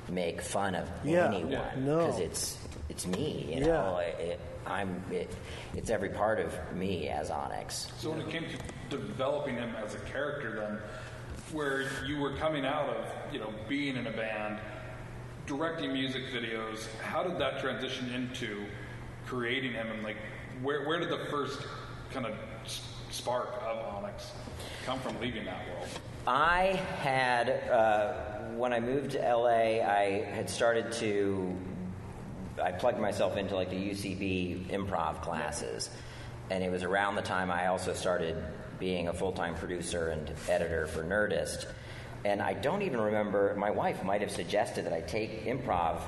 make 0.10 0.42
fun 0.42 0.76
of 0.76 0.88
Yeah. 1.04 1.28
anyone 1.28 1.52
Yeah. 1.52 1.72
No. 1.78 1.98
because 2.06 2.20
it's 2.20 2.58
it's 2.90 3.06
me, 3.08 3.54
you 3.58 3.66
Yeah. 3.66 3.98
It, 3.98 4.20
it, 4.20 4.40
I'm 4.68 5.04
it, 5.12 5.30
it's 5.76 5.90
every 5.90 6.10
part 6.10 6.40
of 6.40 6.54
me 6.76 7.10
as 7.10 7.30
Onyx. 7.30 7.88
So 7.98 8.12
when 8.12 8.22
it 8.22 8.30
came 8.30 8.46
to 8.90 8.98
developing 8.98 9.56
him 9.56 9.76
as 9.84 9.94
a 9.96 10.00
character, 10.00 10.56
then, 10.60 10.80
where 11.56 11.88
you 12.06 12.20
were 12.20 12.36
coming 12.36 12.66
out 12.66 12.90
of, 12.90 13.06
you 13.34 13.40
know, 13.40 13.54
being 13.70 13.96
in 13.96 14.06
a 14.08 14.12
band, 14.12 14.60
directing 15.48 15.94
music 15.94 16.24
videos. 16.34 16.88
How 16.98 17.24
did 17.24 17.40
that 17.40 17.62
transition 17.62 18.14
into 18.14 18.66
creating 19.26 19.72
him, 19.72 19.90
and 19.90 20.04
like 20.04 20.18
where 20.62 20.86
where 20.86 21.00
did 21.00 21.10
the 21.10 21.26
first 21.32 21.60
kind 22.12 22.26
of 22.26 22.34
spark 23.10 23.62
of 23.64 23.78
Onyx 23.96 24.32
come 24.86 25.00
from 25.00 25.20
leaving 25.22 25.46
that 25.46 25.66
world? 25.70 25.88
I 26.28 26.82
had, 27.00 27.50
uh, 27.70 28.14
when 28.56 28.74
I 28.74 28.80
moved 28.80 29.12
to 29.12 29.20
LA, 29.20 29.80
I 29.82 30.28
had 30.34 30.50
started 30.50 30.92
to, 30.94 31.56
I 32.62 32.72
plugged 32.72 33.00
myself 33.00 33.38
into 33.38 33.56
like 33.56 33.70
the 33.70 33.76
UCB 33.76 34.68
improv 34.70 35.22
classes. 35.22 35.90
And 36.50 36.64
it 36.64 36.72
was 36.72 36.84
around 36.84 37.16
the 37.16 37.22
time 37.22 37.52
I 37.52 37.68
also 37.68 37.94
started 37.94 38.44
being 38.80 39.08
a 39.08 39.14
full 39.14 39.32
time 39.32 39.56
producer 39.56 40.10
and 40.10 40.32
editor 40.50 40.88
for 40.88 41.04
Nerdist. 41.04 41.66
And 42.24 42.42
I 42.42 42.54
don't 42.54 42.82
even 42.82 43.00
remember, 43.00 43.54
my 43.56 43.70
wife 43.70 44.04
might 44.04 44.22
have 44.22 44.32
suggested 44.32 44.86
that 44.86 44.94
I 44.94 45.02
take 45.02 45.46
improv 45.46 46.02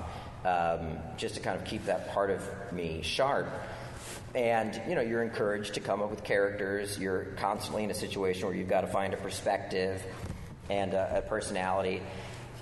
um, 0.44 0.98
just 1.16 1.36
to 1.36 1.42
kind 1.42 1.60
of 1.60 1.66
keep 1.66 1.86
that 1.86 2.12
part 2.12 2.32
of 2.32 2.42
me 2.72 3.02
sharp. 3.04 3.48
And 4.34 4.82
you 4.88 4.96
know, 4.96 5.02
you're 5.02 5.24
encouraged 5.24 5.76
to 5.76 5.80
come 5.80 6.02
up 6.02 6.10
with 6.10 6.24
characters. 6.24 6.98
You're 6.98 7.26
constantly 7.38 7.84
in 7.84 7.92
a 7.92 7.96
situation 7.96 8.48
where 8.48 8.56
you've 8.56 8.70
got 8.70 8.82
to 8.82 8.88
find 8.88 9.14
a 9.14 9.18
perspective 9.18 10.04
and 10.70 10.94
a, 10.94 11.20
a 11.20 11.22
personality. 11.22 12.02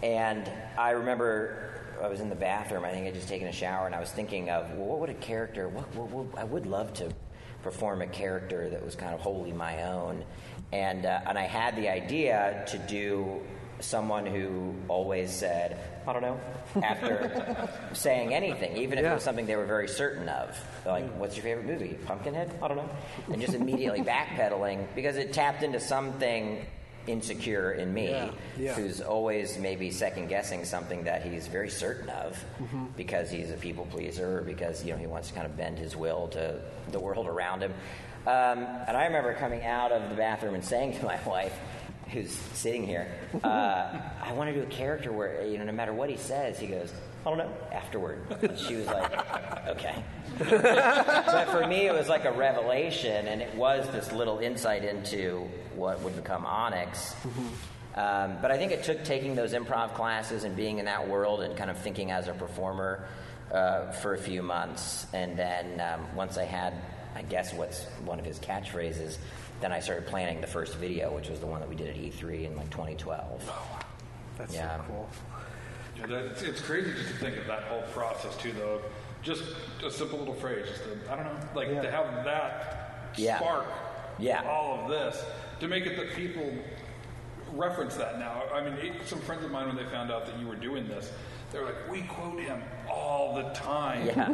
And 0.03 0.49
I 0.77 0.91
remember 0.91 1.65
I 2.01 2.07
was 2.07 2.19
in 2.19 2.29
the 2.29 2.35
bathroom. 2.35 2.83
I 2.83 2.91
think 2.91 3.03
I 3.03 3.05
would 3.05 3.15
just 3.15 3.29
taken 3.29 3.47
a 3.47 3.53
shower, 3.53 3.85
and 3.85 3.95
I 3.95 3.99
was 3.99 4.11
thinking 4.11 4.49
of 4.49 4.69
well, 4.71 4.87
what 4.87 4.99
would 4.99 5.09
a 5.09 5.15
character? 5.15 5.69
What, 5.69 5.93
what, 5.95 6.09
what 6.09 6.39
I 6.39 6.43
would 6.43 6.65
love 6.65 6.93
to 6.95 7.11
perform 7.65 8.03
a 8.03 8.07
character 8.07 8.69
that 8.69 8.85
was 8.85 8.93
kind 8.95 9.15
of 9.15 9.19
wholly 9.19 9.51
my 9.51 9.81
own. 9.83 10.23
And 10.71 11.03
uh, 11.03 11.21
and 11.25 11.35
I 11.37 11.47
had 11.47 11.75
the 11.75 11.89
idea 11.89 12.63
to 12.67 12.77
do 12.77 13.41
someone 13.79 14.27
who 14.27 14.75
always 14.87 15.31
said, 15.31 15.79
I 16.07 16.13
don't 16.13 16.21
know, 16.21 16.39
after 16.83 17.67
saying 17.93 18.35
anything, 18.35 18.77
even 18.77 18.99
if 18.99 19.05
it 19.05 19.13
was 19.13 19.23
something 19.23 19.47
they 19.47 19.55
were 19.55 19.65
very 19.65 19.87
certain 19.87 20.29
of. 20.29 20.55
Like, 20.85 21.11
what's 21.17 21.35
your 21.35 21.43
favorite 21.43 21.65
movie? 21.65 21.97
Pumpkinhead? 22.05 22.51
I 22.61 22.67
don't 22.67 22.77
know. 22.77 22.89
And 23.31 23.41
just 23.41 23.55
immediately 23.55 24.01
backpedaling 24.13 24.85
because 24.93 25.17
it 25.17 25.33
tapped 25.33 25.63
into 25.63 25.79
something 25.79 26.63
insecure 27.07 27.71
in 27.73 27.93
me 27.93 28.09
Yeah, 28.09 28.31
yeah. 28.57 28.73
who's 28.73 29.01
always 29.01 29.57
maybe 29.57 29.91
second 29.91 30.27
guessing 30.27 30.65
something 30.65 31.03
that 31.03 31.23
he's 31.23 31.47
very 31.47 31.69
certain 31.69 32.09
of 32.09 32.37
Mm-hmm. 32.61 32.85
because 32.97 33.29
he's 33.29 33.51
a 33.51 33.57
people 33.57 33.85
pleaser 33.91 34.39
or 34.39 34.41
because 34.41 34.83
you 34.85 34.91
know 34.91 34.97
he 34.97 35.07
wants 35.07 35.27
to 35.29 35.33
kind 35.33 35.45
of 35.45 35.55
bend 35.57 35.77
his 35.77 35.95
will 35.95 36.27
to 36.29 36.59
the 36.91 36.99
world 36.99 37.27
around 37.27 37.61
him 37.61 37.73
um, 38.27 38.65
and 38.87 38.95
i 38.97 39.05
remember 39.05 39.33
coming 39.33 39.63
out 39.63 39.91
of 39.91 40.09
the 40.09 40.15
bathroom 40.15 40.55
and 40.55 40.63
saying 40.65 40.97
to 40.97 41.05
my 41.05 41.19
wife 41.27 41.53
who's 42.11 42.31
sitting 42.31 42.85
here 42.85 43.07
uh, 43.43 43.99
i 44.23 44.31
want 44.33 44.49
to 44.49 44.53
do 44.53 44.61
a 44.61 44.69
character 44.69 45.11
where 45.11 45.45
you 45.45 45.57
know 45.57 45.65
no 45.65 45.71
matter 45.71 45.93
what 45.93 46.09
he 46.09 46.17
says 46.17 46.59
he 46.59 46.67
goes 46.67 46.93
i 47.25 47.29
don't 47.29 47.37
know 47.37 47.51
afterward 47.71 48.19
and 48.41 48.57
she 48.57 48.75
was 48.75 48.85
like 48.87 49.67
okay 49.67 50.03
but 50.37 51.47
for 51.49 51.65
me, 51.65 51.87
it 51.87 51.93
was 51.93 52.09
like 52.09 52.25
a 52.25 52.31
revelation, 52.31 53.27
and 53.27 53.41
it 53.41 53.55
was 53.55 53.87
this 53.91 54.11
little 54.11 54.39
insight 54.39 54.83
into 54.83 55.47
what 55.75 56.01
would 56.01 56.15
become 56.15 56.45
Onyx. 56.45 57.15
Um, 57.95 58.37
but 58.41 58.51
I 58.51 58.57
think 58.57 58.73
it 58.73 58.83
took 58.83 59.05
taking 59.05 59.35
those 59.35 59.53
improv 59.53 59.93
classes 59.93 60.43
and 60.43 60.53
being 60.53 60.79
in 60.79 60.85
that 60.85 61.07
world 61.07 61.41
and 61.41 61.55
kind 61.55 61.69
of 61.69 61.77
thinking 61.77 62.11
as 62.11 62.27
a 62.27 62.33
performer 62.33 63.07
uh, 63.53 63.91
for 63.93 64.13
a 64.13 64.17
few 64.17 64.43
months. 64.43 65.07
And 65.13 65.39
then 65.39 65.79
um, 65.79 66.13
once 66.15 66.37
I 66.37 66.43
had, 66.43 66.73
I 67.15 67.21
guess, 67.21 67.53
what's 67.53 67.85
one 68.03 68.19
of 68.19 68.25
his 68.25 68.37
catchphrases, 68.39 69.17
then 69.61 69.71
I 69.71 69.79
started 69.79 70.05
planning 70.07 70.41
the 70.41 70.47
first 70.47 70.75
video, 70.75 71.13
which 71.13 71.29
was 71.29 71.39
the 71.39 71.45
one 71.45 71.59
that 71.61 71.69
we 71.69 71.75
did 71.75 71.87
at 71.89 71.95
E3 71.95 72.45
in 72.45 72.55
like 72.55 72.69
2012. 72.71 73.51
That's 74.37 74.53
Yeah. 74.53 74.77
so 74.77 74.83
cool. 74.87 75.09
Yeah, 75.97 76.07
that, 76.07 76.25
it's, 76.25 76.41
it's 76.41 76.61
crazy 76.61 76.91
just 76.91 77.07
to 77.07 77.15
think 77.15 77.37
of 77.37 77.47
that 77.47 77.63
whole 77.63 77.83
process 77.93 78.35
too, 78.37 78.51
though. 78.53 78.81
Just 79.21 79.43
a 79.83 79.89
simple 79.89 80.19
little 80.19 80.33
phrase, 80.33 80.67
just 80.67 80.83
to, 80.83 81.11
I 81.11 81.15
don't 81.15 81.25
know, 81.25 81.39
like 81.55 81.69
Yeah. 81.69 81.81
to 81.81 81.91
have 81.91 82.25
that 82.25 83.11
Yeah. 83.15 83.37
spark, 83.39 83.65
Yeah. 84.19 84.43
all 84.47 84.81
of 84.83 84.89
this, 84.89 85.23
to 85.61 85.67
make 85.67 85.85
it 85.85 85.95
that 85.97 86.13
people 86.15 86.51
reference 87.53 87.95
that 87.95 88.19
now. 88.19 88.43
I 88.53 88.61
mean, 88.61 88.73
it- 88.73 89.07
some 89.07 89.19
friends 89.19 89.45
of 89.45 89.51
mine 89.51 89.67
when 89.67 89.77
they 89.77 89.85
found 89.85 90.11
out 90.11 90.25
that 90.25 90.37
you 90.37 90.47
were 90.47 90.55
doing 90.55 90.87
this, 90.89 91.11
they 91.51 91.59
were 91.59 91.65
like, 91.65 91.89
"We 91.89 92.01
quote 92.03 92.39
him 92.41 92.61
all 92.95 93.35
the 93.35 93.43
time." 93.53 94.05
Yeah. 94.05 94.29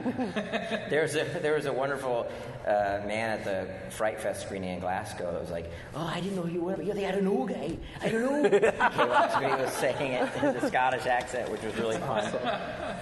there 0.90 1.02
was 1.02 1.16
a 1.16 1.24
there 1.42 1.56
was 1.56 1.66
a 1.66 1.74
wonderful 1.74 2.28
uh, 2.66 3.02
man 3.06 3.40
at 3.40 3.44
the 3.44 3.68
Fright 3.96 4.20
Fest 4.20 4.44
screening 4.44 4.76
in 4.76 4.80
Glasgow 4.80 5.32
that 5.32 5.42
was 5.42 5.52
like, 5.52 5.72
"Oh, 5.96 6.06
I 6.06 6.22
didn't 6.22 6.36
know 6.36 6.46
you 6.46 6.62
were. 6.62 6.82
You're 6.82 6.96
the 6.96 7.08
I 7.08 7.12
don't 7.12 7.24
know 7.24 7.46
guy. 7.46 7.78
I 8.02 8.10
don't 8.10 8.22
know." 8.22 8.44
he 8.44 8.60
came 8.60 9.42
me, 9.42 9.58
he 9.58 9.64
was 9.64 9.74
saying 9.74 10.14
it 10.14 10.44
in 10.44 10.54
the 10.54 10.68
Scottish 10.68 11.06
accent, 11.06 11.52
which 11.52 11.62
was 11.62 11.76
really 11.78 11.98
fun. 11.98 12.32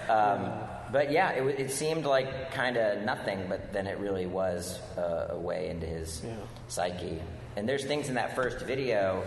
Um, 0.10 0.52
but 0.92 1.12
yeah, 1.12 1.32
it, 1.32 1.60
it 1.60 1.72
seemed 1.72 2.06
like 2.06 2.52
kind 2.52 2.78
of 2.78 3.04
nothing, 3.04 3.46
but 3.48 3.72
then 3.74 3.88
it 3.88 4.00
really 4.00 4.26
was 4.26 4.80
uh, 4.98 5.28
a 5.30 5.38
way 5.38 5.70
into 5.70 5.86
his 5.86 6.24
psyche. 6.68 7.20
And 7.56 7.68
there's 7.68 7.86
things 7.86 8.10
in 8.10 8.16
that 8.16 8.36
first 8.36 8.62
video 8.62 9.24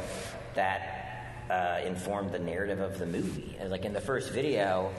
that 0.54 1.44
uh, 1.50 1.80
informed 1.86 2.32
the 2.32 2.38
narrative 2.38 2.80
of 2.80 2.98
the 2.98 3.06
movie. 3.06 3.56
Like 3.64 3.84
in 3.84 3.92
the 3.92 4.00
first 4.00 4.30
video, 4.30 4.92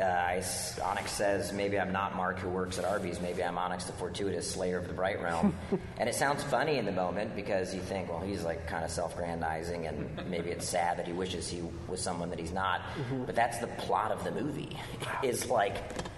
uh, 0.00 0.04
I 0.04 0.36
s 0.38 0.78
Onyx 0.80 1.12
says, 1.12 1.52
maybe 1.52 1.78
I'm 1.78 1.92
not 1.92 2.16
Mark 2.16 2.38
who 2.38 2.48
works 2.48 2.78
at 2.78 2.84
Arby's, 2.84 3.20
maybe 3.20 3.44
I'm 3.44 3.58
Onyx 3.58 3.84
the 3.84 3.92
fortuitous 3.92 4.50
slayer 4.50 4.78
of 4.78 4.88
the 4.88 4.94
Bright 4.94 5.22
Realm. 5.22 5.54
and 5.98 6.08
it 6.08 6.14
sounds 6.14 6.42
funny 6.44 6.78
in 6.78 6.86
the 6.86 6.92
moment 6.92 7.36
because 7.36 7.74
you 7.74 7.80
think, 7.80 8.08
well, 8.08 8.20
he's 8.20 8.42
like 8.42 8.66
kind 8.66 8.84
of 8.84 8.90
self 8.90 9.16
grandizing 9.16 9.86
and 9.86 10.30
maybe 10.30 10.50
it's 10.50 10.68
sad 10.68 10.98
that 10.98 11.06
he 11.06 11.12
wishes 11.12 11.48
he 11.48 11.62
was 11.88 12.00
someone 12.00 12.30
that 12.30 12.38
he's 12.38 12.52
not. 12.52 12.82
But 13.26 13.34
that's 13.34 13.58
the 13.58 13.66
plot 13.66 14.10
of 14.10 14.24
the 14.24 14.30
movie, 14.30 14.76
is 15.22 15.48
like 15.48 15.76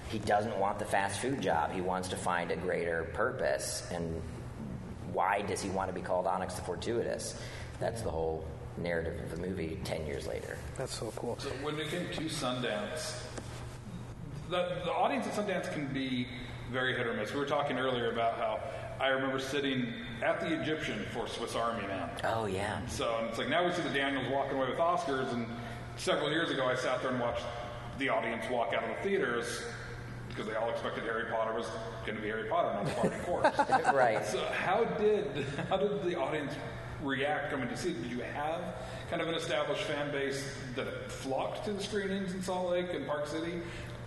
he 0.09 0.19
doesn't 0.21 0.57
want 0.59 0.79
the 0.79 0.85
fast 0.85 1.21
food 1.21 1.41
job, 1.41 1.73
he 1.73 1.81
wants 1.81 2.09
to 2.09 2.17
find 2.17 2.51
a 2.51 2.57
greater 2.57 3.05
purpose. 3.15 3.87
And 3.91 4.23
why 5.13 5.43
does 5.43 5.61
he 5.61 5.71
want 5.71 5.89
to 5.89 5.95
be 5.95 6.01
called 6.01 6.27
Onyx 6.27 6.55
the 6.55 6.63
fortuitous? 6.63 7.41
That's 7.81 8.03
the 8.03 8.11
whole 8.11 8.45
narrative 8.77 9.21
of 9.21 9.31
the 9.31 9.47
movie 9.47 9.79
10 9.85 10.07
years 10.07 10.27
later. 10.27 10.57
That's 10.77 10.99
so 10.99 11.13
cool. 11.17 11.37
So 11.39 11.49
when 11.63 11.79
it 11.79 11.89
came 11.89 12.09
to 12.11 12.23
Sundance, 12.23 13.15
the, 14.55 14.85
the 14.85 14.93
audience 14.93 15.27
at 15.27 15.35
Sundance 15.35 15.73
can 15.73 15.87
be 15.87 16.29
very 16.71 16.97
hit 16.97 17.07
or 17.07 17.15
miss. 17.15 17.33
We 17.33 17.41
were 17.41 17.47
talking 17.47 17.79
earlier 17.79 18.13
about 18.13 18.37
how 18.37 18.61
I 19.01 19.09
remember 19.09 19.41
sitting 19.41 19.93
at 20.23 20.41
the 20.41 20.61
Egyptian 20.61 21.05
for 21.13 21.27
Swiss 21.27 21.57
Army 21.57 21.87
Man. 21.87 22.09
Oh, 22.23 22.47
yeah. 22.47 22.87
So 22.87 23.17
and 23.19 23.29
it's 23.29 23.39
like 23.39 23.49
now 23.49 23.67
we 23.67 23.73
see 23.73 23.83
the 23.83 23.91
Daniels 23.91 24.27
walking 24.31 24.57
away 24.57 24.69
with 24.69 24.79
Oscars, 24.79 25.33
and 25.33 25.47
several 25.97 26.31
years 26.31 26.51
ago 26.51 26.67
I 26.67 26.77
sat 26.77 27.03
there 27.03 27.11
and 27.11 27.21
watched 27.21 27.45
the 27.99 28.09
audience 28.09 28.45
walk 28.49 28.73
out 28.75 28.85
of 28.85 28.91
the 28.91 29.09
theaters 29.09 29.63
because 30.29 30.47
they 30.47 30.55
all 30.55 30.71
expected 30.71 31.05
Harry 31.05 31.27
Potter 31.31 31.53
was 31.53 31.67
going 32.07 32.17
to 32.17 32.23
be 32.23 32.29
Harry 32.29 32.49
Potter, 32.49 32.75
not 32.75 32.87
the 32.87 32.93
party 32.93 33.17
corpse. 33.25 33.59
right. 33.95 34.25
So 34.27 34.45
how 34.47 34.85
did 34.85 35.47
how 35.69 35.77
did 35.77 36.03
the 36.05 36.19
audience 36.19 36.53
react 37.03 37.51
coming 37.51 37.69
to 37.69 37.77
see 37.77 37.91
it? 37.91 38.03
Did 38.03 38.13
you 38.13 38.21
have 38.21 38.61
kind 39.11 39.21
of 39.21 39.29
an 39.29 39.35
established 39.35 39.83
fan 39.83 40.11
base 40.11 40.57
that 40.77 41.11
flocked 41.11 41.65
to 41.67 41.73
the 41.73 41.83
screenings 41.83 42.35
in 42.35 42.43
Salt 42.43 42.71
Lake 42.71 42.95
and 42.95 43.07
Park 43.07 43.27
City, 43.27 43.61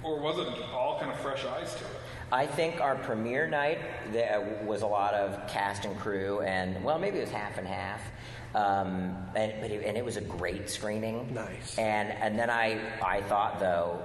or 0.08 0.20
was 0.20 0.40
it 0.40 0.48
all 0.74 0.98
kind 1.00 1.12
of 1.12 1.20
fresh 1.20 1.46
eyes 1.46 1.76
to 1.76 1.84
it? 1.84 1.92
I 2.32 2.46
think 2.46 2.82
our 2.82 2.96
premiere 2.96 3.48
night 3.48 3.80
there 4.12 4.60
was 4.66 4.82
a 4.82 4.88
lot 4.88 5.14
of 5.14 5.48
cast 5.48 5.86
and 5.86 5.98
crew, 5.98 6.42
and 6.42 6.84
well, 6.84 7.00
maybe 7.00 7.18
it 7.18 7.22
was 7.22 7.30
half 7.30 7.58
and 7.58 7.68
half. 7.68 8.02
Um, 8.56 9.16
and, 9.36 9.54
but 9.62 9.72
it, 9.72 9.86
and 9.86 9.98
it 9.98 10.04
was 10.04 10.18
a 10.18 10.22
great 10.22 10.70
screening. 10.70 11.34
Nice. 11.34 11.78
And 11.78 12.12
and 12.12 12.40
then 12.40 12.50
I 12.50 12.80
I 13.04 13.22
thought 13.24 13.60
though, 13.60 14.02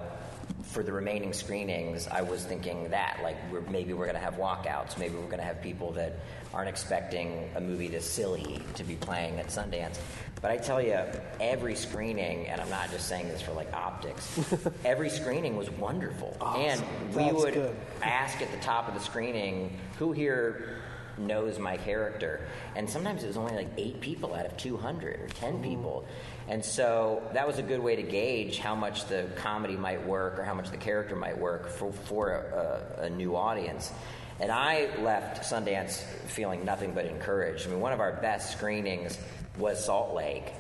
for 0.63 0.83
the 0.83 0.93
remaining 0.93 1.33
screenings, 1.33 2.07
I 2.09 2.23
was 2.23 2.45
thinking 2.45 2.91
that 2.91 3.21
like 3.23 3.37
we're, 3.51 3.61
maybe 3.63 3.93
we're 3.93 4.07
going 4.07 4.17
to 4.17 4.23
have 4.23 4.37
walkouts, 4.37 4.99
maybe 4.99 5.15
we're 5.17 5.27
going 5.27 5.39
to 5.39 5.45
have 5.45 5.61
people 5.63 5.93
that 5.93 6.19
aren't 6.55 6.69
expecting 6.69 7.51
a 7.57 7.61
movie 7.61 7.89
this 7.89 8.09
silly 8.09 8.63
to 8.75 8.85
be 8.85 8.97
playing 8.97 9.39
at 9.39 9.49
Sundance. 9.49 9.99
But 10.41 10.51
I 10.51 10.57
tell 10.57 10.83
you, 10.83 10.99
every 11.41 11.75
screening, 11.75 12.49
and 12.49 12.61
I'm 12.61 12.71
not 12.71 12.91
just 12.91 13.09
saying 13.09 13.29
this 13.29 13.41
for 13.41 13.53
like 13.53 13.73
optics, 13.73 14.41
every 14.85 15.09
screening 15.09 15.57
was 15.57 15.71
wonderful, 15.71 16.37
and 16.57 16.81
we 17.15 17.25
That's 17.25 17.35
would 17.35 17.55
good. 17.55 17.77
ask 18.03 18.41
at 18.43 18.51
the 18.51 18.59
top 18.59 18.89
of 18.89 18.95
the 18.95 19.01
screening 19.01 19.79
who 19.99 20.13
here 20.13 20.83
knows 21.19 21.59
my 21.59 21.77
character? 21.77 22.47
And 22.75 22.89
sometimes 22.89 23.23
it 23.23 23.29
was 23.29 23.37
only 23.37 23.55
like 23.55 23.69
eight 23.77 24.01
people 24.01 24.35
out 24.35 24.47
of 24.47 24.57
200 24.57 25.21
or 25.21 25.29
10 25.29 25.63
people 25.63 26.05
and 26.49 26.65
so 26.65 27.23
that 27.35 27.47
was 27.47 27.59
a 27.59 27.63
good 27.63 27.81
way 27.81 27.97
to 27.97 28.03
gauge 28.03 28.59
how 28.59 28.75
much 28.75 29.07
the 29.07 29.29
comedy 29.37 29.77
might 29.77 30.05
work 30.07 30.39
or 30.39 30.45
how 30.45 30.55
much 30.55 30.71
the 30.71 30.77
character 30.77 31.17
might 31.17 31.39
work 31.39 31.69
for, 31.69 31.93
for 31.93 32.33
a, 32.33 33.03
a, 33.03 33.05
a 33.05 33.11
new 33.11 33.37
audience. 33.37 33.93
And 34.41 34.51
i 34.51 34.89
left 35.01 35.43
sundance 35.43 36.03
feeling 36.27 36.65
nothing 36.65 36.93
but 36.95 37.07
encouraged. 37.07 37.67
I 37.67 37.71
mean 37.71 37.81
one 37.81 37.93
of 37.93 38.01
our 38.01 38.15
best 38.15 38.53
screenings 38.53 39.19
was 39.57 39.85
salt 39.85 40.15
lake. 40.15 40.53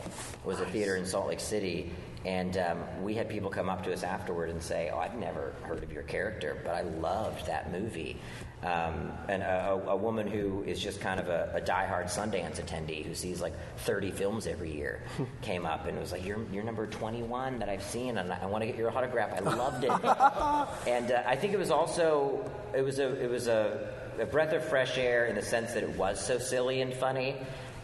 Was 0.44 0.61
a 0.61 0.66
theater 0.66 0.96
in 0.96 1.06
salt 1.06 1.28
lake 1.28 1.40
city. 1.40 1.92
And 2.24 2.56
um, 2.56 3.02
we 3.02 3.14
had 3.14 3.28
people 3.28 3.50
come 3.50 3.68
up 3.68 3.82
to 3.84 3.92
us 3.92 4.04
afterward 4.04 4.50
and 4.50 4.62
say, 4.62 4.90
"Oh, 4.94 4.98
I've 4.98 5.16
never 5.16 5.54
heard 5.62 5.82
of 5.82 5.92
your 5.92 6.04
character, 6.04 6.56
but 6.62 6.74
I 6.74 6.82
loved 6.82 7.46
that 7.46 7.72
movie." 7.72 8.20
Um, 8.62 9.10
and 9.28 9.42
a, 9.42 9.82
a, 9.88 9.96
woman 9.96 10.28
who 10.28 10.62
is 10.62 10.78
just 10.78 11.00
kind 11.00 11.18
of 11.18 11.28
a, 11.28 11.50
a 11.56 11.60
diehard 11.60 12.04
Sundance 12.04 12.64
attendee 12.64 13.04
who 13.04 13.12
sees 13.12 13.40
like 13.40 13.54
30 13.78 14.12
films 14.12 14.46
every 14.46 14.72
year 14.72 15.02
came 15.42 15.66
up 15.66 15.86
and 15.88 15.98
was 15.98 16.12
like, 16.12 16.24
"You're, 16.24 16.38
you're 16.52 16.62
number 16.62 16.86
21 16.86 17.58
that 17.58 17.68
I've 17.68 17.82
seen, 17.82 18.18
and 18.18 18.32
I, 18.32 18.38
I 18.42 18.46
want 18.46 18.62
to 18.62 18.66
get 18.68 18.76
your 18.76 18.96
autograph. 18.96 19.32
I 19.32 19.40
loved 19.40 19.82
it." 19.82 19.90
and 20.88 21.10
uh, 21.10 21.24
I 21.26 21.34
think 21.34 21.54
it 21.54 21.58
was 21.58 21.72
also 21.72 22.48
it 22.72 22.82
was 22.82 23.00
a 23.00 23.20
it 23.20 23.28
was 23.28 23.48
a, 23.48 23.92
a 24.20 24.26
breath 24.26 24.52
of 24.52 24.64
fresh 24.64 24.96
air 24.96 25.26
in 25.26 25.34
the 25.34 25.42
sense 25.42 25.72
that 25.72 25.82
it 25.82 25.96
was 25.96 26.24
so 26.24 26.38
silly 26.38 26.82
and 26.82 26.94
funny, 26.94 27.34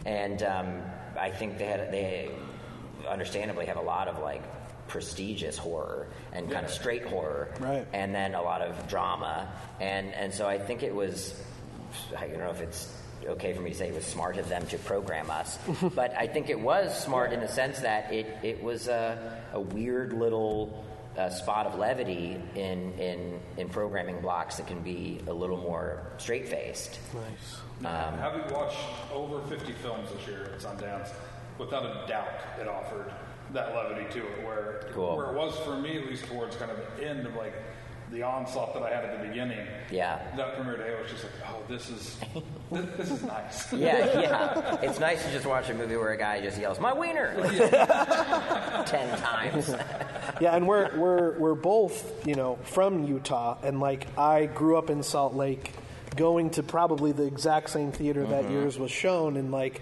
and 0.05 0.41
um, 0.43 0.81
I 1.19 1.29
think 1.29 1.57
they 1.57 1.65
had 1.65 1.91
they 1.91 2.31
understandably 3.05 3.65
have 3.65 3.77
a 3.77 3.81
lot 3.81 4.07
of 4.07 4.19
like 4.19 4.43
prestigious 4.89 5.57
horror 5.57 6.07
and 6.33 6.51
kind 6.51 6.65
of 6.65 6.71
straight 6.71 7.05
horror 7.05 7.53
Right. 7.59 7.87
and 7.93 8.13
then 8.13 8.35
a 8.35 8.41
lot 8.41 8.61
of 8.61 8.87
drama 8.89 9.47
and 9.79 10.13
and 10.13 10.33
so 10.33 10.47
I 10.47 10.57
think 10.57 10.83
it 10.83 10.93
was 10.93 11.39
I 12.17 12.27
don't 12.27 12.39
know 12.39 12.51
if 12.51 12.59
it's 12.61 12.93
okay 13.27 13.53
for 13.53 13.61
me 13.61 13.69
to 13.71 13.75
say 13.75 13.87
it 13.89 13.93
was 13.95 14.05
smart 14.05 14.37
of 14.37 14.49
them 14.49 14.65
to 14.67 14.77
program 14.79 15.29
us 15.29 15.57
but 15.95 16.13
I 16.17 16.27
think 16.27 16.49
it 16.49 16.59
was 16.59 16.97
smart 17.01 17.31
in 17.31 17.39
the 17.39 17.47
sense 17.47 17.79
that 17.79 18.11
it 18.11 18.27
it 18.43 18.61
was 18.63 18.87
a, 18.89 19.41
a 19.53 19.59
weird 19.61 20.11
little 20.13 20.83
uh, 21.17 21.29
spot 21.29 21.65
of 21.67 21.77
levity 21.77 22.37
in, 22.55 22.93
in 22.93 23.39
in 23.57 23.69
programming 23.69 24.21
blocks 24.21 24.57
that 24.57 24.67
can 24.67 24.79
be 24.81 25.19
a 25.27 25.33
little 25.33 25.57
more 25.57 26.01
straight 26.17 26.47
faced 26.49 26.99
Nice. 27.13 27.61
Having 28.19 28.53
watched 28.53 28.77
over 29.13 29.41
50 29.47 29.71
films 29.73 30.09
this 30.11 30.27
year 30.27 30.51
at 30.53 30.59
Sundance, 30.59 31.09
without 31.57 31.85
a 31.85 32.05
doubt, 32.07 32.27
it 32.59 32.67
offered 32.67 33.09
that 33.53 33.75
levity 33.75 34.11
to 34.19 34.25
it. 34.25 34.45
Where 34.45 34.81
Cool. 34.93 35.15
where 35.15 35.27
it 35.27 35.35
was 35.35 35.57
for 35.59 35.77
me, 35.77 35.97
at 35.97 36.07
least 36.07 36.25
towards 36.25 36.55
kind 36.55 36.71
of 36.71 36.77
the 36.97 37.07
end 37.07 37.25
of 37.25 37.35
like 37.35 37.53
the 38.11 38.23
onslaught 38.23 38.73
that 38.73 38.81
I 38.83 38.89
had 38.89 39.05
at 39.05 39.21
the 39.21 39.27
beginning. 39.27 39.67
Yeah. 39.91 40.19
That 40.35 40.55
premiere 40.55 40.77
day 40.77 40.95
I 40.97 41.01
was 41.01 41.11
just 41.11 41.23
like, 41.23 41.33
oh, 41.47 41.61
this 41.67 41.89
is 41.89 42.17
this, 42.71 42.85
this 42.97 43.11
is 43.11 43.23
nice. 43.23 43.71
Yeah, 43.71 44.19
yeah. 44.19 44.77
It's 44.81 44.99
nice 44.99 45.23
to 45.23 45.31
just 45.31 45.45
watch 45.45 45.69
a 45.69 45.73
movie 45.73 45.95
where 45.95 46.11
a 46.11 46.17
guy 46.17 46.41
just 46.41 46.59
yells, 46.59 46.79
"My 46.79 46.93
wiener!" 46.93 47.35
ten 48.87 49.17
times. 49.19 49.69
Yeah, 50.41 50.55
and 50.55 50.67
we're 50.67 50.97
we're 50.97 51.37
we're 51.37 51.55
both 51.55 52.27
you 52.27 52.35
know 52.35 52.57
from 52.63 53.05
Utah, 53.05 53.57
and 53.61 53.79
like 53.79 54.07
I 54.17 54.47
grew 54.47 54.77
up 54.77 54.89
in 54.89 55.03
Salt 55.03 55.35
Lake, 55.35 55.73
going 56.15 56.49
to 56.51 56.63
probably 56.63 57.11
the 57.11 57.25
exact 57.25 57.69
same 57.69 57.91
theater 57.91 58.25
that 58.25 58.45
mm-hmm. 58.45 58.53
yours 58.53 58.79
was 58.79 58.91
shown, 58.91 59.37
and 59.37 59.51
like. 59.51 59.81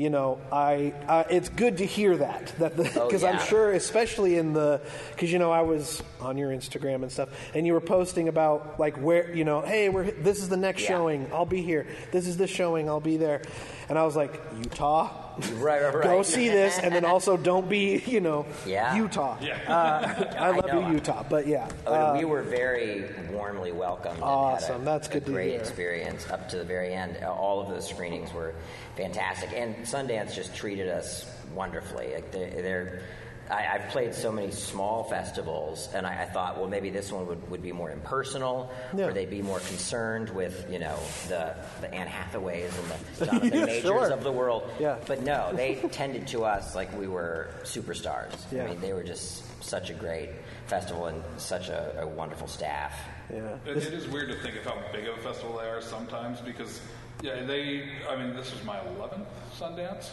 You 0.00 0.08
know, 0.08 0.38
I 0.50 0.94
uh, 1.06 1.24
it's 1.28 1.50
good 1.50 1.76
to 1.76 1.84
hear 1.84 2.16
that 2.16 2.54
that 2.58 2.72
Oh, 2.96 3.06
because 3.06 3.20
yeah. 3.20 3.32
I'm 3.32 3.46
sure, 3.46 3.72
especially 3.72 4.38
in 4.38 4.54
the 4.54 4.80
because 5.10 5.30
you 5.30 5.38
know 5.38 5.52
I 5.52 5.60
was 5.60 6.02
on 6.22 6.38
your 6.38 6.48
Instagram 6.52 7.02
and 7.02 7.12
stuff, 7.12 7.28
and 7.54 7.66
you 7.66 7.74
were 7.74 7.82
posting 7.82 8.26
about 8.28 8.80
like 8.80 8.96
where 8.96 9.30
you 9.34 9.44
know, 9.44 9.60
hey, 9.60 9.90
we're 9.90 10.10
this 10.10 10.38
is 10.38 10.48
the 10.48 10.56
next 10.56 10.84
Yeah. 10.84 10.88
showing, 10.88 11.30
I'll 11.34 11.44
be 11.44 11.60
here. 11.60 11.86
This 12.12 12.26
is 12.26 12.38
the 12.38 12.46
showing, 12.46 12.88
I'll 12.88 12.98
be 13.00 13.18
there, 13.18 13.42
and 13.90 13.98
I 13.98 14.04
was 14.04 14.16
like, 14.16 14.40
Utah, 14.56 15.10
Right, 15.54 15.82
right, 15.82 15.94
right. 15.94 16.02
go 16.04 16.22
see 16.22 16.48
this, 16.48 16.78
and 16.78 16.94
then 16.94 17.04
also 17.04 17.36
don't 17.36 17.68
be 17.68 18.02
you 18.06 18.20
know, 18.20 18.46
Yeah. 18.66 18.94
Utah. 18.96 19.36
Yeah. 19.40 19.58
Uh, 19.66 20.24
I 20.38 20.48
I 20.48 20.50
love 20.50 20.66
know. 20.66 20.86
you, 20.88 20.94
Utah, 20.94 21.24
but 21.28 21.46
yeah. 21.46 21.68
Oh, 21.86 21.92
Uh, 21.94 22.14
we 22.18 22.24
were 22.24 22.42
very 22.42 23.04
warmly 23.30 23.72
welcomed. 23.72 24.20
Awesome. 24.22 24.72
Had 24.72 24.80
a, 24.82 24.84
That's 24.84 25.08
good 25.08 25.22
a 25.22 25.26
to 25.26 25.32
great 25.32 25.50
hear. 25.52 25.60
experience 25.60 26.28
up 26.30 26.48
to 26.50 26.56
the 26.58 26.64
very 26.64 26.94
end. 26.94 27.22
All 27.24 27.60
of 27.60 27.68
those 27.68 27.88
screenings 27.88 28.32
were 28.32 28.54
fantastic, 28.96 29.50
and 29.54 29.74
Sundance 29.86 30.34
just 30.34 30.54
treated 30.54 30.88
us 30.88 31.26
wonderfully. 31.54 32.14
Like 32.14 32.30
they're, 32.32 32.50
they're 32.62 33.02
I, 33.50 33.66
I've 33.74 33.88
played 33.90 34.14
so 34.14 34.30
many 34.30 34.50
small 34.50 35.04
festivals, 35.04 35.88
and 35.94 36.06
I, 36.06 36.22
I 36.22 36.24
thought, 36.26 36.56
well, 36.58 36.68
maybe 36.68 36.90
this 36.90 37.10
one 37.12 37.26
would, 37.26 37.50
would 37.50 37.62
be 37.62 37.72
more 37.72 37.90
impersonal, 37.90 38.70
Yeah. 38.96 39.06
or 39.06 39.12
they'd 39.12 39.28
be 39.30 39.42
more 39.42 39.58
concerned 39.60 40.30
with, 40.30 40.66
you 40.70 40.78
know, 40.78 40.96
the, 41.28 41.54
the 41.80 41.92
Anne 41.92 42.06
Hathaways 42.06 42.72
and 42.78 42.88
the 43.18 43.24
Jonathan 43.26 43.52
Yeah, 43.58 43.64
Majors 43.66 43.82
sure. 43.82 44.10
of 44.12 44.22
the 44.24 44.32
world. 44.32 44.70
Yeah. 44.78 44.96
But 45.06 45.22
no, 45.22 45.50
they 45.54 45.74
tended 45.92 46.28
to 46.28 46.44
us 46.44 46.74
like 46.74 46.96
we 46.98 47.08
were 47.08 47.50
superstars. 47.64 48.32
Yeah. 48.52 48.64
I 48.64 48.68
mean, 48.68 48.80
they 48.80 48.92
were 48.92 49.02
just 49.04 49.44
such 49.62 49.90
a 49.90 49.94
great 49.94 50.30
festival 50.66 51.06
and 51.06 51.22
such 51.36 51.68
a, 51.68 52.00
a 52.02 52.06
wonderful 52.06 52.46
staff. 52.46 52.94
yeah. 53.32 53.56
It, 53.66 53.76
it 53.78 53.92
is 53.92 54.06
weird 54.08 54.28
to 54.30 54.38
think 54.42 54.56
of 54.56 54.64
how 54.64 54.78
big 54.92 55.06
of 55.08 55.18
a 55.18 55.20
festival 55.20 55.58
they 55.58 55.68
are 55.68 55.80
sometimes 55.82 56.40
because, 56.40 56.80
yeah, 57.22 57.42
they. 57.44 57.88
I 58.08 58.16
mean, 58.16 58.34
this 58.34 58.52
was 58.52 58.62
my 58.64 58.78
11th 58.78 59.26
Sundance, 59.58 60.08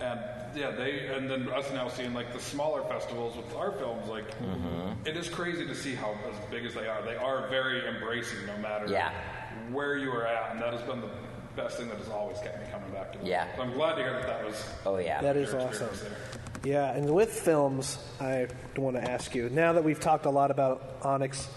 and 0.00 0.20
yeah, 0.54 0.70
they. 0.70 1.06
And 1.08 1.30
then 1.30 1.48
us 1.50 1.70
now 1.72 1.88
seeing 1.88 2.14
like 2.14 2.32
the 2.32 2.40
smaller 2.40 2.82
festivals 2.84 3.36
with 3.36 3.54
our 3.54 3.72
films, 3.72 4.08
like 4.08 4.28
mm-hmm. 4.40 5.06
it 5.06 5.16
is 5.16 5.28
crazy 5.28 5.66
to 5.66 5.74
see 5.74 5.94
how 5.94 6.12
as 6.30 6.50
big 6.50 6.64
as 6.64 6.74
they 6.74 6.86
are. 6.86 7.02
They 7.02 7.16
are 7.16 7.48
very 7.48 7.86
embracing, 7.86 8.46
no 8.46 8.56
matter 8.58 8.86
Yeah. 8.88 9.12
where 9.70 9.96
you 9.96 10.10
are 10.12 10.26
at, 10.26 10.52
and 10.52 10.62
that 10.62 10.72
has 10.72 10.82
been 10.82 11.00
the 11.00 11.10
best 11.56 11.78
thing 11.78 11.88
that 11.88 11.98
has 11.98 12.08
always 12.08 12.38
kept 12.38 12.60
me 12.60 12.66
coming 12.70 12.90
back 12.90 13.12
to. 13.12 13.18
Them. 13.18 13.26
Yeah. 13.26 13.46
so 13.56 13.62
I'm 13.62 13.72
glad 13.72 13.96
to 13.96 14.02
hear 14.02 14.12
that 14.12 14.26
that 14.26 14.44
was. 14.44 14.64
Oh 14.86 14.96
yeah. 14.98 15.20
That 15.20 15.36
is 15.36 15.52
awesome. 15.54 15.88
there. 16.02 16.12
Yeah, 16.64 16.92
and 16.92 17.14
with 17.14 17.30
films, 17.32 17.98
I 18.20 18.48
want 18.76 18.96
to 18.96 19.10
ask 19.10 19.34
you 19.34 19.48
now 19.48 19.74
that 19.74 19.84
we've 19.84 20.00
talked 20.00 20.26
a 20.26 20.30
lot 20.30 20.50
about 20.50 20.96
Onyx. 21.02 21.48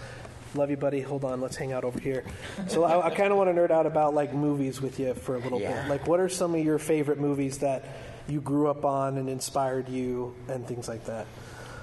Love 0.54 0.68
you, 0.70 0.76
buddy. 0.76 1.00
Hold 1.00 1.24
on, 1.24 1.40
let's 1.40 1.56
hang 1.56 1.72
out 1.72 1.82
over 1.82 1.98
here. 1.98 2.24
So 2.68 2.84
I, 2.84 3.06
I 3.06 3.14
kind 3.14 3.32
of 3.32 3.38
want 3.38 3.48
to 3.48 3.58
nerd 3.58 3.70
out 3.70 3.86
about 3.86 4.12
like 4.14 4.34
movies 4.34 4.82
with 4.82 5.00
you 5.00 5.14
for 5.14 5.36
a 5.36 5.38
little 5.38 5.58
Yeah. 5.58 5.82
bit. 5.82 5.88
Like, 5.90 6.06
what 6.06 6.20
are 6.20 6.28
some 6.28 6.54
of 6.54 6.62
your 6.62 6.78
favorite 6.78 7.18
movies 7.18 7.58
that 7.58 7.86
you 8.28 8.40
grew 8.40 8.68
up 8.68 8.84
on 8.84 9.18
and 9.18 9.28
inspired 9.28 9.88
you, 9.88 10.34
and 10.48 10.66
things 10.66 10.88
like 10.88 11.04
that? 11.06 11.26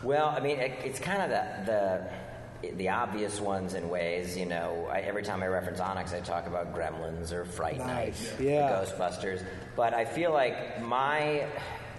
Well, 0.04 0.28
I 0.28 0.40
mean, 0.40 0.60
it, 0.60 0.80
it's 0.84 1.00
kind 1.00 1.22
of 1.22 1.30
the, 1.30 1.66
the 2.62 2.72
the 2.76 2.90
obvious 2.90 3.40
ones 3.40 3.74
in 3.74 3.90
ways. 3.90 4.38
You 4.38 4.46
know, 4.46 4.88
I, 4.92 5.00
every 5.00 5.24
time 5.24 5.42
I 5.44 5.48
reference 5.48 5.80
Onyx, 5.80 6.14
I 6.14 6.20
talk 6.20 6.48
about 6.48 6.74
Gremlins 6.74 7.32
or 7.32 7.46
Fright 7.46 7.78
Night, 7.78 8.08
Nice. 8.10 8.40
or 8.40 8.44
Yeah. 8.44 8.70
Ghostbusters. 8.86 9.44
But 9.76 9.94
I 9.94 10.06
feel 10.06 10.32
like 10.34 10.82
my 10.82 11.46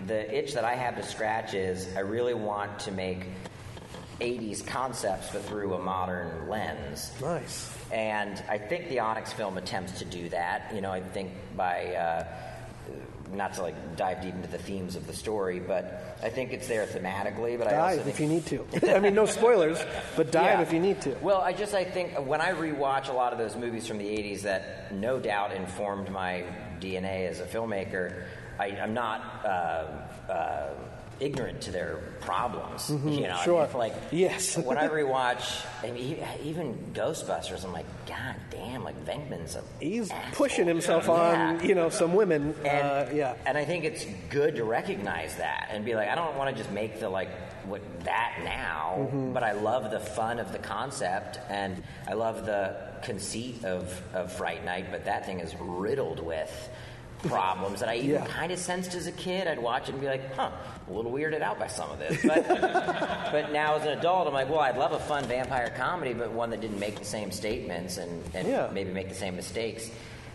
the 0.06 0.34
itch 0.36 0.54
that 0.54 0.64
I 0.64 0.74
have 0.74 0.96
to 0.96 1.02
scratch 1.02 1.52
is 1.54 1.88
I 1.96 2.00
really 2.00 2.32
want 2.34 2.78
to 2.80 2.90
make 2.92 3.26
80s 4.20 4.66
concepts, 4.66 5.30
but 5.32 5.42
through 5.44 5.74
a 5.74 5.78
modern 5.78 6.48
lens. 6.48 7.10
Nice. 7.20 7.74
And 7.90 8.42
I 8.48 8.58
think 8.58 8.88
the 8.88 9.00
Onyx 9.00 9.32
film 9.32 9.56
attempts 9.58 9.98
to 9.98 10.04
do 10.04 10.28
that. 10.30 10.70
You 10.74 10.80
know, 10.82 10.90
I 10.90 11.00
think 11.00 11.32
by 11.56 11.94
uh, 11.94 12.24
not 13.32 13.54
to 13.54 13.62
like 13.62 13.96
dive 13.96 14.22
deep 14.22 14.34
into 14.34 14.48
the 14.48 14.58
themes 14.58 14.96
of 14.96 15.06
the 15.06 15.12
story, 15.12 15.60
but 15.60 16.16
I 16.22 16.28
think 16.28 16.52
it's 16.52 16.66
there 16.68 16.86
thematically. 16.86 17.58
But 17.58 17.68
I 17.68 17.76
also 17.76 17.96
Dive 17.98 18.08
if 18.08 18.20
you 18.20 18.26
need 18.26 18.46
to. 18.46 18.66
I 18.94 18.98
mean, 19.00 19.14
no 19.14 19.26
spoilers, 19.26 19.78
but 20.16 20.30
dive 20.30 20.58
Yeah. 20.58 20.62
if 20.62 20.72
you 20.72 20.80
need 20.80 21.00
to. 21.02 21.14
Well, 21.20 21.40
I 21.40 21.52
just 21.52 21.74
I 21.74 21.84
think 21.84 22.14
when 22.26 22.40
I 22.40 22.52
rewatch 22.52 23.08
a 23.08 23.12
lot 23.12 23.32
of 23.32 23.38
those 23.38 23.56
movies 23.56 23.86
from 23.86 23.98
the 23.98 24.06
'80s 24.06 24.42
that 24.42 24.92
no 24.94 25.18
doubt 25.20 25.52
informed 25.52 26.10
my 26.10 26.44
DNA 26.80 27.28
as 27.28 27.40
a 27.40 27.44
filmmaker, 27.46 28.24
I, 28.58 28.66
I'm 28.68 28.94
not 28.94 29.44
uh, 29.44 30.30
uh, 30.30 30.68
ignorant 31.20 31.60
to 31.62 31.70
their 31.70 31.96
problems. 32.20 32.88
You 32.90 32.96
know, 32.96 33.02
I 33.02 33.04
mean, 33.04 33.22
Mm-hmm. 33.24 33.44
sure. 33.44 33.68
like 33.74 33.94
Yes. 34.10 34.56
when 34.56 34.78
I 34.78 34.88
rewatch, 34.88 35.64
I 35.82 35.90
mean, 35.90 36.18
even 36.42 36.92
Ghostbusters, 36.94 37.64
I'm 37.64 37.72
like, 37.72 37.86
God 38.06 38.34
damn, 38.50 38.82
like 38.84 38.96
Venkman's 39.04 39.54
a 39.56 39.62
He's 39.80 40.10
asshole. 40.10 40.32
pushing 40.34 40.66
himself 40.66 41.04
Yeah. 41.06 41.12
on, 41.60 41.64
you 41.68 41.74
know, 41.74 41.88
some 41.90 42.14
women. 42.14 42.54
And, 42.64 42.86
uh, 42.86 43.06
yeah. 43.12 43.34
and 43.46 43.56
I 43.58 43.64
think 43.64 43.84
it's 43.84 44.04
good 44.30 44.56
to 44.56 44.64
recognize 44.64 45.36
that 45.36 45.68
and 45.70 45.84
be 45.84 45.94
like, 45.94 46.08
I 46.08 46.14
don't 46.14 46.36
want 46.36 46.54
to 46.56 46.62
just 46.62 46.72
make 46.72 47.00
the 47.00 47.08
like 47.08 47.30
what 47.66 47.82
that 48.04 48.40
now, 48.42 48.96
Mm-hmm. 48.98 49.32
but 49.34 49.42
I 49.44 49.52
love 49.52 49.90
the 49.90 50.00
fun 50.00 50.38
of 50.38 50.50
the 50.52 50.58
concept 50.58 51.38
and 51.50 51.82
I 52.08 52.14
love 52.14 52.46
the 52.46 52.76
conceit 53.02 53.64
of, 53.64 54.02
of 54.14 54.32
Fright 54.32 54.64
Night, 54.64 54.86
but 54.90 55.04
that 55.04 55.26
thing 55.26 55.40
is 55.40 55.54
riddled 55.60 56.20
with 56.20 56.50
problems 57.24 57.80
that 57.80 57.88
I 57.88 57.96
even 57.96 58.10
Yeah. 58.22 58.26
kind 58.26 58.50
of 58.52 58.58
sensed 58.58 58.94
as 58.94 59.06
a 59.06 59.12
kid. 59.12 59.46
I'd 59.46 59.58
watch 59.58 59.88
it 59.88 59.92
and 59.92 60.00
be 60.00 60.06
like, 60.06 60.34
huh, 60.34 60.50
a 60.88 60.92
little 60.92 61.12
weirded 61.12 61.42
out 61.42 61.58
by 61.58 61.66
some 61.66 61.90
of 61.90 61.98
this. 61.98 62.22
But, 62.24 62.46
but 62.48 63.52
now 63.52 63.76
as 63.76 63.82
an 63.82 63.98
adult, 63.98 64.26
I'm 64.26 64.32
like, 64.34 64.48
well, 64.48 64.60
I'd 64.60 64.76
love 64.76 64.92
a 64.92 64.98
fun 65.00 65.24
vampire 65.24 65.72
comedy, 65.76 66.12
but 66.14 66.32
one 66.32 66.50
that 66.50 66.60
didn't 66.60 66.78
make 66.80 66.98
the 66.98 67.04
same 67.04 67.30
statements 67.30 67.98
and, 67.98 68.22
and 68.34 68.48
Yeah. 68.48 68.68
maybe 68.72 68.90
make 68.92 69.08
the 69.08 69.14
same 69.14 69.36
mistakes. 69.36 69.90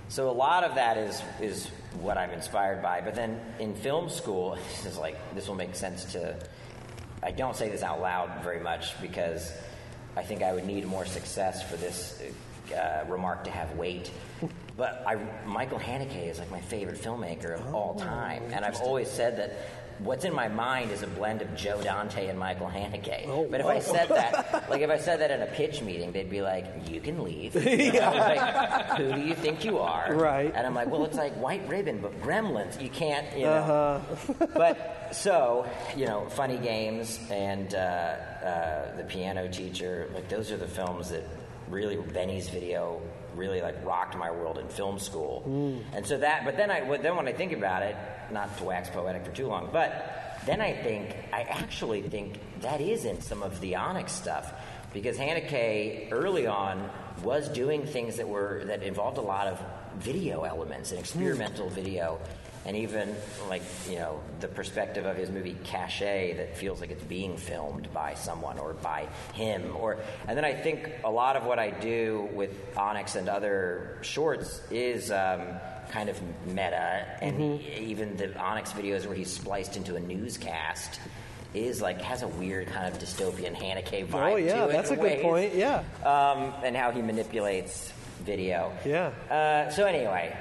So 0.08 0.30
a 0.30 0.32
lot 0.32 0.64
of 0.64 0.76
that 0.76 0.98
is 0.98 1.22
is 1.42 1.68
what 2.00 2.18
I'm 2.18 2.30
inspired 2.30 2.84
by. 2.84 3.02
But 3.02 3.16
then 3.16 3.40
in 3.60 3.74
film 3.74 4.10
school, 4.10 4.56
this 4.84 4.86
is 4.94 4.98
like 5.00 5.18
this 5.34 5.48
will 5.48 5.56
make 5.56 5.76
sense 5.76 6.06
to. 6.14 6.36
I 7.24 7.32
don't 7.32 7.56
say 7.56 7.70
this 7.70 7.82
out 7.82 8.02
loud 8.02 8.44
very 8.44 8.60
much 8.60 9.02
because 9.02 9.52
I 10.16 10.22
think 10.22 10.44
I 10.44 10.54
would 10.54 10.66
need 10.66 10.86
more 10.86 11.06
success 11.06 11.68
for 11.68 11.76
this 11.78 12.22
uh, 12.72 13.04
remark 13.08 13.46
to 13.46 13.50
have 13.50 13.76
weight. 13.78 14.12
But 14.78 15.04
I, 15.08 15.16
Michael 15.46 15.80
Haneke 15.80 16.30
is 16.30 16.40
like 16.40 16.52
my 16.52 16.60
favorite 16.60 17.02
filmmaker 17.02 17.54
of 17.54 17.74
all 17.74 17.96
time, 17.96 18.44
and 18.52 18.66
I've 18.66 18.82
always 18.82 19.10
said 19.10 19.38
that 19.38 19.56
what's 20.00 20.26
in 20.26 20.34
my 20.34 20.48
mind 20.48 20.92
is 20.92 21.04
a 21.04 21.08
blend 21.08 21.42
of 21.42 21.56
Joe 21.56 21.82
Dante 21.82 22.28
and 22.28 22.38
Michael 22.38 22.68
Haneke. 22.68 23.28
Oh, 23.28 23.48
but 23.50 23.62
if 23.62 23.66
I 23.66 23.80
said 23.80 24.10
that, 24.10 24.66
like 24.70 24.82
if 24.82 24.90
I 24.90 24.98
said 24.98 25.22
that 25.22 25.32
in 25.32 25.42
a 25.42 25.46
pitch 25.46 25.82
meeting, 25.82 26.12
they'd 26.12 26.30
be 26.30 26.42
like, 26.42 26.90
"You 26.90 27.00
can 27.00 27.24
leave." 27.24 27.56
Like, 28.06 28.98
Who 28.98 29.14
do 29.14 29.22
you 29.22 29.36
think 29.36 29.64
you 29.64 29.80
are? 29.80 30.14
Right. 30.14 30.52
And 30.54 30.66
I'm 30.66 30.76
like, 30.76 30.90
"Well, 30.90 31.06
it's 31.06 31.16
like 31.16 31.34
White 31.36 31.68
Ribbon, 31.68 32.00
but 32.00 32.22
Gremlins. 32.22 32.82
You 32.82 32.90
can't, 32.90 33.26
you 33.38 33.44
know." 33.44 33.54
Uh-huh. 33.54 34.48
but 34.54 35.10
so 35.14 35.68
you 35.96 36.06
know, 36.06 36.28
funny 36.30 36.58
games 36.58 37.20
and 37.30 37.74
uh, 37.74 37.78
uh, 37.78 38.98
the 38.98 39.04
piano 39.04 39.48
teacher, 39.48 40.10
like 40.14 40.28
those 40.30 40.52
are 40.52 40.58
the 40.58 40.68
films 40.68 41.10
that 41.10 41.24
really 41.70 41.98
Benny's 41.98 42.50
video 42.50 43.02
really 43.38 43.62
like 43.62 43.84
rocked 43.86 44.18
my 44.18 44.32
world 44.32 44.58
in 44.58 44.68
film 44.68 45.00
school. 45.00 45.44
Mm. 45.48 45.84
And 45.94 46.06
so 46.06 46.18
that, 46.18 46.46
but 46.46 46.58
then 46.58 46.72
I, 46.72 46.98
then 46.98 47.16
when 47.16 47.28
I 47.28 47.34
think 47.34 47.52
about 47.52 47.84
it, 47.84 47.96
not 48.32 48.58
to 48.58 48.64
wax 48.64 48.90
poetic 48.90 49.26
for 49.26 49.32
too 49.32 49.48
long, 49.48 49.70
but 49.72 50.40
then 50.46 50.62
I 50.62 50.74
think 50.74 51.16
I 51.34 51.42
actually 51.44 52.02
think 52.02 52.40
that 52.62 52.82
is 52.82 53.06
in 53.06 53.22
some 53.22 53.44
of 53.44 53.60
the 53.62 53.76
Onyx 53.76 54.12
stuff 54.12 54.54
because 54.94 55.18
Haneke 55.18 56.12
early 56.12 56.48
on 56.48 56.90
was 57.24 57.50
doing 57.50 57.86
things 57.86 58.18
that 58.18 58.28
were 58.28 58.64
that 58.66 58.84
involved 58.84 59.18
a 59.18 59.22
lot 59.22 59.48
of 59.48 59.62
video 59.98 60.44
elements 60.44 60.92
and 60.92 61.00
experimental 61.00 61.70
hmm. 61.70 61.76
video 61.76 62.20
and 62.66 62.76
even 62.76 63.16
like 63.50 63.62
you 63.90 63.96
know 63.98 64.20
the 64.40 64.48
perspective 64.48 65.06
of 65.06 65.16
his 65.16 65.30
movie 65.30 65.56
Caché 65.66 66.36
that 66.38 66.58
feels 66.58 66.82
like 66.82 66.90
it's 66.92 67.04
being 67.04 67.38
filmed 67.38 67.92
by 67.94 68.16
someone 68.16 68.58
or 68.58 68.74
by 68.74 69.08
him 69.34 69.76
or 69.78 69.98
and 70.28 70.36
then 70.38 70.46
I 70.46 70.54
think 70.54 70.90
a 71.04 71.12
lot 71.12 71.36
of 71.36 71.46
what 71.46 71.60
I 71.60 71.70
do 71.70 72.28
with 72.34 72.52
Onyx 72.78 73.16
and 73.16 73.30
other 73.30 74.00
shorts 74.02 74.62
is 74.72 75.12
um, 75.12 75.42
kind 75.92 76.10
of 76.10 76.20
meta 76.48 77.06
and 77.22 77.62
even 77.62 78.18
the 78.18 78.36
Onyx 78.40 78.72
videos 78.72 79.06
where 79.06 79.16
he's 79.16 79.32
spliced 79.32 79.78
into 79.78 79.96
a 79.96 80.00
newscast 80.00 81.00
is 81.54 81.82
like 81.82 82.02
has 82.02 82.22
a 82.24 82.28
weird 82.28 82.68
kind 82.68 82.92
of 82.92 83.00
dystopian 83.00 83.56
Haneke 83.56 84.08
vibe 84.08 84.34
Oh 84.34 84.36
yeah, 84.38 84.66
that's 84.66 84.90
a 84.90 84.96
in 84.96 85.00
good 85.00 85.22
point. 85.22 85.56
Yeah. 85.56 85.84
um, 86.04 86.52
and 86.64 86.76
how 86.76 86.92
he 86.92 87.02
manipulates 87.02 87.94
video 88.26 88.74
Yeah. 88.86 89.12
uh, 89.30 89.70
so 89.70 89.86
anyway, 89.86 90.36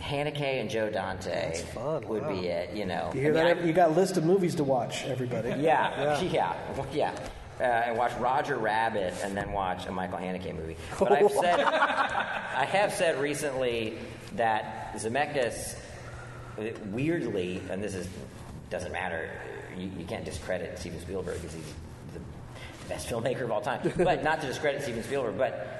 Haneke 0.00 0.60
and 0.60 0.70
Joe 0.70 0.90
Dante 0.90 1.60
fun, 1.74 2.06
would 2.08 2.22
wow. 2.22 2.28
be 2.30 2.46
it. 2.46 2.74
You 2.74 2.86
know, 2.86 3.10
You 3.14 3.20
hear 3.20 3.36
I 3.36 3.44
mean, 3.44 3.56
that? 3.58 3.66
You 3.66 3.72
got 3.72 3.90
a 3.90 3.92
list 3.92 4.16
of 4.16 4.24
movies 4.24 4.54
to 4.56 4.64
watch, 4.64 5.04
everybody. 5.04 5.52
I- 5.52 5.56
yeah, 5.60 6.20
yeah, 6.22 6.54
yeah. 6.92 7.12
Uh, 7.60 7.64
and 7.64 7.98
watch 7.98 8.12
Roger 8.20 8.56
Rabbit, 8.56 9.14
and 9.24 9.36
then 9.36 9.50
watch 9.50 9.86
a 9.86 9.92
Michael 9.92 10.18
Haneke 10.18 10.54
movie. 10.54 10.76
But 10.98 11.10
I've 11.10 11.32
said, 11.32 11.58
I 11.60 12.64
have 12.70 12.92
said 12.92 13.20
recently 13.20 13.98
that 14.36 14.94
Zemeckis, 14.94 15.76
weirdly, 16.92 17.60
and 17.68 17.82
this 17.82 17.94
is 17.94 18.06
doesn't 18.70 18.92
matter. 18.92 19.30
You, 19.76 19.90
you 19.98 20.04
can't 20.04 20.24
discredit 20.24 20.78
Steven 20.78 21.00
Spielberg 21.00 21.40
because 21.40 21.54
he's 21.54 21.72
the 22.14 22.20
best 22.88 23.08
filmmaker 23.08 23.42
of 23.42 23.50
all 23.50 23.60
time. 23.60 23.80
But 23.96 24.22
not 24.22 24.40
to 24.40 24.46
discredit 24.46 24.82
Steven 24.82 25.02
Spielberg, 25.02 25.36
but 25.38 25.77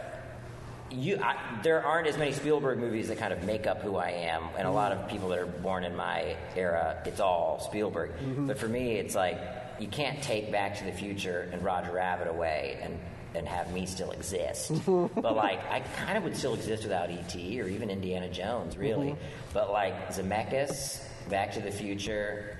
you, 0.90 1.18
I, 1.22 1.36
there 1.62 1.84
aren't 1.84 2.06
as 2.06 2.16
many 2.16 2.32
Spielberg 2.32 2.78
movies 2.78 3.08
that 3.08 3.18
kind 3.18 3.32
of 3.32 3.42
make 3.44 3.66
up 3.66 3.82
who 3.82 3.96
I 3.96 4.10
am, 4.10 4.44
and 4.56 4.66
a 4.66 4.70
lot 4.70 4.92
of 4.92 4.98
mm-hmm. 4.98 5.10
people 5.10 5.28
that 5.30 5.38
are 5.38 5.46
born 5.46 5.84
in 5.84 5.96
my 5.96 6.36
era, 6.56 7.02
it's 7.04 7.20
all 7.20 7.60
Spielberg. 7.60 8.12
Mm-hmm. 8.12 8.46
But 8.46 8.58
for 8.58 8.68
me, 8.68 8.92
it's 8.92 9.14
like 9.14 9.38
you 9.78 9.88
can't 9.88 10.22
take 10.22 10.50
Back 10.50 10.78
to 10.78 10.84
the 10.84 10.92
Future 10.92 11.48
and 11.52 11.62
Roger 11.62 11.92
Rabbit 11.92 12.28
away 12.28 12.78
and 12.82 12.98
and 13.34 13.46
have 13.46 13.72
me 13.72 13.84
still 13.86 14.10
exist. 14.10 14.72
but 14.86 15.36
like, 15.36 15.60
I 15.70 15.80
kind 15.96 16.16
of 16.16 16.24
would 16.24 16.36
still 16.36 16.54
exist 16.54 16.82
without 16.82 17.10
E.T. 17.10 17.60
or 17.60 17.68
even 17.68 17.90
Indiana 17.90 18.28
Jones, 18.28 18.76
really. 18.76 19.08
Mm-hmm. 19.08 19.22
But 19.52 19.70
like 19.70 20.08
Zemeckis, 20.08 21.02
Back 21.28 21.52
to 21.52 21.60
the 21.60 21.70
Future. 21.70 22.56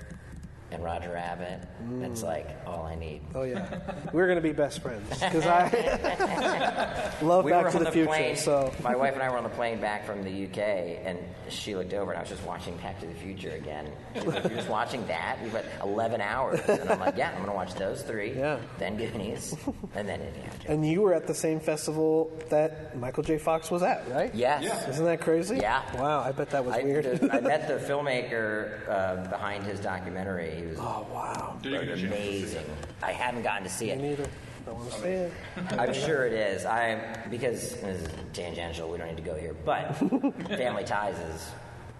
And 0.71 0.83
Roger 0.83 1.11
Rabbit, 1.13 1.61
that's 1.99 2.21
like 2.21 2.47
all 2.67 2.83
I 2.85 2.93
need. 2.93 3.21
Oh 3.33 3.41
yeah, 3.41 3.79
we're 4.13 4.27
gonna 4.27 4.39
be 4.39 4.51
best 4.51 4.81
friends 4.83 5.09
because 5.09 5.45
I 5.47 7.17
love 7.23 7.43
we 7.43 7.51
Back 7.51 7.71
to 7.71 7.79
the, 7.79 7.85
the 7.85 7.91
Future. 7.91 8.07
plane. 8.07 8.35
So 8.35 8.71
my 8.83 8.95
wife 8.95 9.13
and 9.13 9.23
I 9.23 9.29
were 9.31 9.37
on 9.37 9.43
the 9.43 9.49
plane 9.49 9.79
back 9.81 10.05
from 10.05 10.23
the 10.23 10.45
UK, 10.45 10.59
and 11.05 11.17
she 11.49 11.75
looked 11.75 11.93
over, 11.93 12.11
and 12.11 12.17
I 12.19 12.21
was 12.21 12.29
just 12.29 12.43
watching 12.43 12.77
Back 12.77 12.99
to 12.99 13.07
the 13.07 13.15
Future 13.15 13.51
again. 13.51 13.91
She 14.13 14.21
was 14.25 14.35
like, 14.35 14.43
"You're 14.43 14.57
just 14.57 14.69
watching 14.69 15.05
that? 15.07 15.39
You've 15.43 15.53
got 15.53 15.65
11 15.83 16.21
hours." 16.21 16.59
And 16.69 16.87
I'm 16.89 16.99
like, 16.99 17.17
"Yeah, 17.17 17.29
I'm 17.29 17.37
going 17.37 17.47
to 17.47 17.53
watch 17.55 17.73
those 17.73 18.03
three, 18.03 18.33
Yeah. 18.37 18.59
then 18.77 18.95
Goonies, 18.97 19.55
and 19.95 20.07
then 20.07 20.21
Indiana 20.21 20.49
Jones." 20.51 20.65
and 20.69 20.87
you 20.87 21.01
were 21.01 21.13
at 21.15 21.25
the 21.25 21.33
same 21.33 21.59
festival 21.59 22.31
that 22.49 22.95
Michael 22.97 23.23
J. 23.23 23.39
Fox 23.39 23.71
was 23.71 23.81
at, 23.81 24.07
right? 24.11 24.33
Yes. 24.35 24.87
Isn't 24.87 25.05
that 25.05 25.21
crazy? 25.21 25.57
Yeah. 25.57 25.81
Wow, 25.99 26.19
I 26.21 26.31
bet 26.31 26.51
that 26.51 26.63
was 26.63 26.75
I, 26.75 26.83
weird. 26.83 27.05
I 27.31 27.39
met 27.39 27.67
the 27.67 27.75
filmmaker 27.91 28.87
uh, 28.87 29.27
behind 29.29 29.63
his 29.63 29.79
documentary. 29.79 30.58
He 30.59 30.65
was 30.67 30.77
oh 30.79 31.07
wow. 31.13 31.57
Did 31.61 31.71
you 31.71 31.79
get 31.79 31.89
a 31.89 31.97
chance 31.97 32.01
to 32.01 32.07
see 32.07 32.07
amazing. 32.07 32.65
I 33.01 33.11
haven't 33.11 33.43
gotten 33.43 33.63
to 33.63 33.69
see 33.69 33.85
Me 33.87 33.91
it. 33.91 34.01
neither. 34.01 34.29
Don't 34.65 34.77
want 34.77 34.91
to 34.91 34.99
say 34.99 35.13
it. 35.13 35.33
I'm 35.71 35.93
sure 35.93 36.25
it 36.25 36.33
is. 36.33 36.65
I 36.65 36.99
because 37.29 37.75
this 37.75 37.83
is 37.83 38.07
tangential. 38.33 38.89
We 38.89 38.97
don't 38.97 39.07
need 39.07 39.17
to 39.17 39.23
go 39.23 39.35
here, 39.35 39.55
but 39.65 39.93
Family 40.47 40.83
Ties 40.83 41.17
is 41.17 41.49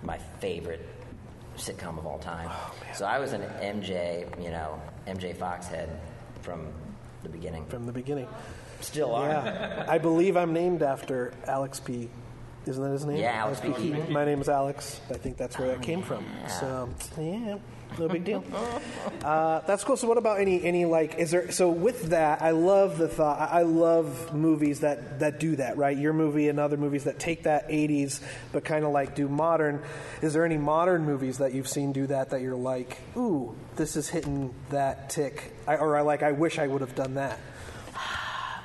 my 0.04 0.18
favorite 0.40 0.86
sitcom 1.58 1.98
of 1.98 2.06
all 2.06 2.20
time. 2.20 2.50
Oh, 2.52 2.74
so 2.94 3.06
I 3.06 3.20
was 3.20 3.34
an 3.34 3.42
MJ, 3.62 4.26
you 4.42 4.50
know, 4.50 4.82
MJ 5.08 5.36
Foxhead 5.36 5.90
from 6.42 6.68
the 7.24 7.30
beginning. 7.30 7.66
From 7.66 7.86
the 7.86 7.92
beginning. 7.92 8.28
Still 8.82 9.14
are. 9.14 9.28
Yeah, 9.30 9.86
I 9.88 9.98
believe 9.98 10.38
I'm 10.38 10.54
named 10.54 10.84
after 10.84 11.34
Alex 11.48 11.80
P. 11.80 12.10
Isn't 12.66 12.84
that 12.84 12.92
his 12.92 13.06
name? 13.06 13.18
Yeah, 13.18 13.32
Alex 13.34 13.60
P. 13.62 13.74
Keaton. 13.74 14.12
My 14.12 14.26
name 14.26 14.42
is 14.42 14.48
Alex. 14.48 15.02
I 15.10 15.14
think 15.16 15.38
that's 15.38 15.58
where 15.58 15.70
that 15.70 15.82
came 15.82 16.02
from. 16.02 16.26
So 16.60 16.90
yeah, 17.18 17.58
no 17.98 18.08
big 18.08 18.26
deal. 18.26 18.44
Uh, 19.24 19.60
that's 19.68 19.84
cool. 19.84 19.98
So 19.98 20.08
what 20.08 20.18
about 20.18 20.40
any 20.40 20.64
any 20.64 20.86
like? 20.86 21.16
Is 21.16 21.32
there 21.32 21.52
so 21.52 21.70
with 21.70 22.04
that? 22.12 22.42
I 22.42 22.52
love 22.52 22.98
the 22.98 23.10
thought. 23.10 23.38
I 23.38 23.60
I 23.60 23.62
love 23.64 24.34
movies 24.34 24.80
that 24.80 25.20
that 25.20 25.42
do 25.42 25.58
that. 25.58 25.76
Right, 25.76 25.98
your 25.98 26.14
movie 26.14 26.48
and 26.48 26.58
other 26.58 26.78
movies 26.78 27.04
that 27.04 27.20
take 27.20 27.44
that 27.44 27.68
'80s 27.68 28.22
but 28.54 28.64
kind 28.64 28.86
of 28.86 28.92
like 28.92 29.16
do 29.16 29.28
modern. 29.28 29.84
Is 30.22 30.34
there 30.34 30.46
any 30.46 30.58
modern 30.58 31.06
movies 31.06 31.40
that 31.40 31.54
you've 31.54 31.68
seen 31.68 31.92
do 31.92 32.08
that 32.08 32.30
that 32.30 32.42
you're 32.42 32.56
like, 32.56 32.98
ooh, 33.18 33.56
this 33.76 33.96
is 33.96 34.10
hitting 34.10 34.54
that 34.70 35.10
tick, 35.10 35.54
I, 35.68 35.76
or 35.78 35.98
I 35.98 36.02
like, 36.02 36.24
I 36.24 36.32
wish 36.32 36.60
I 36.60 36.68
would 36.68 36.82
have 36.82 36.96
done 36.96 37.16
that. 37.16 37.40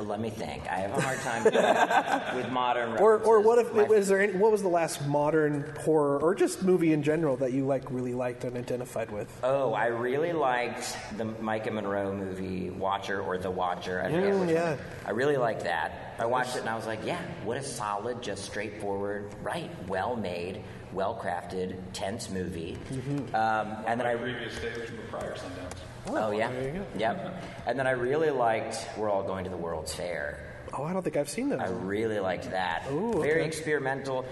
Let 0.04 0.20
me 0.20 0.30
think. 0.30 0.66
I 0.70 0.76
have 0.76 0.96
a 0.96 1.00
hard 1.00 1.18
time 1.20 1.44
with 2.36 2.50
modern. 2.50 2.98
Or, 2.98 3.18
or 3.18 3.40
what 3.40 3.58
if 3.58 3.66
references. 3.68 3.88
My- 3.90 3.96
is 3.96 4.08
there 4.08 4.20
any, 4.20 4.32
what 4.34 4.52
was 4.52 4.62
the 4.62 4.68
last 4.68 5.06
modern 5.06 5.72
horror 5.80 6.18
or 6.18 6.34
just 6.34 6.62
movie 6.62 6.92
in 6.92 7.02
general 7.02 7.36
that 7.38 7.52
you 7.52 7.64
like 7.66 7.90
really 7.90 8.14
liked 8.14 8.44
and 8.44 8.56
identified 8.56 9.10
with? 9.10 9.28
Oh, 9.42 9.72
I 9.72 9.86
really 9.86 10.32
liked 10.32 10.96
the 11.16 11.24
Maika 11.24 11.72
Monroe 11.72 12.14
movie 12.14 12.70
Watcher 12.70 13.20
or 13.22 13.38
The 13.38 13.50
Watcher. 13.50 14.00
I 14.02 14.04
forget 14.10 14.24
Mm, 14.34 14.50
yeah. 14.52 14.70
one. 14.70 14.78
I 15.06 15.10
really 15.10 15.36
liked 15.36 15.64
that. 15.64 16.14
I 16.18 16.26
watched 16.26 16.54
it 16.56 16.60
and 16.60 16.68
I 16.68 16.76
was 16.76 16.86
like, 16.86 17.00
yeah, 17.04 17.20
what 17.44 17.56
a 17.56 17.62
solid, 17.62 18.22
just 18.22 18.44
straightforward, 18.44 19.34
right, 19.42 19.70
well 19.88 20.14
made, 20.16 20.62
well 20.94 21.18
crafted, 21.20 21.76
tense 21.92 22.30
movie. 22.30 22.78
Mm-hmm. 22.90 23.34
Um, 23.34 23.84
and 23.86 24.00
then 24.00 24.06
I 24.06 24.14
previous 24.14 24.54
stage 24.54 24.72
from 24.86 24.96
the 24.96 25.02
prior 25.04 25.34
Sundance. 25.34 25.74
oh 26.08 26.30
yeah, 26.30 26.50
there 26.50 26.68
you 26.68 26.80
go. 26.80 26.86
yep. 26.98 27.42
And 27.66 27.78
then 27.78 27.86
I 27.86 27.92
really 27.92 28.30
liked 28.30 28.86
We're 28.96 29.10
All 29.10 29.22
Going 29.22 29.44
to 29.44 29.50
the 29.50 29.56
World's 29.56 29.94
Fair. 29.94 30.38
Oh, 30.76 30.84
I 30.84 30.92
don't 30.92 31.02
think 31.02 31.16
I've 31.16 31.28
seen 31.28 31.50
that. 31.50 31.60
I 31.60 31.68
really 31.68 32.18
liked 32.18 32.50
that. 32.50 32.86
Ooh, 32.90 33.20
Very 33.22 33.44
experimental, 33.44 34.24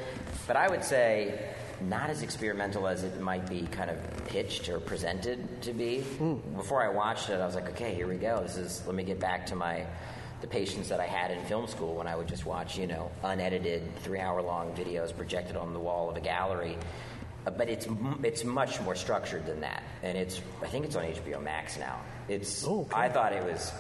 but 0.47 0.57
I 0.57 0.69
would 0.69 0.83
say 0.83 1.39
not 1.81 2.11
as 2.11 2.23
experimental 2.23 2.87
as 2.89 3.03
it 3.05 3.21
might 3.21 3.49
be 3.49 3.63
kind 3.63 3.91
of 3.91 3.99
pitched 4.27 4.69
or 4.69 4.79
presented 4.81 5.63
to 5.63 5.73
be. 5.73 6.01
Hmm. 6.01 6.35
Before 6.57 6.83
I 6.83 6.89
watched 6.89 7.29
it, 7.31 7.41
I 7.41 7.47
was 7.47 7.55
like, 7.55 7.69
okay, 7.71 7.95
here 7.95 8.07
we 8.09 8.17
go. 8.17 8.41
This 8.43 8.57
is 8.57 8.83
let 8.87 8.95
me 8.95 9.05
get 9.05 9.21
back 9.21 9.47
to 9.47 9.57
my 9.57 9.87
the 10.43 10.47
patience 10.49 10.89
that 10.89 11.01
I 11.01 11.07
had 11.07 11.31
in 11.31 11.43
film 11.45 11.67
school 11.69 11.95
when 11.95 12.07
I 12.09 12.17
would 12.17 12.27
just 12.29 12.45
watch, 12.45 12.77
you 12.77 12.87
know, 12.89 13.11
unedited 13.23 13.83
three-hour-long 14.03 14.75
videos 14.75 15.17
projected 15.17 15.57
on 15.57 15.73
the 15.73 15.79
wall 15.79 16.11
of 16.11 16.17
a 16.17 16.21
gallery. 16.21 16.77
Uh, 17.47 17.51
But 17.53 17.69
it's 17.71 17.87
it's 18.23 18.45
much 18.45 18.81
more 18.83 18.95
structured 18.97 19.47
than 19.47 19.61
that, 19.61 19.83
and 20.03 20.19
it's 20.19 20.41
I 20.63 20.67
think 20.67 20.85
it's 20.85 20.97
on 20.97 21.05
HBO 21.05 21.41
Max 21.43 21.79
now. 21.79 21.99
It's 22.29 22.65
Oh, 22.67 22.81
okay. 22.83 22.97
I 22.97 23.09
thought 23.09 23.33
it 23.33 23.45
was 23.45 23.73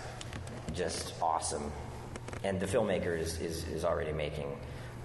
just 0.75 1.13
awesome. 1.21 1.71
And 2.45 2.59
the 2.59 2.67
filmmaker 2.67 3.17
is, 3.19 3.39
is, 3.41 3.65
is 3.69 3.85
already 3.85 4.13
making 4.13 4.49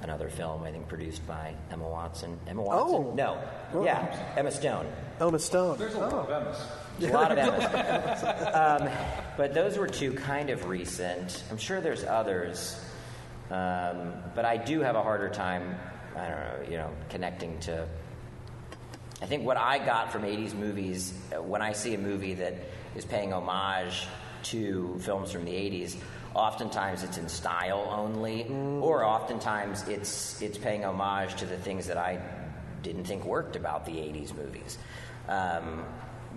another 0.02 0.28
film, 0.30 0.64
I 0.64 0.72
think 0.72 0.88
produced 0.88 1.26
by 1.28 1.54
Emma 1.72 1.88
Watson. 1.88 2.40
Emma 2.48 2.62
Watson? 2.64 2.96
Oh. 2.96 3.14
No. 3.14 3.38
Oh. 3.74 3.84
Yeah, 3.84 4.34
Emma 4.36 4.50
Stone. 4.52 4.88
Emma 5.20 5.38
Stone. 5.38 5.78
There's 5.78 5.94
a 5.94 6.00
lot 6.00 6.14
of 6.14 6.30
Emmas. 6.32 6.60
A 7.00 7.08
lot 7.08 7.32
of 7.32 7.38
Emmas. 7.38 8.24
um, 8.54 8.90
but 9.38 9.54
those 9.54 9.78
were 9.78 9.88
two 9.88 10.14
kind 10.14 10.50
of 10.50 10.68
recent. 10.68 11.44
I'm 11.52 11.58
sure 11.58 11.82
there's 11.82 12.04
others. 12.04 12.80
Um, 13.50 14.14
but 14.36 14.46
I 14.46 14.58
do 14.58 14.82
have 14.82 14.96
a 14.96 15.04
harder 15.04 15.30
time, 15.30 15.78
I 16.16 16.28
don't 16.28 16.40
know, 16.40 16.70
you 16.70 16.78
know, 16.78 16.90
connecting 17.10 17.60
to 17.62 17.88
I 19.22 19.26
think 19.26 19.46
what 19.46 19.58
I 19.58 19.80
got 19.80 20.12
from 20.12 20.24
80s 20.24 20.54
movies, 20.54 21.12
uh, 21.36 21.42
when 21.42 21.62
I 21.62 21.72
see 21.72 21.96
a 21.96 21.98
movie 21.98 22.36
that 22.36 22.54
is 22.96 23.04
paying 23.04 23.34
homage 23.34 24.06
to 24.44 25.00
films 25.00 25.32
from 25.32 25.44
the 25.44 25.52
80s, 25.52 25.96
oftentimes 26.36 27.04
it's 27.04 27.18
in 27.18 27.28
style 27.28 27.88
only, 27.92 28.46
or 28.80 29.04
oftentimes 29.04 29.88
it's 29.88 30.40
it's 30.42 30.58
paying 30.58 30.86
homage 30.86 31.36
to 31.36 31.46
the 31.48 31.58
things 31.58 31.88
that 31.88 31.98
I 31.98 32.22
didn't 32.84 33.06
think 33.06 33.26
worked 33.26 33.56
about 33.56 33.86
the 33.86 33.94
'80s 33.94 34.36
movies. 34.36 34.78
Um, 35.28 35.84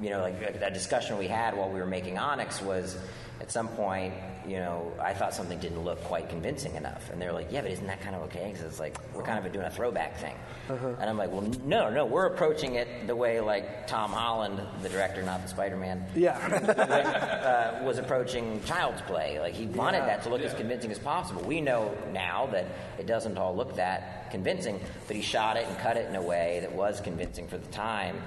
you 0.01 0.11
know, 0.11 0.20
like 0.22 0.61
that 0.61 0.74
discussion 0.74 1.18
we 1.18 1.26
had 1.28 1.57
while 1.57 1.70
we 1.70 1.80
were 1.80 1.86
making 1.86 2.18
Onyx 2.18 2.62
was 2.62 2.97
at 3.41 3.51
some 3.51 3.68
point, 3.68 4.12
you 4.47 4.57
know, 4.57 4.93
I 5.01 5.14
thought 5.14 5.34
something 5.34 5.59
didn't 5.59 5.82
look 5.82 6.03
quite 6.05 6.28
convincing 6.28 6.74
enough. 6.74 7.11
And 7.11 7.20
they're 7.20 7.32
like, 7.32 7.51
yeah, 7.51 7.62
but 7.62 7.70
isn't 7.70 7.86
that 7.86 8.03
kind 8.03 8.14
of 8.14 8.22
okay? 8.24 8.51
Because 8.51 8.66
it's 8.66 8.78
like, 8.78 8.99
we're 9.14 9.22
kind 9.22 9.45
of 9.45 9.51
doing 9.51 9.64
a 9.64 9.70
throwback 9.70 10.18
thing. 10.18 10.34
And 10.68 11.09
I'm 11.09 11.16
like, 11.16 11.30
well, 11.32 11.43
no, 11.64 11.88
no, 11.88 12.05
we're 12.05 12.26
approaching 12.26 12.74
it 12.74 13.07
the 13.07 13.16
way 13.16 13.41
like 13.41 13.86
Tom 13.86 14.12
Holland, 14.12 14.61
the 14.82 14.91
director, 14.91 15.22
not 15.22 15.43
the 15.43 15.49
Spider 15.49 15.76
Man, 15.76 16.05
Yeah. 16.14 16.36
uh, 17.80 17.84
was 17.84 17.99
approaching 17.99 18.62
Child's 18.64 19.01
Play. 19.03 19.41
Like 19.41 19.55
he 19.55 19.66
wanted 19.66 20.01
that 20.01 20.22
to 20.24 20.28
look 20.28 20.43
as 20.43 20.53
convincing 20.55 20.91
as 20.91 20.99
possible. 20.99 21.43
We 21.43 21.61
know 21.62 21.97
now 22.12 22.47
that 22.53 22.66
it 22.99 23.07
doesn't 23.07 23.38
all 23.38 23.57
look 23.57 23.76
that 23.76 24.30
convincing, 24.30 24.80
but 25.07 25.16
he 25.16 25.22
shot 25.22 25.57
it 25.57 25.66
and 25.66 25.78
cut 25.78 25.97
it 25.97 26.09
in 26.09 26.14
a 26.16 26.22
way 26.22 26.59
that 26.61 26.72
was 26.72 27.01
convincing 27.01 27.49
for 27.49 27.57
the 27.59 27.66
time. 27.68 28.20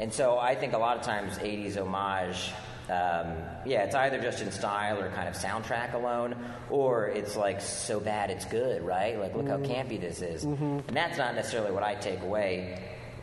And 0.00 0.12
so 0.12 0.38
I 0.38 0.54
think 0.56 0.72
a 0.72 0.78
lot 0.78 0.96
of 0.96 1.02
times 1.04 1.36
80s 1.38 1.76
homage, 1.76 2.50
um, 2.88 3.36
yeah, 3.64 3.84
it's 3.84 3.94
either 3.94 4.20
just 4.20 4.40
in 4.40 4.50
style 4.50 4.98
or 5.00 5.10
kind 5.10 5.28
of 5.28 5.34
soundtrack 5.36 5.92
alone, 5.94 6.34
or 6.70 7.06
it's 7.06 7.36
like 7.36 7.60
so 7.60 8.00
bad 8.00 8.30
it's 8.30 8.46
good, 8.46 8.82
right? 8.82 9.20
Like 9.20 9.36
look 9.36 9.46
how 9.46 9.58
campy 9.58 10.00
this 10.00 10.22
is. 10.22 10.42
And 10.42 10.82
that's 10.88 11.18
not 11.18 11.34
necessarily 11.36 11.70
what 11.70 11.84
I 11.84 11.94
take 11.94 12.22
away 12.22 12.82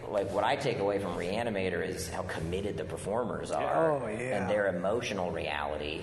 like 0.09 0.32
what 0.32 0.45
I 0.45 0.55
take 0.55 0.80
away 0.80 0.99
from 0.99 1.15
Reanimator 1.17 1.86
is 1.86 2.07
how 2.07 2.21
committed 2.21 2.78
the 2.78 2.86
performers 2.86 3.51
are 3.51 3.91
Oh, 3.91 4.07
yeah. 4.07 4.38
and 4.41 4.49
their 4.49 4.67
emotional 4.67 5.32
reality. 5.32 6.01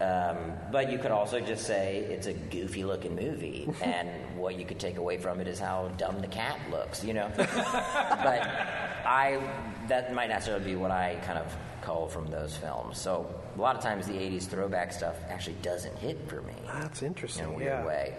Um, 0.00 0.54
but 0.72 0.90
you 0.90 0.98
could 0.98 1.10
also 1.10 1.40
just 1.40 1.66
say 1.66 1.98
it's 1.98 2.26
a 2.26 2.32
goofy 2.32 2.84
looking 2.84 3.14
movie, 3.14 3.68
and 3.82 4.08
what 4.38 4.58
you 4.58 4.64
could 4.64 4.80
take 4.80 4.96
away 4.96 5.18
from 5.18 5.40
it 5.40 5.46
is 5.46 5.58
how 5.58 5.88
dumb 5.98 6.20
the 6.22 6.26
cat 6.26 6.58
looks, 6.70 7.04
you 7.04 7.12
know. 7.12 7.30
but 7.36 7.46
I 9.06 9.38
that 9.88 10.12
might 10.14 10.28
not 10.28 10.34
necessarily 10.36 10.64
be 10.64 10.76
what 10.76 10.90
I 10.90 11.16
kind 11.26 11.38
of 11.38 11.54
call 11.82 12.08
from 12.08 12.30
those 12.30 12.56
films. 12.56 12.98
So 12.98 13.26
a 13.56 13.60
lot 13.60 13.76
of 13.76 13.82
times 13.82 14.06
the 14.06 14.14
'80s 14.14 14.44
throwback 14.46 14.92
stuff 14.92 15.16
actually 15.28 15.56
doesn't 15.62 15.96
hit 15.98 16.28
for 16.28 16.42
me 16.42 16.54
That's 16.66 17.02
in 17.02 17.08
interesting. 17.08 17.44
a 17.46 17.50
weird 17.52 17.62
yeah. 17.68 17.84
way. 17.86 18.14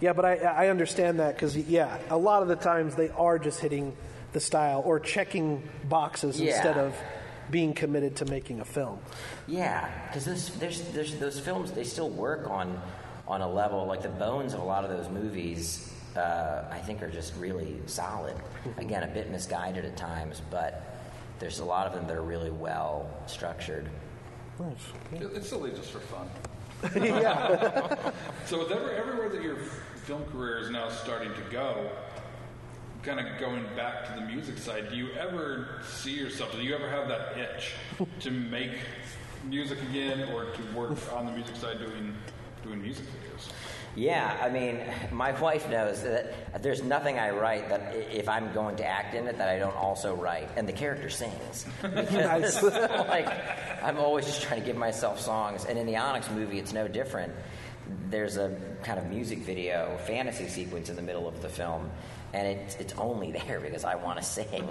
Yeah, 0.00 0.12
but 0.14 0.24
I, 0.24 0.34
I 0.38 0.68
understand 0.68 1.20
that 1.20 1.34
because, 1.36 1.56
yeah, 1.56 1.98
a 2.10 2.16
lot 2.16 2.42
of 2.42 2.48
the 2.48 2.56
times 2.56 2.96
they 2.96 3.10
are 3.10 3.38
just 3.38 3.60
hitting 3.60 3.94
the 4.32 4.40
style 4.40 4.82
or 4.84 4.98
checking 4.98 5.62
boxes 5.88 6.40
Yeah. 6.40 6.54
instead 6.54 6.76
of 6.76 6.96
being 7.50 7.72
committed 7.72 8.16
to 8.16 8.24
making 8.24 8.58
a 8.60 8.64
film. 8.64 8.98
Yeah, 9.46 9.88
because 10.08 10.24
there's, 10.24 10.48
there's, 10.56 10.82
there's 10.92 11.14
those 11.16 11.38
films 11.38 11.70
they 11.70 11.84
still 11.84 12.10
work 12.10 12.48
on 12.50 12.80
on 13.28 13.40
a 13.42 13.48
level 13.48 13.86
like 13.86 14.02
the 14.02 14.08
bones 14.08 14.52
of 14.54 14.60
a 14.60 14.64
lot 14.64 14.84
of 14.84 14.90
those 14.90 15.08
movies. 15.08 15.88
Uh, 16.16 16.64
I 16.70 16.78
think 16.78 17.00
are 17.02 17.08
just 17.08 17.34
really 17.36 17.76
solid. 17.86 18.34
Again, 18.78 19.04
a 19.04 19.06
bit 19.06 19.30
misguided 19.30 19.84
at 19.84 19.96
times, 19.96 20.42
but 20.50 20.91
there's 21.42 21.58
a 21.58 21.64
lot 21.64 21.88
of 21.88 21.92
them 21.92 22.06
that 22.06 22.16
are 22.16 22.22
really 22.22 22.52
well 22.52 23.10
structured. 23.26 23.88
It- 25.12 25.22
It's 25.34 25.48
silly 25.48 25.72
just 25.72 25.90
for 25.90 25.98
fun. 25.98 26.30
yeah. 26.94 27.96
So 28.46 28.60
with 28.60 28.70
every, 28.70 28.94
everywhere 28.94 29.28
that 29.28 29.42
your 29.42 29.56
film 30.06 30.24
career 30.26 30.58
is 30.58 30.70
now 30.70 30.88
starting 30.88 31.32
to 31.34 31.40
go, 31.50 31.90
kind 33.02 33.18
of 33.18 33.40
going 33.40 33.64
back 33.74 34.06
to 34.06 34.20
the 34.20 34.26
music 34.26 34.56
side, 34.58 34.88
do 34.90 34.96
you 34.96 35.08
ever 35.18 35.80
see 35.90 36.12
yourself? 36.12 36.52
Do 36.52 36.62
you 36.62 36.74
ever 36.76 36.88
have 36.88 37.08
that 37.08 37.36
itch 37.36 37.72
to 38.20 38.30
make 38.30 38.70
music 39.44 39.78
again, 39.90 40.28
or 40.32 40.44
to 40.44 40.62
work 40.76 40.96
on 41.12 41.26
the 41.26 41.32
music 41.32 41.56
side 41.56 41.78
doing 41.80 42.14
doing 42.62 42.80
music 42.80 43.04
videos? 43.06 43.50
Yeah, 43.94 44.38
I 44.40 44.48
mean, 44.48 44.80
my 45.10 45.38
wife 45.40 45.68
knows 45.68 46.02
that 46.02 46.62
there's 46.62 46.82
nothing 46.82 47.18
I 47.18 47.30
write 47.30 47.68
that 47.68 47.94
if 47.94 48.28
I'm 48.28 48.52
going 48.52 48.76
to 48.76 48.86
act 48.86 49.14
in 49.14 49.26
it 49.26 49.38
that 49.38 49.48
I 49.48 49.58
don't 49.58 49.76
also 49.76 50.14
write, 50.14 50.48
and 50.56 50.68
the 50.68 50.72
character 50.72 51.10
sings. 51.10 51.66
Nice. 51.82 52.62
like 52.62 53.28
I'm 53.82 53.98
always 53.98 54.26
just 54.26 54.42
trying 54.42 54.60
to 54.60 54.66
give 54.66 54.76
myself 54.76 55.20
songs, 55.20 55.64
and 55.64 55.78
in 55.78 55.86
the 55.86 55.96
Onyx 55.96 56.30
movie, 56.30 56.58
it's 56.58 56.72
no 56.72 56.88
different. 56.88 57.32
There's 58.08 58.36
a 58.36 58.56
kind 58.82 58.98
of 58.98 59.06
music 59.06 59.40
video 59.40 59.98
fantasy 60.06 60.48
sequence 60.48 60.88
in 60.88 60.96
the 60.96 61.02
middle 61.02 61.28
of 61.28 61.42
the 61.42 61.48
film, 61.48 61.90
and 62.32 62.46
it's 62.46 62.76
it's 62.76 62.94
only 62.96 63.32
there 63.32 63.60
because 63.60 63.84
I 63.84 63.96
want 63.96 64.18
to 64.18 64.24
sing. 64.24 64.64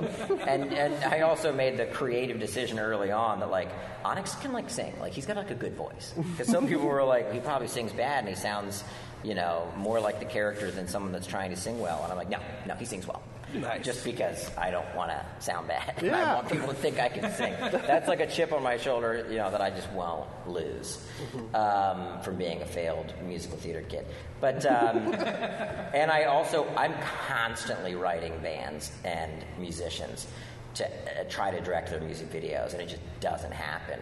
and 0.48 0.74
and 0.74 1.04
I 1.04 1.22
also 1.22 1.52
made 1.54 1.78
the 1.78 1.86
creative 1.86 2.40
decision 2.40 2.80
early 2.80 3.12
on 3.12 3.40
that 3.42 3.52
like 3.52 3.70
Onyx 4.04 4.36
can 4.36 4.54
like 4.54 4.70
sing, 4.70 4.94
like 5.00 5.14
he's 5.14 5.26
got 5.26 5.36
like 5.38 5.52
a 5.52 5.56
good 5.56 5.76
voice. 5.76 6.14
Because 6.16 6.48
some 6.48 6.68
people 6.68 6.86
were 6.88 7.04
like 7.04 7.32
he 7.34 7.40
probably 7.40 7.68
sings 7.68 7.94
bad 7.94 8.20
and 8.20 8.30
he 8.30 8.36
sounds 8.36 8.84
you 9.24 9.36
know 9.36 9.72
more 9.78 10.00
like 10.00 10.20
the 10.20 10.26
character 10.26 10.72
than 10.72 10.88
someone 10.88 11.12
that's 11.12 11.28
trying 11.28 11.50
to 11.52 11.56
sing 11.56 11.80
well. 11.80 12.02
And 12.04 12.12
I'm 12.12 12.18
like 12.18 12.30
no 12.30 12.40
no 12.68 12.76
he 12.76 12.86
sings 12.86 13.08
well. 13.08 13.22
Nice. 13.54 13.84
Just 13.84 14.04
because 14.06 14.50
I 14.58 14.72
don't 14.72 14.96
want 14.96 15.12
to 15.12 15.26
sound 15.40 15.68
bad. 15.68 16.02
I 16.04 16.36
want 16.36 16.50
people 16.50 16.68
to 16.68 16.74
think 16.74 17.00
I 17.00 17.10
can 17.10 17.32
sing. 17.34 17.54
That's 17.72 18.08
like 18.08 18.22
a 18.22 18.28
chip 18.28 18.54
on 18.54 18.64
my 18.64 18.78
shoulder, 18.78 19.26
you 19.30 19.38
know, 19.38 19.52
that 19.52 19.62
I 19.62 19.70
just 19.70 19.92
won't 19.92 20.30
lose 20.48 21.06
um, 21.54 22.22
from 22.22 22.38
being 22.38 22.62
a 22.62 22.66
failed 22.66 23.14
musical 23.26 23.58
theater 23.58 23.82
kid. 23.82 24.06
But 24.40 24.66
um, 24.66 25.14
and 25.94 26.10
I 26.10 26.24
also 26.26 26.66
I'm 26.78 26.94
constantly 27.28 27.96
writing 27.96 28.38
bands 28.42 28.92
and 29.04 29.32
musicians 29.60 30.28
to 30.76 30.86
uh, 30.86 31.24
try 31.30 31.52
to 31.52 31.62
direct 31.62 31.90
their 31.90 32.02
music 32.02 32.32
videos, 32.32 32.74
and 32.74 32.82
it 32.82 32.90
just 32.90 33.02
doesn't 33.20 33.54
happen. 33.54 34.00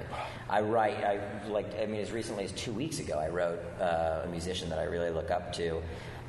I 0.49 0.61
write, 0.61 1.03
I 1.03 1.19
like, 1.47 1.79
I 1.81 1.85
mean, 1.85 2.01
as 2.01 2.11
recently 2.11 2.43
as 2.43 2.51
two 2.51 2.71
weeks 2.71 2.99
ago, 2.99 3.17
I 3.17 3.29
wrote 3.29 3.59
uh, 3.79 4.21
a 4.23 4.27
musician 4.27 4.69
that 4.69 4.79
I 4.79 4.83
really 4.83 5.09
look 5.09 5.31
up 5.31 5.53
to. 5.53 5.81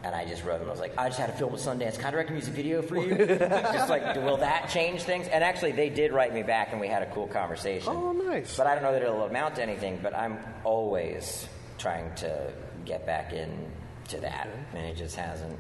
And 0.03 0.14
I 0.14 0.24
just 0.24 0.45
wrote 0.45 0.62
him. 0.62 0.68
I 0.68 0.70
was 0.70 0.80
like, 0.80 0.97
I 0.97 1.09
just 1.09 1.20
had 1.20 1.28
a 1.28 1.34
film 1.34 1.53
with 1.53 1.61
Sundance. 1.61 1.97
Can 1.97 2.07
I 2.07 2.11
direct 2.11 2.30
a 2.30 2.32
music 2.32 2.55
video 2.55 2.80
for 2.80 2.97
you? 2.97 3.14
just 3.38 3.91
like, 3.91 4.16
will 4.16 4.38
that 4.38 4.70
change 4.70 5.03
things? 5.03 5.28
And 5.28 5.45
actually, 5.45 5.72
they 5.72 5.91
did 5.91 6.11
write 6.11 6.32
me 6.32 6.43
back, 6.43 6.72
and 6.72 6.80
we 6.80 6.88
had 6.88 7.03
a 7.03 7.12
cool 7.12 7.26
conversation. 7.26 7.93
Oh, 7.95 8.12
nice. 8.12 8.57
But 8.57 8.66
I 8.66 8.72
don't 8.72 8.82
know 8.82 8.93
that 8.93 9.03
it'll 9.03 9.24
amount 9.24 9.57
to 9.57 9.62
anything. 9.62 10.01
But 10.03 10.16
I'm 10.16 10.38
always 10.64 11.47
trying 11.76 12.14
to 12.14 12.51
get 12.86 13.05
back 13.05 13.34
into 13.34 14.22
that, 14.22 14.49
and 14.72 14.86
it 14.86 14.97
just 14.97 15.16
hasn't 15.16 15.59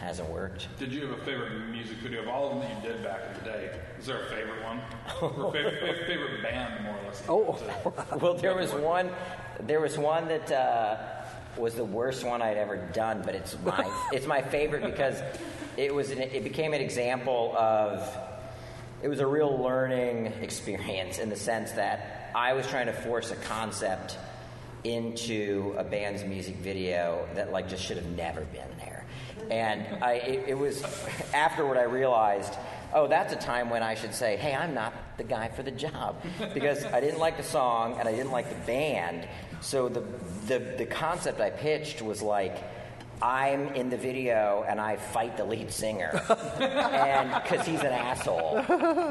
hasn't 0.00 0.28
worked. 0.28 0.68
Did 0.78 0.92
you 0.92 1.06
have 1.06 1.18
a 1.18 1.24
favorite 1.24 1.68
music 1.70 1.96
video 1.98 2.22
of 2.22 2.28
all 2.28 2.50
of 2.50 2.60
them 2.60 2.60
that 2.60 2.84
you 2.84 2.92
did 2.92 3.02
back 3.02 3.20
in 3.28 3.44
the 3.44 3.50
day? 3.50 3.70
Is 3.98 4.06
there 4.06 4.22
a 4.22 4.26
favorite 4.26 4.62
one, 4.62 4.80
or 5.20 5.52
favorite, 5.52 5.80
favorite, 5.80 6.06
favorite 6.06 6.42
band, 6.42 6.84
more 6.84 6.94
or 6.96 7.06
less? 7.06 7.22
Oh. 7.28 7.58
Well, 8.20 8.34
there 8.34 8.56
was 8.56 8.72
one. 8.72 9.10
There 9.60 9.80
was 9.80 9.98
one 9.98 10.28
that 10.28 10.50
uh, 10.50 10.96
was 11.56 11.74
the 11.74 11.84
worst 11.84 12.24
one 12.24 12.42
I'd 12.42 12.56
ever 12.56 12.76
done, 12.92 13.22
but 13.24 13.34
it's 13.34 13.56
my 13.64 14.08
it's 14.12 14.26
my 14.26 14.42
favorite 14.42 14.84
because 14.84 15.20
it 15.76 15.94
was 15.94 16.10
an, 16.10 16.18
it 16.18 16.44
became 16.44 16.74
an 16.74 16.80
example 16.80 17.54
of 17.56 18.16
it 19.02 19.08
was 19.08 19.20
a 19.20 19.26
real 19.26 19.62
learning 19.62 20.26
experience 20.42 21.18
in 21.18 21.28
the 21.28 21.36
sense 21.36 21.72
that 21.72 22.32
I 22.34 22.52
was 22.52 22.66
trying 22.66 22.86
to 22.86 22.92
force 22.92 23.30
a 23.30 23.36
concept 23.36 24.16
into 24.84 25.74
a 25.78 25.84
band's 25.84 26.24
music 26.24 26.56
video 26.56 27.26
that 27.34 27.52
like 27.52 27.68
just 27.68 27.84
should 27.84 27.96
have 27.96 28.10
never 28.10 28.42
been 28.42 28.68
there. 28.78 28.97
And 29.50 30.02
I, 30.02 30.14
it, 30.14 30.48
it 30.48 30.58
was 30.58 30.82
afterward 31.34 31.78
I 31.78 31.84
realized, 31.84 32.54
oh, 32.92 33.06
that's 33.06 33.32
a 33.32 33.36
time 33.36 33.70
when 33.70 33.82
I 33.82 33.94
should 33.94 34.14
say, 34.14 34.36
hey, 34.36 34.54
I'm 34.54 34.74
not 34.74 34.92
the 35.16 35.24
guy 35.24 35.48
for 35.48 35.62
the 35.62 35.70
job 35.70 36.22
because 36.54 36.84
I 36.84 37.00
didn't 37.00 37.20
like 37.20 37.36
the 37.36 37.42
song 37.42 37.96
and 37.98 38.08
I 38.08 38.12
didn't 38.12 38.32
like 38.32 38.48
the 38.48 38.66
band. 38.66 39.28
So 39.60 39.88
the 39.88 40.04
the, 40.46 40.58
the 40.78 40.86
concept 40.86 41.40
I 41.40 41.50
pitched 41.50 42.02
was 42.02 42.22
like. 42.22 42.56
I'm 43.20 43.74
in 43.74 43.90
the 43.90 43.96
video 43.96 44.64
and 44.68 44.80
I 44.80 44.94
fight 44.94 45.36
the 45.36 45.44
lead 45.44 45.72
singer, 45.72 46.10
because 46.12 47.66
he's 47.66 47.80
an 47.80 47.92
asshole, 47.92 48.58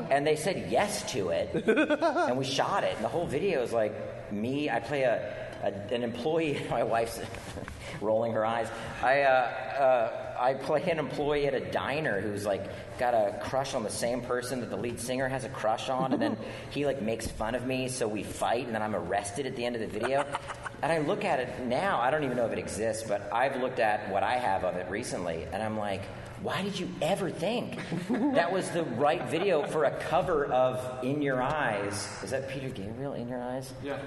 and 0.10 0.26
they 0.26 0.38
said 0.38 0.72
yes 0.72 1.12
to 1.12 1.28
it, 1.32 1.68
and 1.68 2.38
we 2.38 2.46
shot 2.46 2.86
it, 2.86 2.96
and 2.96 3.04
the 3.04 3.10
whole 3.10 3.28
video 3.28 3.62
is 3.64 3.74
like 3.74 4.32
me. 4.32 4.70
I 4.70 4.80
play 4.80 5.02
a 5.04 5.47
an 5.64 6.04
employee. 6.04 6.66
My 6.70 6.84
wife's 6.84 7.20
rolling 8.02 8.34
her 8.34 8.46
eyes. 8.46 8.70
I 9.02 9.22
uh, 9.22 9.30
uh, 9.30 10.36
I 10.40 10.54
play 10.54 10.84
an 10.90 11.00
employee 11.00 11.48
at 11.48 11.54
a 11.54 11.72
diner 11.72 12.22
who's 12.22 12.46
like 12.46 12.70
got 12.98 13.14
a 13.14 13.40
crush 13.44 13.74
on 13.74 13.84
the 13.84 13.90
same 13.90 14.22
person 14.22 14.60
that 14.62 14.70
the 14.70 14.78
lead 14.78 15.00
singer 15.00 15.28
has 15.28 15.44
a 15.44 15.50
crush 15.50 15.90
on, 15.90 16.14
and 16.14 16.22
then 16.22 16.38
he 16.70 16.86
like 16.86 17.02
makes 17.02 17.28
fun 17.28 17.56
of 17.56 17.66
me, 17.66 17.88
so 17.88 18.08
we 18.08 18.24
fight, 18.24 18.66
and 18.66 18.76
then 18.76 18.82
I'm 18.82 18.96
arrested 18.96 19.46
at 19.46 19.56
the 19.56 19.66
end 19.66 19.76
of 19.76 19.82
the 19.82 19.88
video. 19.88 20.26
And 20.84 20.92
I 20.92 21.00
look 21.00 21.26
at 21.26 21.40
it 21.40 21.66
now. 21.66 22.00
I 22.00 22.12
don't 22.12 22.24
even 22.24 22.38
know 22.38 22.46
if 22.46 22.52
it 22.52 22.60
exists, 22.60 23.04
but 23.08 23.34
I've 23.34 23.60
looked 23.62 23.80
at 23.80 24.12
what 24.12 24.22
I 24.22 24.34
have 24.34 24.64
of 24.64 24.76
it 24.76 24.90
recently, 24.90 25.46
and 25.52 25.62
I'm 25.62 25.78
like. 25.78 26.02
Why 26.44 26.62
did 26.62 26.80
you 26.80 26.88
ever 27.02 27.32
think 27.32 27.80
that 28.10 28.52
was 28.52 28.70
the 28.70 28.84
right 28.84 29.24
video 29.26 29.64
for 29.66 29.86
a 29.86 29.92
cover 29.92 30.46
of 30.46 31.04
In 31.04 31.22
Your 31.22 31.42
Eyes? 31.42 32.08
Is 32.24 32.30
that 32.30 32.48
Peter 32.50 32.70
Gabriel, 32.70 33.14
In 33.14 33.28
Your 33.28 33.42
Eyes? 33.42 33.74
Yeah. 33.84 33.98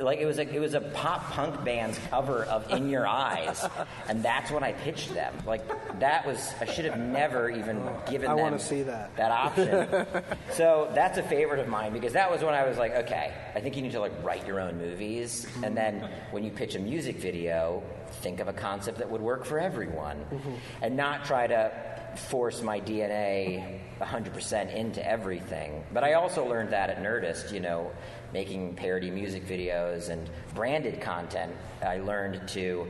like 0.00 0.18
it 0.18 0.26
was 0.26 0.38
a 0.38 0.48
it 0.52 0.58
was 0.58 0.74
a 0.74 0.80
pop 0.80 1.22
punk 1.32 1.62
band's 1.62 1.98
cover 2.10 2.44
of 2.44 2.68
In 2.70 2.88
Your 2.88 3.06
Eyes, 3.06 3.64
and 4.08 4.22
that's 4.22 4.50
when 4.50 4.64
I 4.64 4.72
pitched 4.72 5.12
them. 5.12 5.34
Like 5.46 5.62
that 6.00 6.26
was 6.26 6.52
I 6.58 6.64
should 6.64 6.86
have 6.86 6.98
never 6.98 7.50
even 7.50 7.86
given 8.10 8.30
I 8.30 8.34
them 8.34 8.42
wanna 8.42 8.58
see 8.58 8.82
that. 8.84 9.14
that 9.16 9.30
option. 9.30 10.06
so 10.52 10.90
that's 10.94 11.18
a 11.18 11.22
favorite 11.22 11.60
of 11.60 11.68
mine 11.68 11.92
because 11.92 12.14
that 12.14 12.30
was 12.30 12.42
when 12.42 12.54
I 12.54 12.66
was 12.66 12.78
like, 12.78 12.92
okay, 12.94 13.34
I 13.54 13.60
think 13.60 13.76
you 13.76 13.82
need 13.82 13.92
to 13.92 14.00
like 14.00 14.12
write 14.22 14.46
your 14.46 14.58
own 14.58 14.78
movies, 14.78 15.46
and 15.62 15.76
then 15.76 16.08
when 16.30 16.44
you 16.44 16.50
pitch 16.50 16.74
a 16.76 16.80
music 16.80 17.16
video, 17.16 17.82
think 18.14 18.40
of 18.40 18.48
a 18.48 18.52
concept 18.52 18.98
that 18.98 19.10
would 19.10 19.20
work 19.20 19.44
for 19.44 19.58
everyone, 19.58 20.18
mm-hmm. 20.30 20.54
and 20.82 20.96
not 20.96 21.24
try 21.24 21.46
to 21.46 21.72
force 22.16 22.62
my 22.62 22.80
DNA 22.80 23.80
100% 24.00 24.74
into 24.74 25.06
everything. 25.06 25.84
But 25.92 26.04
I 26.04 26.14
also 26.14 26.46
learned 26.48 26.70
that 26.70 26.90
at 26.90 27.02
Nerdist, 27.02 27.52
you 27.52 27.60
know, 27.60 27.90
making 28.32 28.74
parody 28.74 29.10
music 29.10 29.46
videos 29.46 30.08
and 30.10 30.28
branded 30.54 31.00
content. 31.00 31.52
I 31.84 31.98
learned 31.98 32.48
to 32.48 32.86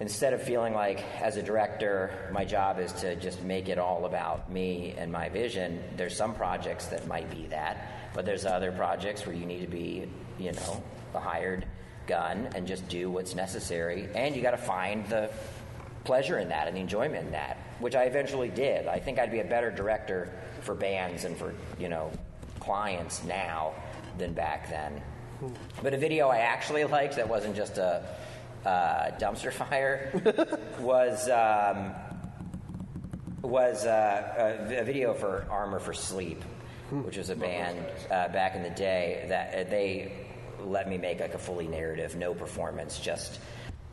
instead 0.00 0.32
of 0.32 0.42
feeling 0.42 0.74
like 0.74 1.04
as 1.20 1.36
a 1.36 1.42
director 1.42 2.30
my 2.32 2.44
job 2.44 2.78
is 2.78 2.92
to 2.92 3.16
just 3.16 3.42
make 3.42 3.68
it 3.68 3.78
all 3.78 4.04
about 4.06 4.50
me 4.50 4.94
and 4.98 5.10
my 5.10 5.28
vision 5.28 5.82
there's 5.96 6.16
some 6.16 6.34
projects 6.34 6.86
that 6.86 7.06
might 7.06 7.30
be 7.30 7.46
that 7.46 8.10
but 8.14 8.24
there's 8.24 8.44
other 8.44 8.72
projects 8.72 9.26
where 9.26 9.34
you 9.34 9.46
need 9.46 9.60
to 9.60 9.66
be 9.66 10.08
you 10.38 10.52
know 10.52 10.82
a 11.14 11.20
hired 11.20 11.66
gun 12.08 12.48
and 12.54 12.66
just 12.66 12.88
do 12.88 13.10
what's 13.10 13.34
necessary 13.34 14.08
and 14.14 14.34
you 14.34 14.42
got 14.42 14.50
to 14.52 14.56
find 14.56 15.06
the 15.08 15.30
pleasure 16.04 16.38
in 16.38 16.48
that 16.48 16.66
and 16.66 16.76
the 16.76 16.80
enjoyment 16.80 17.26
in 17.26 17.32
that 17.32 17.58
which 17.78 17.94
i 17.94 18.04
eventually 18.04 18.48
did. 18.48 18.86
I 18.86 18.98
think 18.98 19.18
i'd 19.18 19.30
be 19.30 19.40
a 19.40 19.44
better 19.44 19.70
director 19.70 20.32
for 20.62 20.74
bands 20.74 21.24
and 21.24 21.36
for 21.36 21.54
you 21.78 21.88
know 21.88 22.10
clients 22.60 23.22
now 23.24 23.74
than 24.18 24.32
back 24.32 24.68
then. 24.68 25.00
But 25.82 25.94
a 25.94 25.98
video 25.98 26.28
i 26.28 26.38
actually 26.38 26.84
liked 26.98 27.16
that 27.16 27.28
wasn't 27.28 27.54
just 27.54 27.78
a 27.78 28.04
uh, 28.64 29.10
dumpster 29.18 29.52
fire 29.62 30.10
was 30.80 31.28
um, 31.28 31.94
was 33.42 33.86
uh, 33.86 34.56
a, 34.68 34.80
a 34.80 34.84
video 34.84 35.14
for 35.14 35.46
Armor 35.50 35.78
for 35.78 35.94
Sleep, 35.94 36.42
which 36.90 37.16
was 37.16 37.30
a 37.30 37.36
band 37.36 37.78
uh, 38.10 38.28
back 38.28 38.56
in 38.56 38.62
the 38.62 38.70
day 38.70 39.24
that 39.28 39.54
uh, 39.54 39.70
they 39.70 40.12
let 40.64 40.88
me 40.88 40.98
make 40.98 41.20
like 41.20 41.34
a 41.34 41.38
fully 41.38 41.66
narrative, 41.66 42.16
no 42.16 42.34
performance, 42.34 42.98
just 42.98 43.38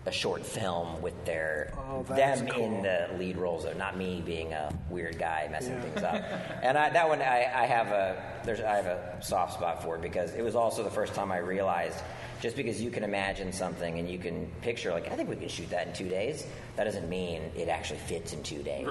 a 0.08 0.12
short 0.12 0.46
film 0.46 1.02
with 1.02 1.26
their 1.26 1.74
Oh, 1.90 2.04
that's 2.08 2.40
them 2.42 2.50
cool. 2.50 2.64
in 2.64 2.84
the 2.84 3.10
lead 3.18 3.38
roles, 3.38 3.64
though, 3.64 3.74
not 3.74 3.98
me 3.98 4.22
being 4.24 4.54
a 4.54 4.72
weird 4.90 5.18
guy 5.18 5.48
messing 5.52 5.74
Yeah. 5.74 5.82
things 5.82 6.04
up. 6.04 6.24
And 6.64 6.78
I, 6.78 6.90
that 6.92 7.10
one, 7.10 7.22
I, 7.22 7.50
I 7.54 7.66
have 7.66 7.88
a 7.88 8.42
there's 8.44 8.60
I 8.60 8.76
have 8.76 8.86
a 8.86 9.18
soft 9.24 9.54
spot 9.54 9.82
for 9.84 9.96
it 9.96 10.02
because 10.02 10.34
it 10.36 10.44
was 10.44 10.56
also 10.56 10.84
the 10.84 10.92
first 10.92 11.16
time 11.16 11.32
I 11.32 11.38
realized 11.40 11.98
just 12.42 12.56
because 12.56 12.80
you 12.80 12.92
can 12.92 13.04
imagine 13.04 13.52
something 13.52 13.98
and 13.98 14.08
you 14.08 14.20
can 14.20 14.46
picture 14.62 14.92
like 14.92 15.12
I 15.12 15.16
think 15.16 15.28
we 15.30 15.38
could 15.38 15.50
shoot 15.50 15.70
that 15.72 15.88
in 15.88 15.94
two 15.94 16.10
days, 16.10 16.46
that 16.76 16.84
doesn't 16.84 17.10
mean 17.10 17.42
it 17.56 17.68
actually 17.70 18.00
fits 18.00 18.32
in 18.34 18.44
two 18.44 18.62
days. 18.62 18.88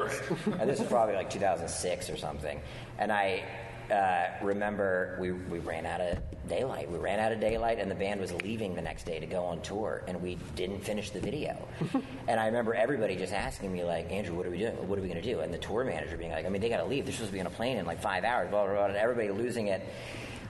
and 0.58 0.68
this 0.68 0.80
is 0.80 0.88
probably 0.88 1.14
like 1.14 1.30
2006 1.30 2.10
or 2.10 2.16
something. 2.16 2.60
And 2.98 3.12
I 3.12 3.44
uh, 3.90 4.26
remember 4.42 5.16
we, 5.20 5.32
we 5.32 5.58
ran 5.58 5.86
out 5.86 6.00
of 6.00 6.18
daylight. 6.48 6.90
We 6.90 6.98
ran 6.98 7.20
out 7.20 7.32
of 7.32 7.40
daylight, 7.40 7.78
and 7.78 7.90
the 7.90 7.94
band 7.94 8.20
was 8.20 8.32
leaving 8.32 8.74
the 8.74 8.82
next 8.82 9.04
day 9.04 9.18
to 9.18 9.26
go 9.26 9.44
on 9.44 9.60
tour, 9.62 10.02
and 10.06 10.20
we 10.22 10.36
didn't 10.56 10.80
finish 10.80 11.10
the 11.10 11.20
video. 11.20 11.56
and 12.28 12.40
I 12.40 12.46
remember 12.46 12.74
everybody 12.74 13.16
just 13.16 13.32
asking 13.32 13.72
me, 13.72 13.84
like, 13.84 14.10
Andrew, 14.10 14.34
what 14.34 14.46
are 14.46 14.50
we 14.50 14.58
doing? 14.58 14.72
What 14.88 14.98
are 14.98 15.02
we 15.02 15.08
going 15.08 15.20
to 15.20 15.32
do? 15.34 15.40
And 15.40 15.52
the 15.52 15.58
tour 15.58 15.84
manager 15.84 16.16
being 16.16 16.32
like, 16.32 16.46
I 16.46 16.48
mean, 16.48 16.62
they 16.62 16.68
got 16.68 16.78
to 16.78 16.86
leave. 16.86 17.04
They're 17.04 17.12
supposed 17.12 17.30
to 17.30 17.34
be 17.34 17.40
on 17.40 17.46
a 17.46 17.50
plane 17.50 17.76
in 17.76 17.86
like 17.86 18.00
five 18.00 18.24
hours, 18.24 18.50
blah, 18.50 18.64
blah, 18.64 18.74
blah. 18.74 18.84
And 18.86 18.96
everybody 18.96 19.30
losing 19.30 19.68
it 19.68 19.82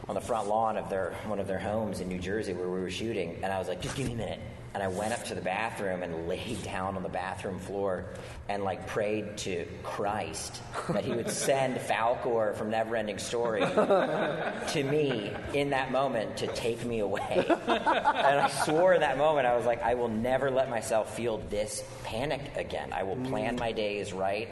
on 0.09 0.15
the 0.15 0.21
front 0.21 0.49
lawn 0.49 0.77
of 0.77 0.91
their 0.91 1.15
one 1.27 1.39
of 1.39 1.47
their 1.47 1.59
homes 1.59 2.01
in 2.01 2.09
New 2.09 2.19
Jersey 2.19 2.53
where 2.53 2.69
we 2.69 2.81
were 2.81 2.91
shooting. 2.91 3.39
And 3.43 3.53
I 3.53 3.59
was 3.59 3.69
like, 3.69 3.81
just 3.81 3.97
give 3.97 4.07
me 4.07 4.15
a 4.15 4.17
minute. 4.17 4.41
And 4.75 4.83
I 4.83 4.89
went 4.89 5.13
up 5.13 5.25
to 5.27 5.37
the 5.37 5.41
bathroom 5.41 6.03
and 6.03 6.29
laid 6.29 6.63
down 6.65 6.97
on 6.97 7.03
the 7.03 7.09
bathroom 7.09 7.59
floor 7.61 8.07
and 8.49 8.65
like 8.65 8.87
prayed 8.89 9.37
to 9.39 9.67
Christ 9.83 10.61
that 10.89 11.05
he 11.05 11.13
would 11.13 11.31
send 11.49 11.77
Falcor 11.77 12.55
from 12.57 12.71
Neverending 12.71 13.21
Story 13.21 13.61
to 14.73 14.83
me 14.83 15.33
in 15.53 15.71
that 15.71 15.93
moment 15.93 16.37
to 16.39 16.47
take 16.49 16.85
me 16.85 16.99
away. 17.01 17.45
and 17.47 18.41
I 18.41 18.51
swore 18.65 18.95
in 18.95 19.01
that 19.01 19.17
moment, 19.17 19.47
I 19.47 19.57
was 19.57 19.65
like, 19.65 19.83
I 19.83 19.95
will 19.95 20.09
never 20.09 20.51
let 20.51 20.69
myself 20.69 21.17
feel 21.17 21.39
this 21.51 21.85
panic 22.03 22.41
again. 22.57 22.93
I 22.93 23.05
will 23.05 23.17
plan 23.17 23.57
my 23.57 23.73
days 23.73 24.13
right. 24.13 24.49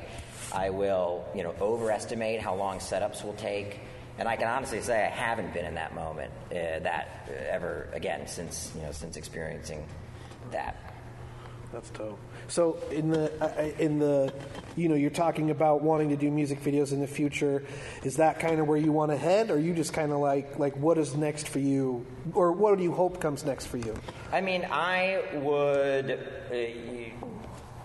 I 0.54 0.70
will, 0.70 1.24
you 1.34 1.42
know, 1.42 1.54
overestimate 1.60 2.40
how 2.40 2.54
long 2.54 2.78
setups 2.78 3.24
will 3.24 3.34
take. 3.34 3.80
And 4.18 4.28
I 4.28 4.36
can 4.36 4.48
honestly 4.48 4.80
say 4.82 5.04
I 5.04 5.08
haven't 5.08 5.54
been 5.54 5.64
in 5.64 5.74
that 5.74 5.94
moment, 5.94 6.30
uh, 6.50 6.80
that 6.80 7.26
uh, 7.28 7.32
ever 7.50 7.88
again 7.92 8.26
since 8.26 8.70
you 8.76 8.82
know 8.82 8.92
since 8.92 9.16
experiencing 9.16 9.86
that. 10.52 10.76
That's 11.72 11.90
dope. 11.90 12.18
So 12.48 12.78
in 12.90 13.10
the 13.10 13.32
uh, 13.42 13.46
uh, 13.46 13.62
in 13.78 13.98
the 13.98 14.32
you 14.76 14.90
know 14.90 14.94
you're 14.94 15.10
talking 15.10 15.50
about 15.50 15.82
wanting 15.82 16.10
to 16.10 16.16
do 16.16 16.30
music 16.30 16.62
videos 16.62 16.92
in 16.92 17.00
the 17.00 17.06
future. 17.06 17.64
Is 18.04 18.16
that 18.16 18.40
kind 18.40 18.60
of 18.60 18.68
where 18.68 18.76
you 18.76 18.92
want 18.92 19.10
to 19.10 19.16
head, 19.16 19.50
or 19.50 19.58
you 19.58 19.72
just 19.72 19.94
kind 19.94 20.12
of 20.12 20.18
like 20.18 20.58
like 20.58 20.76
what 20.76 20.98
is 20.98 21.16
next 21.16 21.48
for 21.48 21.60
you, 21.60 22.04
or 22.34 22.52
what 22.52 22.76
do 22.76 22.84
you 22.84 22.92
hope 22.92 23.20
comes 23.20 23.44
next 23.44 23.66
for 23.66 23.78
you? 23.78 23.94
I 24.30 24.42
mean, 24.42 24.66
I 24.70 25.22
would. 25.34 26.10
Uh, 26.52 27.26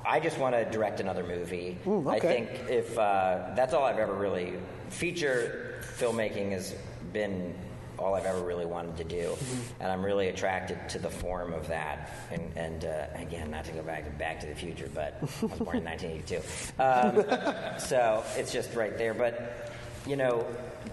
I 0.05 0.19
just 0.21 0.37
want 0.37 0.55
to 0.55 0.63
direct 0.65 0.99
another 0.99 1.23
movie. 1.23 1.77
Ooh, 1.85 2.09
I 2.09 2.19
think 2.19 2.49
if 2.69 2.97
uh, 2.97 3.51
that's 3.55 3.73
all 3.73 3.83
I've 3.83 3.99
ever 3.99 4.13
really 4.13 4.53
feature 4.89 5.81
filmmaking 5.97 6.51
has 6.51 6.73
been 7.11 7.53
all 7.99 8.15
I've 8.15 8.25
ever 8.25 8.41
really 8.41 8.65
wanted 8.65 8.97
to 8.97 9.03
do, 9.03 9.35
and 9.79 9.91
I'm 9.91 10.03
really 10.03 10.27
attracted 10.27 10.89
to 10.89 10.99
the 10.99 11.09
form 11.09 11.53
of 11.53 11.67
that. 11.67 12.11
And, 12.31 12.51
and 12.55 12.85
uh, 12.85 13.07
again, 13.15 13.51
not 13.51 13.65
to 13.65 13.71
go 13.71 13.81
back 13.81 14.05
to 14.05 14.11
Back 14.11 14.39
to 14.41 14.47
the 14.47 14.55
Future, 14.55 14.89
but 14.93 15.17
I 15.21 15.45
was 15.45 15.59
born 15.59 15.77
in 15.77 15.83
1982, 15.83 16.41
um, 16.79 17.79
so 17.79 18.23
it's 18.35 18.51
just 18.51 18.73
right 18.75 18.97
there. 18.97 19.13
But 19.13 19.71
you 20.05 20.15
know, 20.15 20.45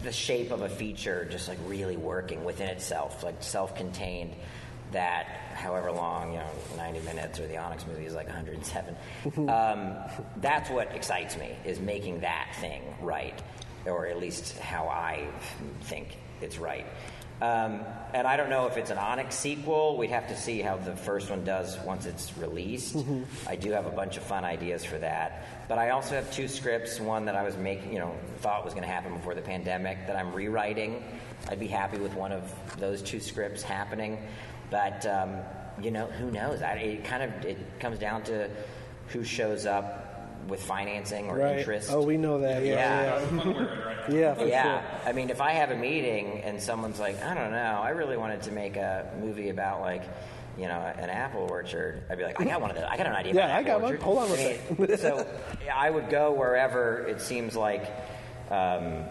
the 0.02 0.12
shape 0.12 0.50
of 0.50 0.62
a 0.62 0.68
feature 0.68 1.26
just 1.30 1.48
like 1.48 1.58
really 1.66 1.96
working 1.96 2.44
within 2.44 2.68
itself, 2.68 3.22
like 3.22 3.42
self-contained. 3.42 4.34
That 4.92 5.26
however 5.54 5.90
long, 5.90 6.34
you 6.34 6.38
know, 6.38 6.50
90 6.76 7.00
minutes, 7.00 7.40
or 7.40 7.48
the 7.48 7.56
Onyx 7.56 7.84
movie 7.86 8.06
is 8.06 8.14
like 8.14 8.26
107. 8.26 8.96
um, 9.48 9.96
that's 10.36 10.70
what 10.70 10.94
excites 10.94 11.36
me 11.36 11.50
is 11.64 11.80
making 11.80 12.20
that 12.20 12.54
thing 12.60 12.82
right, 13.00 13.40
or 13.86 14.06
at 14.06 14.20
least 14.20 14.56
how 14.58 14.86
I 14.86 15.26
think 15.82 16.16
it's 16.40 16.58
right. 16.58 16.86
Um, 17.40 17.80
and 18.12 18.26
I 18.26 18.36
don't 18.36 18.48
know 18.48 18.66
if 18.68 18.76
it's 18.76 18.90
an 18.90 18.98
Onyx 18.98 19.34
sequel. 19.34 19.96
We'd 19.96 20.10
have 20.10 20.28
to 20.28 20.36
see 20.36 20.62
how 20.62 20.76
the 20.76 20.94
first 20.94 21.30
one 21.30 21.44
does 21.44 21.76
once 21.80 22.06
it's 22.06 22.36
released. 22.38 22.96
I 23.46 23.56
do 23.56 23.72
have 23.72 23.86
a 23.86 23.90
bunch 23.90 24.16
of 24.16 24.22
fun 24.22 24.44
ideas 24.44 24.84
for 24.84 24.98
that. 24.98 25.46
But 25.68 25.78
I 25.78 25.90
also 25.90 26.14
have 26.14 26.32
two 26.32 26.46
scripts. 26.46 27.00
One 27.00 27.24
that 27.24 27.34
I 27.34 27.42
was 27.42 27.56
making, 27.56 27.92
you 27.92 27.98
know, 27.98 28.14
thought 28.38 28.64
was 28.64 28.72
going 28.72 28.86
to 28.86 28.92
happen 28.92 29.12
before 29.14 29.34
the 29.34 29.42
pandemic 29.42 30.06
that 30.06 30.16
I'm 30.16 30.32
rewriting. 30.32 31.02
I'd 31.48 31.60
be 31.60 31.66
happy 31.66 31.98
with 31.98 32.14
one 32.14 32.32
of 32.32 32.54
those 32.78 33.02
two 33.02 33.20
scripts 33.20 33.62
happening. 33.62 34.26
But 34.70 35.04
um, 35.04 35.38
you 35.82 35.90
know, 35.90 36.06
who 36.06 36.30
knows? 36.30 36.62
I, 36.62 36.74
it 36.74 37.04
kind 37.04 37.22
of 37.22 37.44
it 37.44 37.58
comes 37.80 37.98
down 37.98 38.22
to 38.24 38.48
who 39.08 39.24
shows 39.24 39.66
up 39.66 40.03
with 40.48 40.62
financing 40.62 41.28
or 41.28 41.36
Right. 41.38 41.58
interest. 41.58 41.90
Oh, 41.92 42.02
we 42.02 42.16
know 42.16 42.38
that. 42.40 42.62
Yeah, 42.64 42.72
Yeah. 42.74 43.02
yeah, 43.04 43.26
I'm 43.28 43.38
aware 43.40 43.50
of 43.62 43.78
it 43.78 43.84
right 43.86 44.08
now. 44.08 44.14
yeah, 44.16 44.34
for 44.34 44.46
Yeah, 44.46 44.62
sure. 44.62 44.82
I 45.06 45.12
mean, 45.12 45.30
if 45.30 45.40
I 45.40 45.52
have 45.52 45.70
a 45.70 45.76
meeting 45.76 46.42
and 46.44 46.60
someone's 46.62 47.00
like, 47.00 47.22
I 47.22 47.34
don't 47.34 47.50
know, 47.52 47.80
I 47.82 47.90
really 47.90 48.16
wanted 48.16 48.42
to 48.42 48.52
make 48.52 48.76
a 48.76 49.10
movie 49.20 49.48
about 49.50 49.80
like, 49.80 50.02
you 50.56 50.68
know, 50.68 50.78
an 50.98 51.10
apple 51.10 51.48
orchard, 51.50 52.02
I'd 52.08 52.18
be 52.18 52.24
like, 52.24 52.40
I 52.40 52.44
got 52.44 52.60
one 52.60 52.70
of 52.70 52.76
those. 52.76 52.86
I 52.88 52.96
got 52.96 53.06
an 53.06 53.14
idea. 53.14 53.34
Yeah, 53.34 53.46
I 53.46 53.60
apple 53.60 53.64
got 53.64 53.80
one. 53.82 53.96
Hold 53.96 54.18
on 54.18 54.30
a 54.30 54.34
I 54.34 54.58
mean, 54.78 54.96
so 54.98 55.26
I 55.74 55.90
would 55.90 56.08
go 56.10 56.32
wherever 56.32 57.06
it 57.08 57.20
seems 57.20 57.56
like 57.56 57.90
um, 58.50 59.04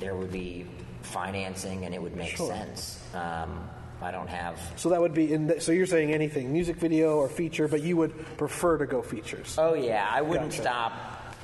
there 0.00 0.14
would 0.16 0.32
be 0.32 0.66
financing 1.02 1.84
and 1.84 1.94
it 1.94 2.02
would 2.02 2.16
make 2.16 2.30
Sure. 2.36 2.48
sense. 2.48 3.00
Um, 3.14 3.68
I 4.02 4.10
don't 4.10 4.28
have. 4.28 4.60
So 4.76 4.88
that 4.90 5.00
would 5.00 5.14
be 5.14 5.32
in. 5.32 5.48
The, 5.48 5.60
so 5.60 5.72
you're 5.72 5.86
saying 5.86 6.12
anything, 6.12 6.52
music 6.52 6.76
video 6.76 7.16
or 7.16 7.28
feature, 7.28 7.68
but 7.68 7.82
you 7.82 7.96
would 7.96 8.36
prefer 8.36 8.78
to 8.78 8.86
go 8.86 9.02
features. 9.02 9.56
Oh 9.58 9.74
yeah, 9.74 10.08
I 10.10 10.22
wouldn't 10.22 10.50
Gotcha. 10.50 10.62
stop 10.62 10.92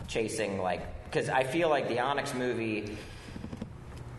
chasing 0.09 0.59
like 0.61 1.05
because 1.05 1.29
I 1.29 1.45
feel 1.45 1.69
like 1.69 1.89
the 1.89 2.01
Onyx 2.01 2.35
movie, 2.35 2.97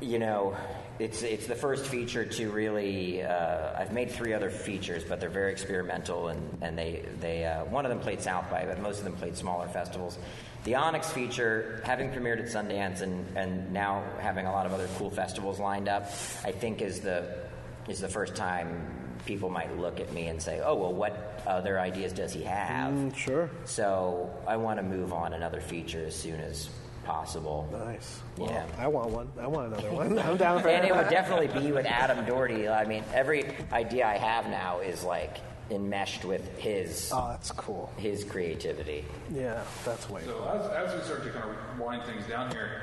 you 0.01 0.19
know, 0.19 0.55
it's 0.99 1.23
it's 1.23 1.47
the 1.47 1.55
first 1.55 1.85
feature 1.88 2.25
to 2.25 2.51
really. 2.51 3.23
Uh, 3.23 3.79
I've 3.79 3.91
made 3.91 4.11
three 4.11 4.33
other 4.33 4.49
features, 4.49 5.03
but 5.03 5.19
they're 5.19 5.29
very 5.29 5.51
experimental, 5.51 6.27
and 6.27 6.57
and 6.61 6.77
they 6.77 7.05
they 7.19 7.45
uh, 7.45 7.65
one 7.65 7.85
of 7.85 7.89
them 7.89 7.99
played 7.99 8.21
South 8.21 8.49
by, 8.49 8.65
but 8.65 8.79
most 8.81 8.99
of 8.99 9.03
them 9.03 9.13
played 9.13 9.35
smaller 9.35 9.67
festivals. 9.67 10.17
The 10.63 10.75
Onyx 10.75 11.09
feature, 11.11 11.81
having 11.85 12.09
premiered 12.09 12.39
at 12.39 12.47
Sundance 12.47 13.01
and 13.01 13.25
and 13.38 13.71
now 13.71 14.03
having 14.19 14.45
a 14.45 14.51
lot 14.51 14.65
of 14.65 14.73
other 14.73 14.88
cool 14.97 15.09
festivals 15.09 15.59
lined 15.59 15.88
up, 15.88 16.03
I 16.43 16.51
think 16.51 16.81
is 16.81 16.99
the 16.99 17.47
is 17.88 17.99
the 17.99 18.07
first 18.07 18.35
time 18.35 18.85
people 19.25 19.49
might 19.49 19.75
look 19.77 19.99
at 19.99 20.11
me 20.13 20.27
and 20.27 20.41
say, 20.41 20.61
"Oh, 20.63 20.75
well, 20.75 20.93
what 20.93 21.41
other 21.47 21.79
ideas 21.79 22.13
does 22.13 22.33
he 22.33 22.43
have?" 22.43 22.91
Mm, 22.93 23.15
sure. 23.15 23.49
So 23.65 24.29
I 24.47 24.57
want 24.57 24.77
to 24.79 24.83
move 24.83 25.13
on 25.13 25.33
another 25.33 25.59
feature 25.61 26.05
as 26.05 26.15
soon 26.15 26.39
as 26.39 26.69
possible. 27.05 27.67
Nice. 27.71 28.19
Well, 28.38 28.49
Yeah. 28.49 28.65
I 28.77 28.88
want 28.88 29.09
one. 29.11 29.31
I 29.39 29.47
want 29.47 29.67
another 29.67 29.91
one. 29.91 30.19
I'm 30.27 30.38
down 30.38 30.61
for 30.61 30.67
it. 30.67 30.75
And 30.75 30.85
it 30.85 30.89
it. 30.91 30.95
would 30.95 31.09
definitely 31.09 31.47
be 31.47 31.71
with 31.71 31.85
Adam 31.85 32.25
Doherty. 32.25 32.67
I 32.67 32.83
mean, 32.85 33.03
every 33.13 33.45
idea 33.71 34.05
I 34.05 34.17
have 34.17 34.47
now 34.49 34.79
is 34.79 35.03
like 35.03 35.38
enmeshed 35.69 36.23
with 36.25 36.57
his 36.57 37.09
Oh, 37.13 37.27
that's 37.29 37.51
cool. 37.51 37.91
his 37.97 38.23
creativity. 38.25 39.05
Yeah, 39.33 39.61
that's 39.85 40.09
way. 40.09 40.21
So 40.25 40.43
as, 40.49 40.89
as 40.93 40.95
we 40.99 41.05
start 41.05 41.23
to 41.23 41.29
kind 41.31 41.49
of 41.49 41.79
wind 41.79 42.03
things 42.03 42.25
down 42.27 42.51
here, 42.51 42.81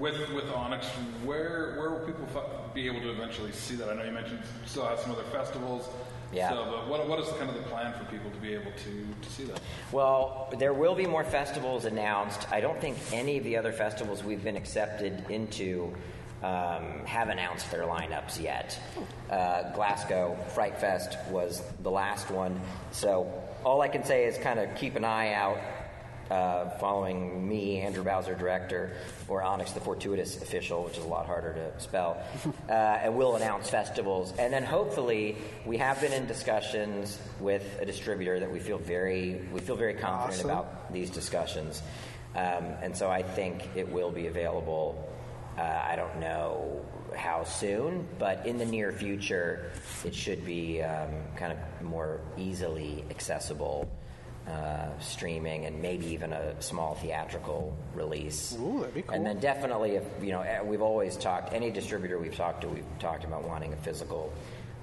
with 0.00 0.30
with 0.32 0.50
Onyx, 0.50 0.86
where 1.24 1.76
where 1.78 1.90
will 1.90 2.00
people 2.06 2.26
f- 2.34 2.74
be 2.74 2.86
able 2.86 3.00
to 3.00 3.10
eventually 3.10 3.52
see 3.52 3.76
that? 3.76 3.88
I 3.90 3.94
know 3.94 4.04
you 4.04 4.12
mentioned 4.12 4.40
still 4.66 4.86
have 4.86 4.98
some 4.98 5.12
other 5.12 5.24
festivals. 5.24 5.88
Yeah. 6.32 6.50
So, 6.50 6.64
but 6.70 6.88
what 6.88 7.08
what 7.08 7.18
is 7.20 7.28
kind 7.38 7.50
of 7.50 7.56
the 7.56 7.62
plan 7.62 7.92
for 7.92 8.04
people 8.10 8.30
to 8.30 8.38
be 8.38 8.54
able 8.54 8.72
to 8.72 9.06
to 9.20 9.30
see 9.30 9.44
that? 9.44 9.60
Well, 9.92 10.52
there 10.58 10.72
will 10.72 10.94
be 10.94 11.06
more 11.06 11.24
festivals 11.24 11.84
announced. 11.84 12.50
I 12.50 12.60
don't 12.60 12.80
think 12.80 12.96
any 13.12 13.38
of 13.38 13.44
the 13.44 13.56
other 13.56 13.72
festivals 13.72 14.24
we've 14.24 14.42
been 14.42 14.56
accepted 14.56 15.24
into 15.28 15.94
um, 16.42 17.04
have 17.04 17.28
announced 17.28 17.70
their 17.70 17.82
lineups 17.82 18.40
yet. 18.42 18.80
Uh, 19.28 19.72
Glasgow 19.72 20.36
Fright 20.54 20.78
Fest 20.78 21.18
was 21.30 21.62
the 21.82 21.90
last 21.90 22.30
one, 22.30 22.58
so 22.92 23.30
all 23.64 23.82
I 23.82 23.88
can 23.88 24.04
say 24.04 24.24
is 24.24 24.38
kind 24.38 24.58
of 24.58 24.74
keep 24.76 24.96
an 24.96 25.04
eye 25.04 25.34
out. 25.34 25.58
Uh, 26.30 26.70
following 26.78 27.48
me, 27.48 27.80
Andrew 27.80 28.04
Bowser, 28.04 28.36
director, 28.36 28.92
or 29.26 29.42
Onyx 29.42 29.72
the 29.72 29.80
Fortuitous 29.80 30.40
official, 30.40 30.84
which 30.84 30.96
is 30.96 31.04
a 31.04 31.08
lot 31.08 31.26
harder 31.26 31.54
to 31.54 31.82
spell, 31.82 32.22
uh, 32.68 32.72
and 32.72 33.16
we'll 33.16 33.34
announce 33.34 33.68
festivals. 33.68 34.32
And 34.38 34.52
then 34.52 34.62
hopefully, 34.62 35.36
we 35.66 35.76
have 35.78 36.00
been 36.00 36.12
in 36.12 36.26
discussions 36.26 37.18
with 37.40 37.64
a 37.80 37.84
distributor 37.84 38.38
that 38.38 38.52
we 38.52 38.60
feel 38.60 38.78
very 38.78 39.40
we 39.52 39.58
feel 39.58 39.74
very 39.74 39.94
confident 39.94 40.38
Awesome. 40.38 40.50
about 40.50 40.92
these 40.92 41.10
discussions, 41.10 41.82
um, 42.36 42.64
and 42.80 42.96
so 42.96 43.10
I 43.10 43.22
think 43.22 43.68
it 43.74 43.90
will 43.90 44.12
be 44.12 44.28
available. 44.28 45.08
Uh, 45.58 45.62
I 45.62 45.96
don't 45.96 46.20
know 46.20 46.80
how 47.16 47.42
soon, 47.42 48.06
but 48.20 48.46
in 48.46 48.56
the 48.56 48.64
near 48.64 48.92
future, 48.92 49.72
it 50.04 50.14
should 50.14 50.44
be 50.46 50.80
um, 50.80 51.10
kind 51.36 51.52
of 51.52 51.58
more 51.82 52.20
easily 52.38 53.04
accessible. 53.10 53.90
Uh, 54.48 54.88
streaming 54.98 55.66
and 55.66 55.80
maybe 55.80 56.06
even 56.06 56.32
a 56.32 56.60
small 56.60 56.94
theatrical 56.96 57.76
release. 57.94 58.56
Ooh, 58.58 58.80
that'd 58.80 58.94
be 58.94 59.02
cool. 59.02 59.14
And 59.14 59.24
then 59.24 59.38
definitely, 59.38 59.92
if 59.96 60.04
you 60.20 60.32
know, 60.32 60.40
eh, 60.40 60.60
we've 60.62 60.80
always 60.82 61.16
talked. 61.16 61.52
Any 61.52 61.70
distributor 61.70 62.18
we've 62.18 62.34
talked 62.34 62.62
to, 62.62 62.68
we've 62.68 62.84
talked 62.98 63.22
about 63.24 63.44
wanting 63.46 63.72
a 63.74 63.76
physical 63.76 64.32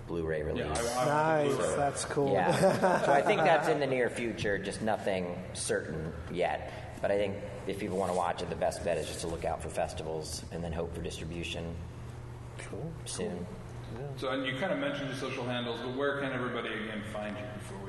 Blu-ray 0.07 0.43
release. 0.43 0.63
I, 0.63 0.69
I 0.69 0.69
want 0.69 0.83
the 0.85 1.05
Nice. 1.49 1.55
Blu-ray. 1.57 1.75
That's 1.75 2.05
cool. 2.05 2.31
Yeah. 2.31 3.01
so 3.03 3.11
I 3.11 3.21
think 3.21 3.41
that's 3.41 3.67
in 3.67 3.79
the 3.81 3.87
near 3.95 4.09
future, 4.09 4.57
just 4.57 4.81
nothing 4.81 5.35
certain 5.53 6.13
yet. 6.31 6.95
But 7.01 7.11
I 7.11 7.17
think 7.17 7.35
if 7.65 7.77
people 7.79 7.97
want 7.97 8.11
to 8.11 8.17
watch 8.17 8.41
it, 8.41 8.49
the 8.49 8.55
best 8.55 8.85
bet 8.85 8.97
is 8.97 9.07
just 9.07 9.21
to 9.21 9.27
look 9.27 9.43
out 9.43 9.61
for 9.61 9.69
festivals 9.69 10.45
and 10.53 10.63
then 10.63 10.71
hope 10.71 10.95
for 10.95 11.01
distribution 11.01 11.75
Cool. 12.59 12.89
soon. 13.05 13.45
So, 14.17 14.29
and 14.29 14.45
you 14.45 14.53
kind 14.59 14.71
of 14.71 14.79
mentioned 14.79 15.09
your 15.09 15.17
social 15.17 15.43
handles, 15.45 15.79
but 15.83 15.95
where 15.97 16.19
can 16.21 16.31
everybody 16.31 16.69
again 16.69 17.01
find 17.11 17.35
you 17.35 17.43
before 17.57 17.77
we? 17.85 17.86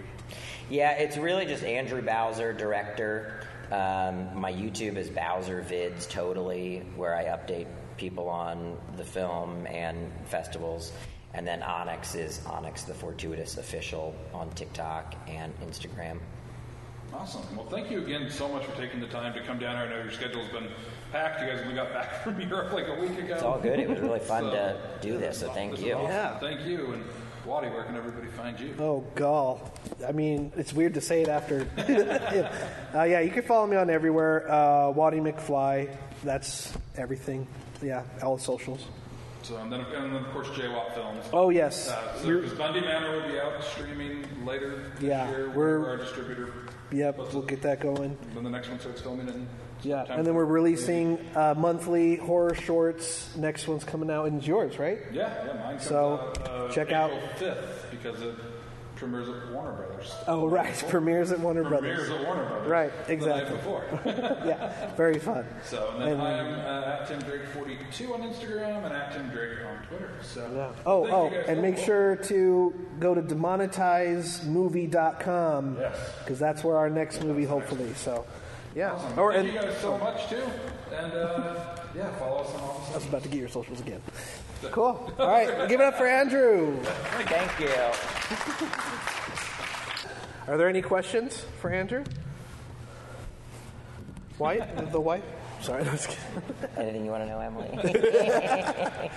Yeah, 0.70 0.92
it's 0.92 1.16
really 1.16 1.46
just 1.46 1.64
Andrew 1.64 2.02
Bowser, 2.02 2.52
director. 2.52 3.40
Um, 3.70 4.38
my 4.38 4.52
YouTube 4.52 4.96
is 4.96 5.08
Bowser 5.08 5.62
Vids, 5.68 6.08
totally, 6.08 6.80
where 6.96 7.16
I 7.16 7.24
update 7.24 7.66
people 7.96 8.28
on 8.28 8.76
the 8.96 9.04
film 9.04 9.66
and 9.66 10.10
festivals. 10.26 10.92
And 11.34 11.46
then 11.46 11.62
Onyx 11.62 12.14
is 12.14 12.40
Onyx 12.46 12.84
the 12.84 12.94
Fortuitous 12.94 13.58
Official 13.58 14.14
on 14.32 14.50
TikTok 14.50 15.14
and 15.26 15.52
Instagram. 15.60 16.18
Awesome. 17.14 17.42
Well, 17.56 17.66
thank 17.66 17.90
you 17.90 18.04
again 18.04 18.30
so 18.30 18.48
much 18.48 18.64
for 18.66 18.76
taking 18.76 19.00
the 19.00 19.06
time 19.06 19.32
to 19.32 19.42
come 19.42 19.58
down 19.58 19.76
here. 19.76 19.86
I 19.86 19.88
know 19.88 20.02
your 20.02 20.12
schedule's 20.12 20.48
been 20.48 20.68
packed. 21.10 21.40
You 21.40 21.46
guys 21.48 21.60
only 21.62 21.74
got 21.74 21.92
back 21.92 22.12
from 22.24 22.38
Europe 22.40 22.72
like 22.72 22.88
a 22.88 22.94
week 23.00 23.18
ago. 23.18 23.34
It's 23.34 23.42
all 23.42 23.58
good. 23.58 23.78
It 23.80 23.88
was 23.88 23.98
really 24.00 24.18
fun 24.32 24.44
So, 24.44 24.50
to 24.50 24.76
do 25.00 25.16
this, 25.16 25.38
so 25.40 25.50
thank 25.50 25.80
you. 25.80 25.94
awesome. 25.94 26.06
Yeah. 26.10 26.38
Thank 26.38 26.66
you. 26.66 26.92
And 26.92 27.04
Waddy, 27.48 27.68
where 27.68 27.82
can 27.84 27.96
everybody 27.96 28.26
find 28.28 28.60
you? 28.60 28.74
Oh, 28.78 29.02
gall. 29.14 29.72
I 30.06 30.12
mean, 30.12 30.52
it's 30.58 30.74
weird 30.74 30.92
to 30.94 31.00
say 31.00 31.22
it 31.22 31.28
after. 31.28 31.62
uh, 32.94 33.04
yeah, 33.04 33.20
you 33.20 33.30
can 33.30 33.42
follow 33.42 33.66
me 33.66 33.74
on 33.76 33.88
everywhere. 33.88 34.50
Uh, 34.52 34.90
Waddy 34.90 35.16
McFly. 35.16 35.96
That's 36.22 36.74
everything. 36.96 37.46
Yeah, 37.80 38.02
all 38.22 38.36
the 38.36 38.42
socials. 38.42 38.84
So, 39.44 39.56
and 39.56 39.72
then, 39.72 39.80
and 39.80 40.14
then 40.14 40.22
of 40.22 40.30
course, 40.30 40.48
JWAP 40.48 40.92
Films. 40.92 41.24
Oh, 41.32 41.48
yes. 41.48 41.88
Uh, 41.88 42.18
so, 42.18 42.36
because 42.42 42.52
Bundy 42.58 42.82
Manor 42.82 43.12
will 43.22 43.28
be 43.32 43.40
out 43.40 43.64
streaming 43.64 44.26
later 44.44 44.90
this 44.96 45.02
Yeah, 45.04 45.30
year. 45.30 45.48
we're- 45.48 45.78
We're 45.80 45.88
our 45.88 45.96
distributor. 45.96 46.52
Yep, 46.92 47.16
we'll 47.32 47.42
get 47.42 47.62
that 47.62 47.80
going. 47.80 48.18
Then 48.34 48.44
the 48.44 48.50
next 48.50 48.68
one 48.68 48.78
starts 48.78 49.00
filming 49.00 49.28
in 49.28 49.46
Yeah, 49.82 50.04
and 50.08 50.26
then 50.26 50.34
we're 50.34 50.44
releasing 50.44 51.18
uh, 51.36 51.54
monthly 51.56 52.16
horror 52.16 52.54
shorts. 52.54 53.34
Next 53.36 53.68
one's 53.68 53.84
coming 53.84 54.10
out, 54.10 54.26
and 54.26 54.38
it's 54.38 54.46
yours, 54.46 54.78
right? 54.78 54.98
Yeah, 55.12 55.32
yeah, 55.46 55.52
mine 55.54 55.76
comes 55.76 55.86
So, 55.86 56.18
out 56.18 56.48
uh, 56.48 56.68
check 56.70 56.88
April 56.92 57.18
out- 57.18 57.36
5th 57.38 57.90
because 57.90 58.20
it 58.22 58.34
premieres 58.96 59.28
at 59.28 59.52
Warner 59.52 59.72
Brothers. 59.76 60.12
Oh, 60.26 60.48
right. 60.48 60.74
Premieres 60.88 61.30
at 61.30 61.38
Warner 61.38 61.62
Premieres 61.62 62.08
Brothers. 62.08 62.20
at 62.20 62.26
Warner 62.26 62.46
Brothers. 62.48 62.68
Right, 62.68 62.92
The 63.06 63.12
exactly. 63.12 63.54
night 63.54 63.64
before. 63.64 63.84
Yeah, 64.48 64.90
very 64.96 65.20
fun. 65.20 65.46
so, 65.62 65.90
and 65.92 66.02
then 66.02 66.12
And- 66.14 66.22
I'm 66.22 66.52
uh, 66.58 66.96
at 67.02 67.06
Tim 67.06 67.20
Drake 67.20 67.42
42 67.54 68.14
on 68.14 68.22
Instagram 68.22 68.84
and 68.84 68.92
at 68.92 69.12
Tim 69.12 69.28
Drake 69.28 69.58
on 69.64 69.86
Twitter. 69.86 70.10
So, 70.22 70.50
Yeah. 70.52 70.72
Oh, 70.84 71.04
thank 71.04 71.14
oh, 71.14 71.30
guys 71.30 71.44
and 71.46 71.56
so 71.58 71.62
make 71.62 71.76
much. 71.76 71.84
sure 71.86 72.16
to 72.16 72.74
go 72.98 73.14
to 73.14 73.22
demonetizemovie.com 73.22 75.76
Yes. 75.78 75.96
because 76.18 76.38
that's 76.40 76.64
where 76.64 76.76
our 76.76 76.90
next 76.90 77.22
movie, 77.22 77.44
hopefully. 77.44 77.94
So, 77.94 78.26
yeah. 78.78 78.92
Awesome. 78.92 79.18
Or 79.18 79.32
Thank 79.32 79.46
and 79.46 79.54
you 79.54 79.60
guys 79.60 79.76
so 79.78 79.98
much 79.98 80.28
too, 80.30 80.42
and 80.94 81.12
uh, 81.12 81.54
yeah, 81.96 82.14
follow 82.18 82.38
us 82.38 82.54
on 82.54 82.60
all 82.60 82.86
I 82.92 82.94
was 82.94 83.06
about 83.06 83.22
to 83.24 83.28
get 83.28 83.40
your 83.40 83.48
socials 83.48 83.80
again. 83.80 84.00
Cool. 84.72 85.12
All 85.20 85.28
right, 85.28 85.68
give 85.68 85.80
it 85.80 85.84
up 85.86 85.94
for 85.96 86.04
Andrew. 86.04 86.76
Thank 86.82 87.60
you. 87.60 87.70
Are 90.52 90.56
there 90.58 90.68
any 90.68 90.82
questions 90.82 91.44
for 91.60 91.70
Andrew? 91.70 92.02
Wyatt, 94.36 94.90
the 94.90 95.00
wife? 95.00 95.22
Sorry, 95.60 95.86
I 95.86 95.92
was 95.92 96.06
kidding. 96.06 96.42
Anything 96.76 97.04
you 97.04 97.12
want 97.12 97.22
to 97.22 97.28
know, 97.28 97.38
Emily? 97.38 97.68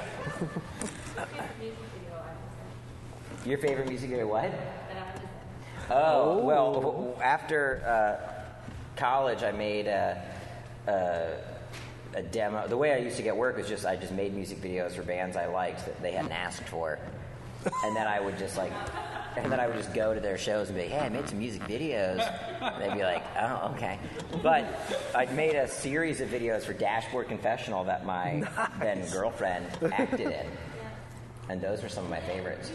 Your 3.46 3.58
favorite 3.58 3.88
music 3.88 4.12
video? 4.12 4.28
What? 4.28 4.54
Oh, 5.90 6.38
well, 6.38 6.74
w- 6.74 6.94
w- 6.94 7.16
after 7.24 7.82
uh, 7.84 8.41
college, 9.02 9.42
I 9.42 9.52
made 9.52 9.88
a, 9.88 10.24
a, 10.86 11.34
a 12.14 12.22
demo. 12.22 12.68
The 12.68 12.78
way 12.78 12.94
I 12.94 12.98
used 12.98 13.18
to 13.18 13.24
get 13.24 13.36
work 13.36 13.58
was 13.58 13.68
just 13.68 13.84
I 13.84 13.96
just 13.96 14.12
made 14.12 14.32
music 14.36 14.62
videos 14.62 14.92
for 14.92 15.02
bands 15.02 15.36
I 15.36 15.48
liked 15.48 15.88
that 15.88 16.00
they 16.04 16.12
hadn't 16.12 16.32
asked 16.32 16.68
for, 16.70 17.00
and 17.84 17.96
then 17.96 18.06
I 18.06 18.20
would 18.20 18.38
just 18.38 18.58
like, 18.58 18.72
and 19.38 19.52
then 19.52 19.60
I 19.60 19.66
would 19.66 19.76
just 19.76 19.92
go 19.96 20.14
to 20.14 20.20
their 20.20 20.38
shows 20.38 20.68
and 20.70 20.78
be 20.78 20.84
like, 20.84 20.92
"Hey, 20.92 21.00
I 21.00 21.10
made 21.10 21.28
some 21.28 21.40
music 21.40 21.64
videos." 21.64 22.20
And 22.62 22.80
they'd 22.80 22.94
be 22.94 23.02
like, 23.02 23.24
"Oh, 23.40 23.72
okay." 23.74 23.98
But 24.44 24.66
I'd 25.16 25.36
made 25.36 25.56
a 25.56 25.68
series 25.68 26.22
of 26.22 26.30
videos 26.30 26.62
for 26.62 26.74
Dashboard 26.74 27.28
Confessional 27.28 27.84
that 27.86 28.06
my 28.06 28.44
then 28.80 29.10
girlfriend 29.10 29.66
acted 29.94 30.30
in, 30.30 30.46
and 31.50 31.60
those 31.60 31.82
were 31.82 31.90
some 31.90 32.04
of 32.04 32.12
my 32.12 32.22
favorites. 32.22 32.72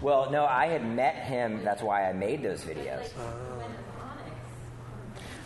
Well, 0.00 0.30
no, 0.30 0.46
I 0.46 0.68
had 0.68 0.84
met 0.84 1.16
him. 1.16 1.62
That's 1.62 1.82
why 1.82 2.08
I 2.08 2.14
made 2.14 2.42
those 2.42 2.62
videos. 2.62 3.04
Uh-huh. 3.04 3.51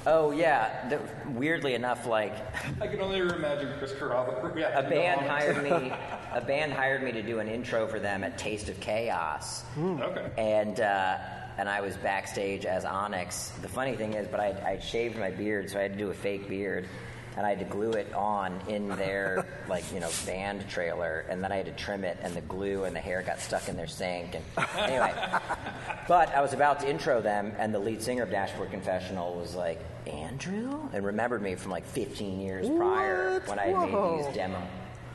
Oh 0.06 0.30
yeah. 0.30 0.88
The, 0.88 1.00
weirdly 1.30 1.74
enough, 1.74 2.06
like 2.06 2.32
I 2.80 2.86
can 2.86 3.00
only 3.00 3.18
imagine 3.18 3.72
Chris 3.78 3.92
Carrabba 3.92 4.38
a 4.76 4.88
band 4.88 5.20
hired 5.22 5.62
me. 5.62 5.92
A 6.32 6.40
band 6.40 6.70
hired 6.72 7.02
me 7.02 7.12
to 7.12 7.22
do 7.22 7.38
an 7.38 7.48
intro 7.48 7.86
for 7.86 7.98
them 7.98 8.22
at 8.22 8.36
Taste 8.36 8.68
of 8.68 8.78
Chaos, 8.78 9.64
Okay. 9.78 10.30
and 10.36 10.80
uh, 10.80 11.16
and 11.56 11.66
I 11.66 11.80
was 11.80 11.96
backstage 11.96 12.66
as 12.66 12.84
Onyx. 12.84 13.52
The 13.62 13.68
funny 13.68 13.94
thing 13.94 14.12
is, 14.12 14.28
but 14.28 14.38
I 14.38 14.48
I 14.74 14.78
shaved 14.78 15.16
my 15.18 15.30
beard, 15.30 15.70
so 15.70 15.78
I 15.78 15.82
had 15.82 15.92
to 15.92 15.98
do 15.98 16.10
a 16.10 16.14
fake 16.14 16.46
beard. 16.46 16.88
And 17.36 17.44
I 17.44 17.50
had 17.50 17.58
to 17.58 17.64
glue 17.66 17.90
it 17.92 18.12
on 18.14 18.58
in 18.66 18.88
their 18.88 19.44
like 19.68 19.84
you 19.92 20.00
know 20.00 20.08
band 20.24 20.68
trailer, 20.68 21.24
and 21.28 21.44
then 21.44 21.52
I 21.52 21.56
had 21.56 21.66
to 21.66 21.72
trim 21.72 22.02
it, 22.04 22.16
and 22.22 22.32
the 22.34 22.40
glue 22.42 22.84
and 22.84 22.96
the 22.96 23.00
hair 23.00 23.20
got 23.22 23.40
stuck 23.40 23.68
in 23.68 23.76
their 23.76 23.86
sink. 23.86 24.34
And 24.34 24.44
anyway, 24.78 25.12
but 26.08 26.34
I 26.34 26.40
was 26.40 26.52
about 26.54 26.80
to 26.80 26.88
intro 26.88 27.20
them, 27.20 27.52
and 27.58 27.74
the 27.74 27.78
lead 27.78 28.02
singer 28.02 28.22
of 28.22 28.30
Dashboard 28.30 28.70
Confessional 28.70 29.34
was 29.34 29.54
like, 29.54 29.78
"Andrew," 30.06 30.88
and 30.94 31.04
remembered 31.04 31.42
me 31.42 31.54
from 31.56 31.70
like 31.72 31.84
15 31.84 32.40
years 32.40 32.68
prior 32.70 33.34
What? 33.34 33.48
when 33.48 33.58
I 33.58 33.66
had 33.66 33.74
Whoa. 33.92 34.16
made 34.16 34.26
these 34.26 34.34
demo. 34.34 34.62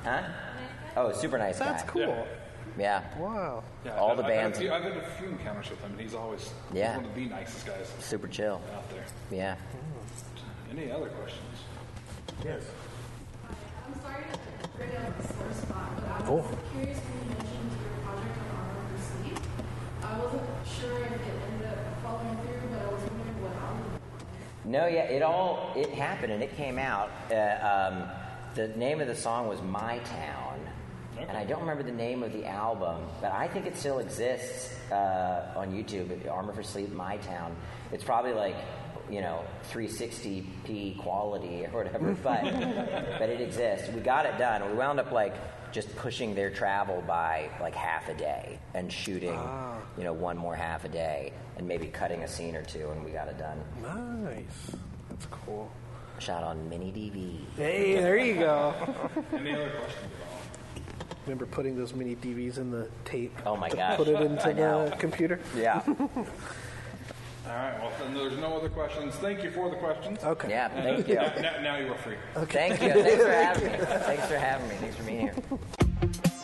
Huh? 0.03 0.21
Oh, 0.97 1.11
super 1.13 1.37
nice 1.37 1.57
That's 1.57 1.83
guy. 1.83 1.89
cool. 1.89 2.27
Yeah. 2.77 3.01
Wow. 3.17 3.63
Yeah, 3.83 3.97
All 3.97 4.11
I've- 4.11 4.21
the 4.21 4.27
I've 4.27 4.31
had 4.33 4.39
a 4.39 4.43
bands- 4.43 4.59
few- 4.59 4.71
I've 4.71 4.83
had 4.83 4.95
a 4.97 5.01
few 5.17 5.27
encounters 5.29 5.69
with 5.69 5.79
him, 5.81 5.91
and 5.91 5.99
he's 6.01 6.13
always 6.15 6.51
Yeah. 6.73 6.95
one 6.97 7.05
of 7.05 7.15
the 7.15 7.25
nicest 7.25 7.65
guys 7.65 7.91
Super 7.99 8.27
chill. 8.27 8.61
out 8.75 8.89
there. 8.91 9.03
Yeah. 9.31 9.55
Hmm. 9.55 10.77
Any 10.77 10.91
other 10.91 11.07
questions? 11.09 11.50
Yes. 12.43 12.63
I'm 13.87 14.01
sorry 14.01 14.23
to 14.31 14.67
bring 14.77 14.89
up 14.97 15.21
the 15.21 15.27
sore 15.27 15.53
spot, 15.53 15.89
but 15.95 16.05
I 16.09 16.29
was 16.29 16.45
Oh. 16.45 16.57
curious 16.73 16.97
when 16.97 17.19
you 17.21 17.35
mentioned 17.37 17.71
your 17.81 18.03
project 18.03 18.37
on 18.37 18.57
Armor 18.57 18.83
for 18.89 19.01
Sleep. 19.01 19.39
I 20.03 20.17
wasn't 20.17 20.49
sure 20.65 21.05
if 21.05 21.11
it 21.21 21.33
ended 21.51 21.67
up 21.67 21.77
following 22.03 22.37
through, 22.37 22.69
but 22.71 22.81
I 22.81 22.91
was 22.91 23.01
wondering 23.01 23.41
what 23.43 23.55
album. 23.61 23.99
No, 24.65 24.87
yeah, 24.87 25.03
it 25.03 25.21
all 25.21 25.71
it 25.75 25.89
happened 25.91 26.33
and 26.33 26.41
it 26.43 26.55
came 26.55 26.79
out. 26.79 27.09
Uh, 27.29 27.91
um, 27.93 28.09
the 28.55 28.69
name 28.69 29.01
of 29.01 29.07
the 29.07 29.15
song 29.15 29.47
was 29.47 29.61
"My 29.61 29.99
Town," 29.99 30.59
and 31.19 31.37
I 31.37 31.45
don't 31.45 31.59
remember 31.61 31.83
the 31.83 31.91
name 31.91 32.23
of 32.23 32.33
the 32.33 32.45
album, 32.45 32.97
but 33.21 33.31
I 33.31 33.47
think 33.47 33.65
it 33.67 33.77
still 33.77 33.99
exists 33.99 34.75
uh, 34.91 35.53
on 35.55 35.71
YouTube. 35.71 36.29
Armor 36.29 36.53
for 36.53 36.63
Sleep, 36.63 36.91
"My 36.91 37.17
Town." 37.17 37.55
It's 37.91 38.03
probably 38.03 38.33
like 38.33 38.55
you 39.09 39.21
know 39.21 39.43
360p 39.71 40.97
quality 40.99 41.65
or 41.65 41.83
whatever, 41.83 42.11
but 42.23 42.43
but 42.43 43.29
it 43.29 43.41
exists. 43.41 43.89
We 43.93 44.01
got 44.01 44.25
it 44.25 44.37
done. 44.37 44.65
We 44.69 44.73
wound 44.77 44.99
up 44.99 45.11
like 45.11 45.35
just 45.71 45.95
pushing 45.95 46.35
their 46.35 46.49
travel 46.49 47.03
by 47.07 47.49
like 47.61 47.75
half 47.75 48.09
a 48.09 48.13
day 48.13 48.59
and 48.73 48.91
shooting, 48.91 49.35
ah. 49.35 49.77
you 49.97 50.03
know, 50.03 50.13
one 50.13 50.37
more 50.37 50.55
half 50.55 50.83
a 50.85 50.89
day 50.89 51.33
and 51.57 51.67
maybe 51.67 51.87
cutting 51.87 52.23
a 52.23 52.27
scene 52.27 52.55
or 52.55 52.63
two, 52.63 52.89
and 52.89 53.03
we 53.03 53.11
got 53.11 53.27
it 53.27 53.37
done. 53.37 53.63
Nice. 53.81 54.75
That's 55.09 55.25
cool. 55.27 55.71
Shot 56.19 56.43
on 56.43 56.69
mini 56.69 56.91
DV. 56.91 57.57
Hey, 57.57 57.95
there 57.95 58.17
you 58.17 58.35
go. 58.35 58.73
Any 59.33 59.53
other 59.53 59.69
questions 59.69 60.11
at 60.13 60.27
all? 60.27 60.41
Remember 61.25 61.45
putting 61.45 61.77
those 61.77 61.93
mini 61.93 62.15
DVs 62.15 62.57
in 62.57 62.71
the 62.71 62.89
tape? 63.05 63.37
Oh 63.45 63.55
my 63.55 63.69
to 63.69 63.75
gosh, 63.75 63.97
Put 63.97 64.07
it 64.07 64.21
into 64.21 64.47
I 64.47 64.53
the 64.53 64.95
computer? 64.97 65.39
Yeah. 65.55 65.83
All 67.47 67.53
right. 67.55 67.79
Well, 67.81 67.91
then 67.99 68.13
there's 68.13 68.37
no 68.37 68.55
other 68.55 68.69
questions. 68.69 69.15
Thank 69.15 69.43
you 69.43 69.51
for 69.51 69.69
the 69.69 69.75
questions. 69.75 70.23
Okay. 70.23 70.49
Yeah, 70.49 70.69
thank 70.69 71.07
you. 71.07 71.15
Now, 71.15 71.59
now 71.61 71.75
you 71.77 71.91
are 71.91 71.97
free. 71.97 72.15
Thank 72.35 72.81
you. 72.81 72.91
Thanks 72.93 73.23
for 73.23 73.31
having 73.31 73.71
me. 73.71 73.77
Thanks 73.77 74.27
for 74.27 74.37
having 74.37 74.69
me. 74.69 74.75
Thanks 74.75 74.95
for 74.95 75.03
being 75.03 75.19
here. 75.21 76.37